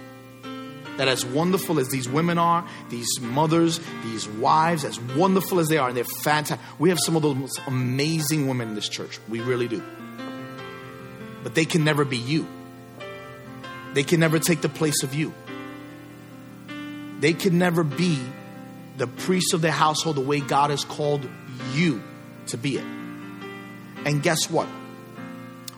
that 0.97 1.07
as 1.07 1.25
wonderful 1.25 1.79
as 1.79 1.89
these 1.89 2.07
women 2.07 2.37
are, 2.37 2.67
these 2.89 3.09
mothers, 3.19 3.79
these 4.03 4.27
wives, 4.27 4.85
as 4.85 4.99
wonderful 4.99 5.59
as 5.59 5.67
they 5.67 5.77
are, 5.77 5.87
and 5.87 5.97
they're 5.97 6.03
fantastic. 6.03 6.59
We 6.79 6.89
have 6.89 6.99
some 6.99 7.15
of 7.15 7.21
those 7.21 7.35
most 7.35 7.59
amazing 7.67 8.47
women 8.47 8.69
in 8.69 8.75
this 8.75 8.89
church. 8.89 9.19
We 9.27 9.41
really 9.41 9.67
do. 9.67 9.83
But 11.43 11.55
they 11.55 11.65
can 11.65 11.83
never 11.83 12.05
be 12.05 12.17
you. 12.17 12.47
They 13.93 14.03
can 14.03 14.19
never 14.19 14.39
take 14.39 14.61
the 14.61 14.69
place 14.69 15.03
of 15.03 15.13
you. 15.13 15.33
They 17.19 17.33
can 17.33 17.57
never 17.57 17.83
be 17.83 18.19
the 18.97 19.07
priest 19.07 19.53
of 19.53 19.61
their 19.61 19.71
household 19.71 20.17
the 20.17 20.21
way 20.21 20.39
God 20.39 20.69
has 20.69 20.83
called 20.83 21.27
you 21.73 22.01
to 22.47 22.57
be 22.57 22.77
it. 22.77 22.85
And 24.05 24.21
guess 24.21 24.49
what? 24.49 24.67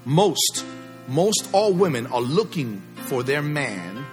Most, 0.03 0.65
most 1.07 1.47
all 1.53 1.73
women 1.73 2.07
are 2.07 2.21
looking 2.21 2.81
for 3.07 3.23
their 3.23 3.41
man 3.41 4.05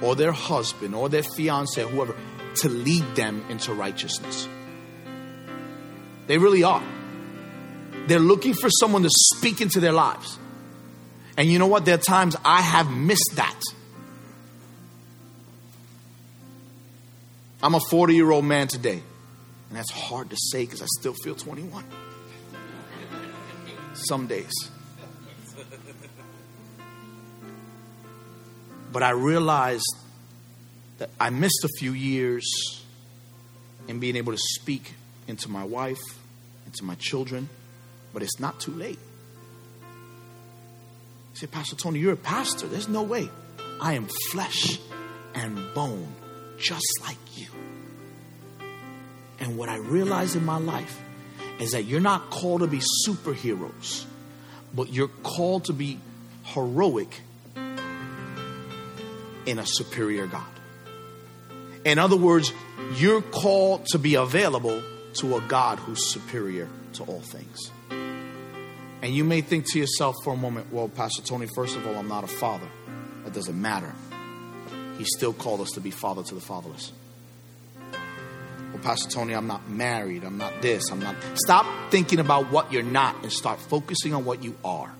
or 0.00 0.14
their 0.14 0.32
husband 0.32 0.94
or 0.94 1.08
their 1.08 1.22
fiance, 1.22 1.82
whoever, 1.82 2.16
to 2.56 2.68
lead 2.68 3.04
them 3.16 3.44
into 3.48 3.72
righteousness. 3.72 4.48
They 6.26 6.38
really 6.38 6.62
are. 6.62 6.82
They're 8.06 8.18
looking 8.18 8.54
for 8.54 8.68
someone 8.70 9.02
to 9.02 9.10
speak 9.10 9.60
into 9.60 9.80
their 9.80 9.92
lives. 9.92 10.38
And 11.36 11.50
you 11.50 11.58
know 11.58 11.66
what? 11.66 11.84
There 11.84 11.94
are 11.94 11.98
times 11.98 12.36
I 12.44 12.60
have 12.60 12.90
missed 12.90 13.32
that. 13.36 13.60
I'm 17.62 17.74
a 17.74 17.80
40 17.90 18.14
year 18.14 18.30
old 18.30 18.44
man 18.44 18.68
today. 18.68 19.02
And 19.68 19.78
that's 19.78 19.90
hard 19.90 20.30
to 20.30 20.36
say 20.36 20.64
because 20.64 20.82
I 20.82 20.86
still 20.98 21.14
feel 21.24 21.34
21. 21.34 21.84
Some 23.94 24.26
days. 24.26 24.52
But 28.94 29.02
I 29.02 29.10
realized 29.10 29.96
that 30.98 31.10
I 31.18 31.30
missed 31.30 31.64
a 31.64 31.68
few 31.80 31.92
years 31.92 32.44
in 33.88 33.98
being 33.98 34.14
able 34.14 34.30
to 34.32 34.38
speak 34.38 34.94
into 35.26 35.50
my 35.50 35.64
wife, 35.64 36.00
into 36.64 36.84
my 36.84 36.94
children, 36.94 37.48
but 38.12 38.22
it's 38.22 38.38
not 38.38 38.60
too 38.60 38.70
late. 38.70 39.00
You 41.32 41.40
say, 41.40 41.48
Pastor 41.48 41.74
Tony, 41.74 41.98
you're 41.98 42.12
a 42.12 42.16
pastor. 42.16 42.68
There's 42.68 42.88
no 42.88 43.02
way. 43.02 43.28
I 43.80 43.94
am 43.94 44.06
flesh 44.30 44.78
and 45.34 45.74
bone, 45.74 46.14
just 46.56 47.00
like 47.02 47.18
you. 47.36 47.48
And 49.40 49.58
what 49.58 49.68
I 49.68 49.78
realize 49.78 50.36
in 50.36 50.44
my 50.44 50.58
life 50.58 51.02
is 51.58 51.72
that 51.72 51.82
you're 51.82 52.00
not 52.00 52.30
called 52.30 52.60
to 52.60 52.68
be 52.68 52.80
superheroes, 53.08 54.04
but 54.72 54.92
you're 54.92 55.08
called 55.08 55.64
to 55.64 55.72
be 55.72 55.98
heroic 56.44 57.22
in 59.46 59.58
a 59.58 59.66
superior 59.66 60.26
God. 60.26 60.46
In 61.84 61.98
other 61.98 62.16
words, 62.16 62.52
you're 62.96 63.22
called 63.22 63.86
to 63.86 63.98
be 63.98 64.14
available 64.14 64.82
to 65.14 65.36
a 65.36 65.40
God 65.42 65.78
who's 65.78 66.10
superior 66.10 66.68
to 66.94 67.04
all 67.04 67.20
things. 67.20 67.70
And 69.02 69.14
you 69.14 69.22
may 69.22 69.42
think 69.42 69.70
to 69.72 69.78
yourself 69.78 70.16
for 70.24 70.32
a 70.32 70.36
moment, 70.36 70.72
well, 70.72 70.88
Pastor 70.88 71.22
Tony, 71.22 71.46
first 71.54 71.76
of 71.76 71.86
all, 71.86 71.94
I'm 71.96 72.08
not 72.08 72.24
a 72.24 72.28
father. 72.28 72.66
That 73.24 73.34
doesn't 73.34 73.60
matter. 73.60 73.92
He 74.96 75.04
still 75.04 75.34
called 75.34 75.60
us 75.60 75.72
to 75.72 75.80
be 75.80 75.90
father 75.90 76.22
to 76.22 76.34
the 76.34 76.40
fatherless. 76.40 76.92
Well, 77.92 78.82
Pastor 78.82 79.10
Tony, 79.10 79.34
I'm 79.34 79.46
not 79.46 79.68
married. 79.68 80.24
I'm 80.24 80.38
not 80.38 80.62
this. 80.62 80.90
I'm 80.90 81.00
not. 81.00 81.16
Stop 81.34 81.66
thinking 81.90 82.18
about 82.18 82.50
what 82.50 82.72
you're 82.72 82.82
not 82.82 83.22
and 83.22 83.30
start 83.30 83.60
focusing 83.60 84.14
on 84.14 84.24
what 84.24 84.42
you 84.42 84.56
are. 84.64 84.94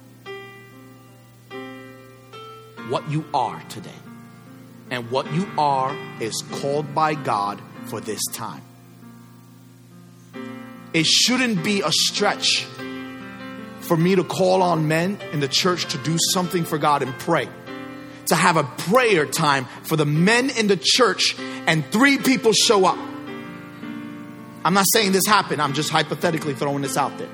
What 2.88 3.08
you 3.10 3.24
are 3.32 3.62
today. 3.70 3.90
And 4.94 5.10
what 5.10 5.32
you 5.32 5.48
are 5.58 5.96
is 6.20 6.44
called 6.52 6.94
by 6.94 7.14
God 7.14 7.60
for 7.86 8.00
this 8.00 8.20
time. 8.32 8.62
It 10.92 11.04
shouldn't 11.04 11.64
be 11.64 11.80
a 11.80 11.90
stretch 11.90 12.64
for 13.80 13.96
me 13.96 14.14
to 14.14 14.22
call 14.22 14.62
on 14.62 14.86
men 14.86 15.18
in 15.32 15.40
the 15.40 15.48
church 15.48 15.86
to 15.86 15.98
do 15.98 16.16
something 16.32 16.64
for 16.64 16.78
God 16.78 17.02
and 17.02 17.12
pray. 17.18 17.48
To 18.26 18.36
have 18.36 18.56
a 18.56 18.62
prayer 18.62 19.26
time 19.26 19.66
for 19.82 19.96
the 19.96 20.06
men 20.06 20.50
in 20.50 20.68
the 20.68 20.78
church 20.80 21.34
and 21.66 21.84
three 21.86 22.16
people 22.16 22.52
show 22.52 22.86
up. 22.86 22.96
I'm 24.64 24.74
not 24.74 24.86
saying 24.92 25.10
this 25.10 25.26
happened, 25.26 25.60
I'm 25.60 25.72
just 25.74 25.90
hypothetically 25.90 26.54
throwing 26.54 26.82
this 26.82 26.96
out 26.96 27.18
there. 27.18 27.28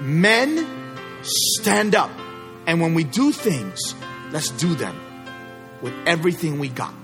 Men 0.00 0.66
stand 1.22 1.94
up, 1.94 2.10
and 2.66 2.80
when 2.80 2.94
we 2.94 3.04
do 3.04 3.32
things, 3.32 3.94
let's 4.32 4.50
do 4.50 4.74
them 4.74 4.98
with 5.82 5.94
everything 6.06 6.58
we 6.58 6.68
got. 6.68 6.94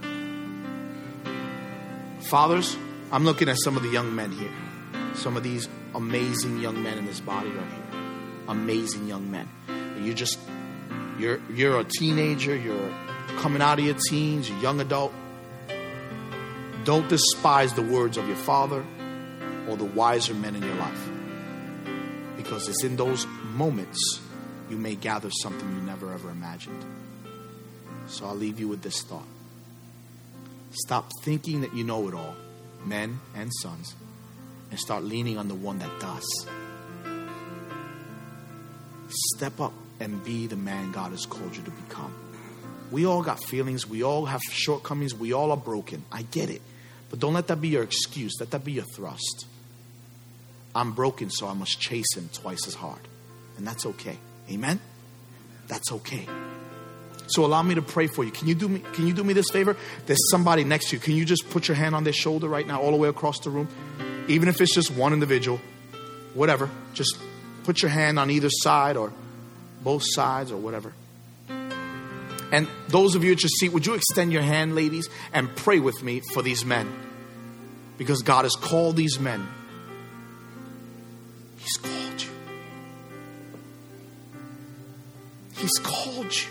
Fathers, 2.23 2.77
I'm 3.13 3.25
looking 3.25 3.49
at 3.49 3.57
some 3.63 3.77
of 3.77 3.83
the 3.83 3.91
young 3.91 4.15
men 4.15 4.33
here. 4.33 4.51
Some 5.15 5.37
of 5.37 5.43
these 5.43 5.69
amazing 5.95 6.59
young 6.59 6.83
men 6.83 6.99
in 6.99 7.07
this 7.07 7.21
body 7.21 7.51
right 7.51 7.71
here. 7.71 8.01
Amazing 8.49 9.07
young 9.07 9.31
men. 9.31 9.49
You 10.01 10.15
just 10.15 10.39
you're 11.19 11.41
you're 11.51 11.79
a 11.79 11.85
teenager, 11.85 12.57
you're 12.57 12.91
coming 13.37 13.63
out 13.63 13.79
of 13.79 13.85
your 13.85 13.97
teens, 14.09 14.49
you're 14.49 14.59
a 14.59 14.63
young 14.63 14.81
adult. 14.81 15.13
Don't 16.85 17.09
despise 17.09 17.75
the 17.75 17.83
words 17.83 18.17
of 18.17 18.27
your 18.27 18.37
father 18.37 18.85
or 19.69 19.77
the 19.77 19.85
wiser 19.85 20.35
men 20.35 20.57
in 20.57 20.63
your 20.63 20.75
life. 20.77 21.11
Because 22.37 22.69
it's 22.69 22.83
in 22.83 22.97
those 22.97 23.27
moments 23.53 24.22
you 24.73 24.79
may 24.79 24.95
gather 24.95 25.31
something 25.31 25.68
you 25.68 25.83
never 25.83 26.12
ever 26.14 26.31
imagined. 26.31 26.83
So 28.07 28.25
I'll 28.25 28.35
leave 28.35 28.59
you 28.59 28.68
with 28.68 28.81
this 28.81 29.03
thought. 29.03 29.27
Stop 30.73 31.11
thinking 31.23 31.61
that 31.61 31.75
you 31.75 31.85
know 31.85 32.09
it 32.09 32.14
all, 32.14 32.35
men 32.87 33.20
and 33.37 33.51
sons, 33.61 33.95
and 34.70 34.81
start 34.81 35.05
leaning 35.05 35.37
on 35.37 35.49
the 35.49 35.55
one 35.55 35.79
that 35.81 36.01
does. 36.01 36.25
Step 39.37 39.61
up 39.61 39.75
and 40.01 40.25
be 40.25 40.47
the 40.47 40.57
man 40.57 40.91
God 40.91 41.11
has 41.11 41.27
called 41.27 41.55
you 41.55 41.62
to 41.64 41.70
become. 41.70 42.14
We 42.91 43.05
all 43.05 43.23
got 43.23 43.45
feelings. 43.45 43.87
We 43.87 44.03
all 44.03 44.25
have 44.25 44.41
shortcomings. 44.51 45.14
We 45.14 45.35
all 45.35 45.51
are 45.51 45.57
broken. 45.57 46.03
I 46.11 46.23
get 46.23 46.49
it. 46.49 46.62
But 47.11 47.20
don't 47.20 47.35
let 47.35 47.47
that 47.49 47.61
be 47.61 47.68
your 47.68 47.83
excuse. 47.83 48.33
Let 48.41 48.51
that 48.53 48.64
be 48.64 48.73
your 48.73 48.85
thrust. 48.85 49.45
I'm 50.75 50.93
broken, 50.93 51.29
so 51.29 51.47
I 51.47 51.53
must 51.53 51.79
chase 51.79 52.16
him 52.16 52.31
twice 52.33 52.66
as 52.66 52.75
hard. 52.75 53.01
And 53.59 53.66
that's 53.66 53.85
okay. 53.85 54.16
Amen? 54.53 54.81
That's 55.69 55.91
okay. 55.93 56.29
So 57.27 57.45
allow 57.45 57.63
me 57.63 57.75
to 57.77 57.83
pray 57.83 58.09
for 58.09 58.25
you. 58.25 58.31
Can 58.31 58.47
you 58.47 58.55
do 58.55 58.69
me 58.69 58.81
can 58.93 59.07
you 59.07 59.15
do 59.15 59.25
me 59.25 59.33
this 59.33 59.51
favor? 59.51 59.77
There's 60.07 60.31
somebody 60.31 60.65
next 60.65 60.91
to 60.91 60.97
you. 60.97 61.01
Can 61.01 61.15
you 61.15 61.25
just 61.25 61.49
put 61.49 61.67
your 61.67 61.77
hand 61.77 61.95
on 61.95 62.05
their 62.05 62.13
shoulder 62.13 62.49
right 62.49 62.67
now 62.67 62.83
all 62.83 62.91
the 62.91 62.97
way 62.97 63.09
across 63.09 63.41
the 63.41 63.51
room? 63.51 63.69
Even 64.29 64.49
if 64.49 64.61
it's 64.61 64.75
just 64.75 64.91
one 64.91 65.13
individual, 65.13 65.61
whatever. 66.35 66.69
Just 66.93 67.17
put 67.65 67.81
your 67.81 67.91
hand 67.91 68.19
on 68.19 68.31
either 68.31 68.49
side 68.51 68.97
or 68.97 69.13
both 69.83 70.03
sides 70.05 70.53
or 70.53 70.59
whatever. 70.59 70.93
And 71.49 72.69
those 72.89 73.15
of 73.15 73.25
you 73.25 73.33
at 73.33 73.43
your 73.43 73.49
seat, 73.49 73.73
would 73.73 73.87
you 73.87 73.95
extend 73.95 74.31
your 74.31 74.43
hand, 74.43 74.75
ladies, 74.75 75.09
and 75.33 75.55
pray 75.57 75.81
with 75.81 76.03
me 76.03 76.21
for 76.35 76.43
these 76.43 76.67
men? 76.67 76.93
Because 77.97 78.21
God 78.21 78.45
has 78.45 78.55
called 78.57 78.97
these 78.97 79.19
men. 79.19 79.49
He's 81.57 81.77
called 81.79 82.02
He's 85.63 85.79
called 85.79 86.35
you. 86.35 86.49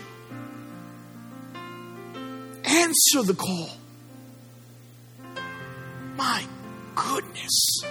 Answer 2.64 3.22
the 3.22 3.34
call. 3.34 3.68
My 6.16 6.42
goodness. 6.94 7.82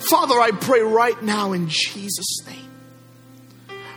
Father, 0.00 0.38
I 0.38 0.50
pray 0.50 0.82
right 0.82 1.20
now 1.22 1.54
in 1.54 1.70
Jesus' 1.70 2.46
name 2.46 2.70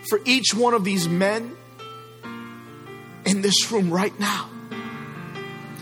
for 0.09 0.21
each 0.23 0.53
one 0.53 0.73
of 0.73 0.85
these 0.85 1.09
men 1.09 1.53
in 3.25 3.41
this 3.41 3.69
room 3.69 3.91
right 3.91 4.17
now. 4.17 4.49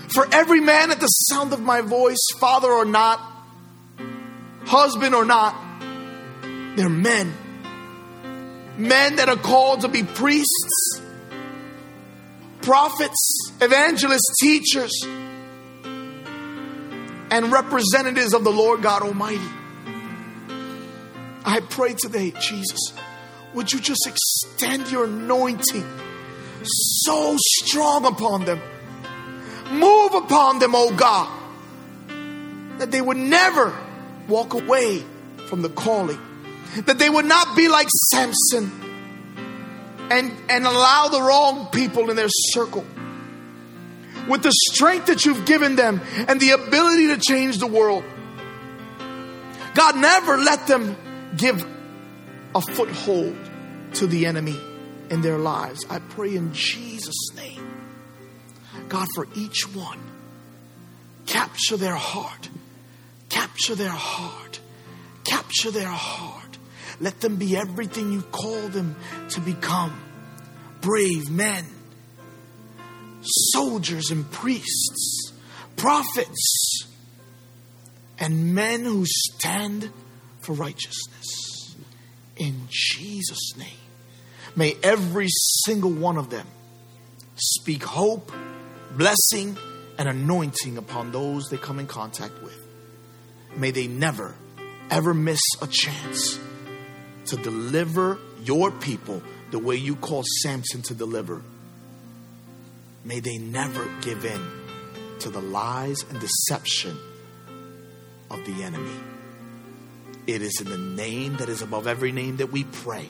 For 0.08 0.28
every 0.34 0.62
man 0.62 0.90
at 0.90 1.00
the 1.00 1.06
sound 1.06 1.54
of 1.54 1.60
my 1.60 1.82
voice, 1.82 2.26
father 2.40 2.72
or 2.72 2.86
not, 2.86 3.22
husband 4.66 5.14
or 5.14 5.26
not, 5.26 5.56
they're 6.76 6.90
men. 6.90 7.36
Men 8.78 9.18
that 9.18 9.30
are 9.30 9.36
called 9.36 9.82
to 9.82 9.88
be 9.88 10.04
priests, 10.04 11.02
prophets, 12.62 13.52
evangelists, 13.62 14.34
teachers, 14.42 14.92
and 17.34 17.52
representatives 17.52 18.34
of 18.34 18.44
the 18.44 18.52
Lord 18.52 18.82
God 18.82 19.02
Almighty. 19.02 19.40
I 21.46 21.60
pray 21.60 21.94
today, 21.94 22.32
Jesus, 22.40 22.94
would 23.54 23.72
you 23.72 23.80
just 23.80 24.08
extend 24.08 24.92
your 24.92 25.06
anointing 25.06 25.86
so 26.64 27.36
strong 27.38 28.06
upon 28.06 28.46
them? 28.46 28.62
Move 29.72 30.14
upon 30.14 30.60
them, 30.60 30.74
oh 30.76 30.92
God, 30.96 31.30
that 32.80 32.92
they 32.92 33.02
would 33.02 33.18
never 33.18 33.76
walk 34.28 34.54
away 34.54 35.04
from 35.48 35.62
the 35.62 35.70
calling, 35.70 36.20
that 36.82 36.98
they 36.98 37.10
would 37.10 37.26
not 37.26 37.56
be 37.56 37.68
like 37.68 37.88
Samson 38.12 38.72
and, 40.12 40.32
and 40.50 40.66
allow 40.66 41.08
the 41.08 41.22
wrong 41.22 41.68
people 41.68 42.10
in 42.10 42.16
their 42.16 42.30
circle. 42.30 42.86
With 44.28 44.44
the 44.44 44.54
strength 44.72 45.08
that 45.08 45.26
you've 45.26 45.46
given 45.46 45.76
them 45.76 46.02
and 46.28 46.40
the 46.40 46.52
ability 46.52 47.08
to 47.08 47.18
change 47.18 47.58
the 47.58 47.68
world, 47.68 48.04
God 49.74 49.98
never 49.98 50.38
let 50.38 50.68
them 50.68 50.96
give 51.36 51.66
a 52.56 52.62
foothold 52.62 53.36
to 53.96 54.08
the 54.08 54.26
enemy 54.26 54.60
in 55.10 55.22
their 55.22 55.38
lives. 55.38 55.86
I 55.90 56.00
pray 56.00 56.36
in 56.36 56.54
Jesus' 56.54 57.34
name, 57.36 57.68
God, 58.88 59.08
for 59.16 59.28
each 59.36 59.64
one, 59.74 60.00
capture 61.26 61.78
their 61.78 61.96
heart, 61.96 62.50
capture 63.30 63.76
their 63.76 63.90
heart, 63.90 64.60
capture 65.24 65.72
their 65.72 65.88
heart. 65.88 66.43
Let 67.00 67.22
them 67.22 67.38
be 67.38 67.58
everything 67.58 68.12
you 68.12 68.22
call 68.22 68.68
them 68.70 68.96
to 69.30 69.42
become 69.42 70.00
brave 70.82 71.30
men, 71.30 71.66
soldiers 73.22 74.12
and 74.12 74.30
priests, 74.32 75.34
prophets, 75.76 76.88
and 78.20 78.54
men 78.54 78.84
who 78.84 79.06
stand 79.06 79.92
for 80.42 80.54
righteousness. 80.54 81.76
In 82.38 82.68
Jesus' 82.70 83.58
name. 83.58 83.68
May 84.56 84.76
every 84.84 85.30
single 85.30 85.92
one 85.92 86.18
of 86.18 86.30
them 86.30 86.46
speak 87.36 87.84
hope, 87.84 88.32
blessing, 88.96 89.58
and 89.98 90.08
anointing 90.08 90.78
upon 90.78 91.12
those 91.12 91.50
they 91.50 91.58
come 91.58 91.80
in 91.80 91.88
contact 91.88 92.42
with. 92.44 92.60
May 93.56 93.72
they 93.72 93.88
never, 93.88 94.36
ever 94.90 95.14
miss 95.14 95.42
a 95.62 95.68
chance 95.68 96.40
to 97.26 97.38
deliver 97.38 98.20
your 98.44 98.72
people 98.72 99.22
the 99.52 99.60
way 99.60 99.76
you 99.76 99.96
call 99.96 100.24
Samson 100.42 100.82
to 100.84 100.94
deliver. 100.94 101.42
May 103.06 103.20
they 103.20 103.38
never 103.38 103.88
give 104.02 104.26
in 104.26 104.42
to 105.20 105.30
the 105.30 105.42
lies 105.42 106.04
and 106.10 106.20
deception 106.20 106.98
of 108.30 108.46
the 108.46 108.64
enemy. 108.64 109.00
It 110.26 110.42
is 110.42 110.62
in 110.62 110.70
the 110.70 110.78
name 110.78 111.38
that 111.38 111.50
is 111.50 111.62
above 111.62 111.86
every 111.86 112.12
name 112.12 112.38
that 112.38 112.52
we 112.52 112.64
pray. 112.64 113.10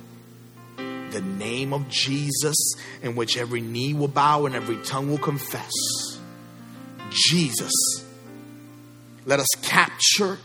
The 0.77 1.21
name 1.21 1.73
of 1.73 1.89
Jesus, 1.89 2.73
in 3.03 3.15
which 3.15 3.37
every 3.37 3.61
knee 3.61 3.93
will 3.93 4.07
bow 4.07 4.45
and 4.45 4.55
every 4.55 4.77
tongue 4.77 5.09
will 5.09 5.19
confess. 5.19 5.71
Jesus. 7.09 7.71
Let 9.25 9.39
us 9.39 9.47
capture 9.61 10.39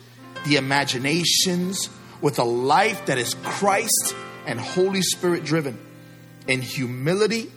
the 0.47 0.57
imaginations 0.57 1.89
with 2.21 2.39
a 2.39 2.45
life 2.45 3.07
that 3.07 3.19
is 3.19 3.35
Christ 3.43 4.15
and 4.47 4.59
Holy 4.59 5.03
Spirit 5.03 5.45
driven 5.45 5.79
in 6.47 6.63
humility, 6.63 7.51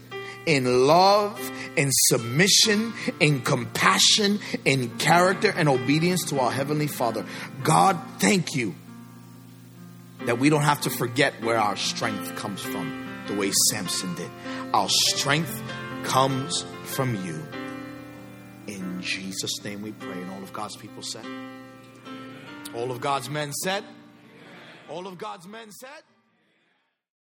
in 0.45 0.88
love, 0.88 1.39
in 1.76 1.89
submission, 1.91 2.93
in 3.20 3.41
compassion, 3.41 4.39
in 4.66 4.89
character 4.97 5.53
and 5.55 5.70
obedience 5.70 6.26
to 6.26 6.39
our 6.39 6.51
Heavenly 6.51 6.88
Father. 6.88 7.26
God, 7.64 7.97
thank 8.20 8.55
you 8.55 8.76
that 10.26 10.39
we 10.39 10.49
don't 10.49 10.64
have 10.64 10.82
to 10.82 10.89
forget 10.89 11.41
where 11.43 11.57
our 11.57 11.76
strength 11.76 12.36
comes 12.36 12.62
from, 12.62 13.24
the 13.28 13.36
way 13.36 13.51
Samson 13.70 14.14
did. 14.16 14.30
Our 14.74 14.89
strength 14.89 15.62
comes 16.03 16.66
from 16.86 17.16
you. 17.26 17.41
In 18.68 19.01
Jesus' 19.01 19.64
name 19.64 19.82
we 19.82 19.91
pray. 19.93 20.22
And 20.22 20.32
all 20.32 20.43
of 20.43 20.53
God's 20.53 20.76
people 20.76 21.01
said, 21.01 21.26
all 22.76 22.91
of 22.91 23.01
God's 23.01 23.30
men 23.30 23.51
said, 23.53 23.84
all 24.91 25.07
of 25.07 25.17
God's 25.17 25.47
men 25.47 25.71
said, 25.71 26.03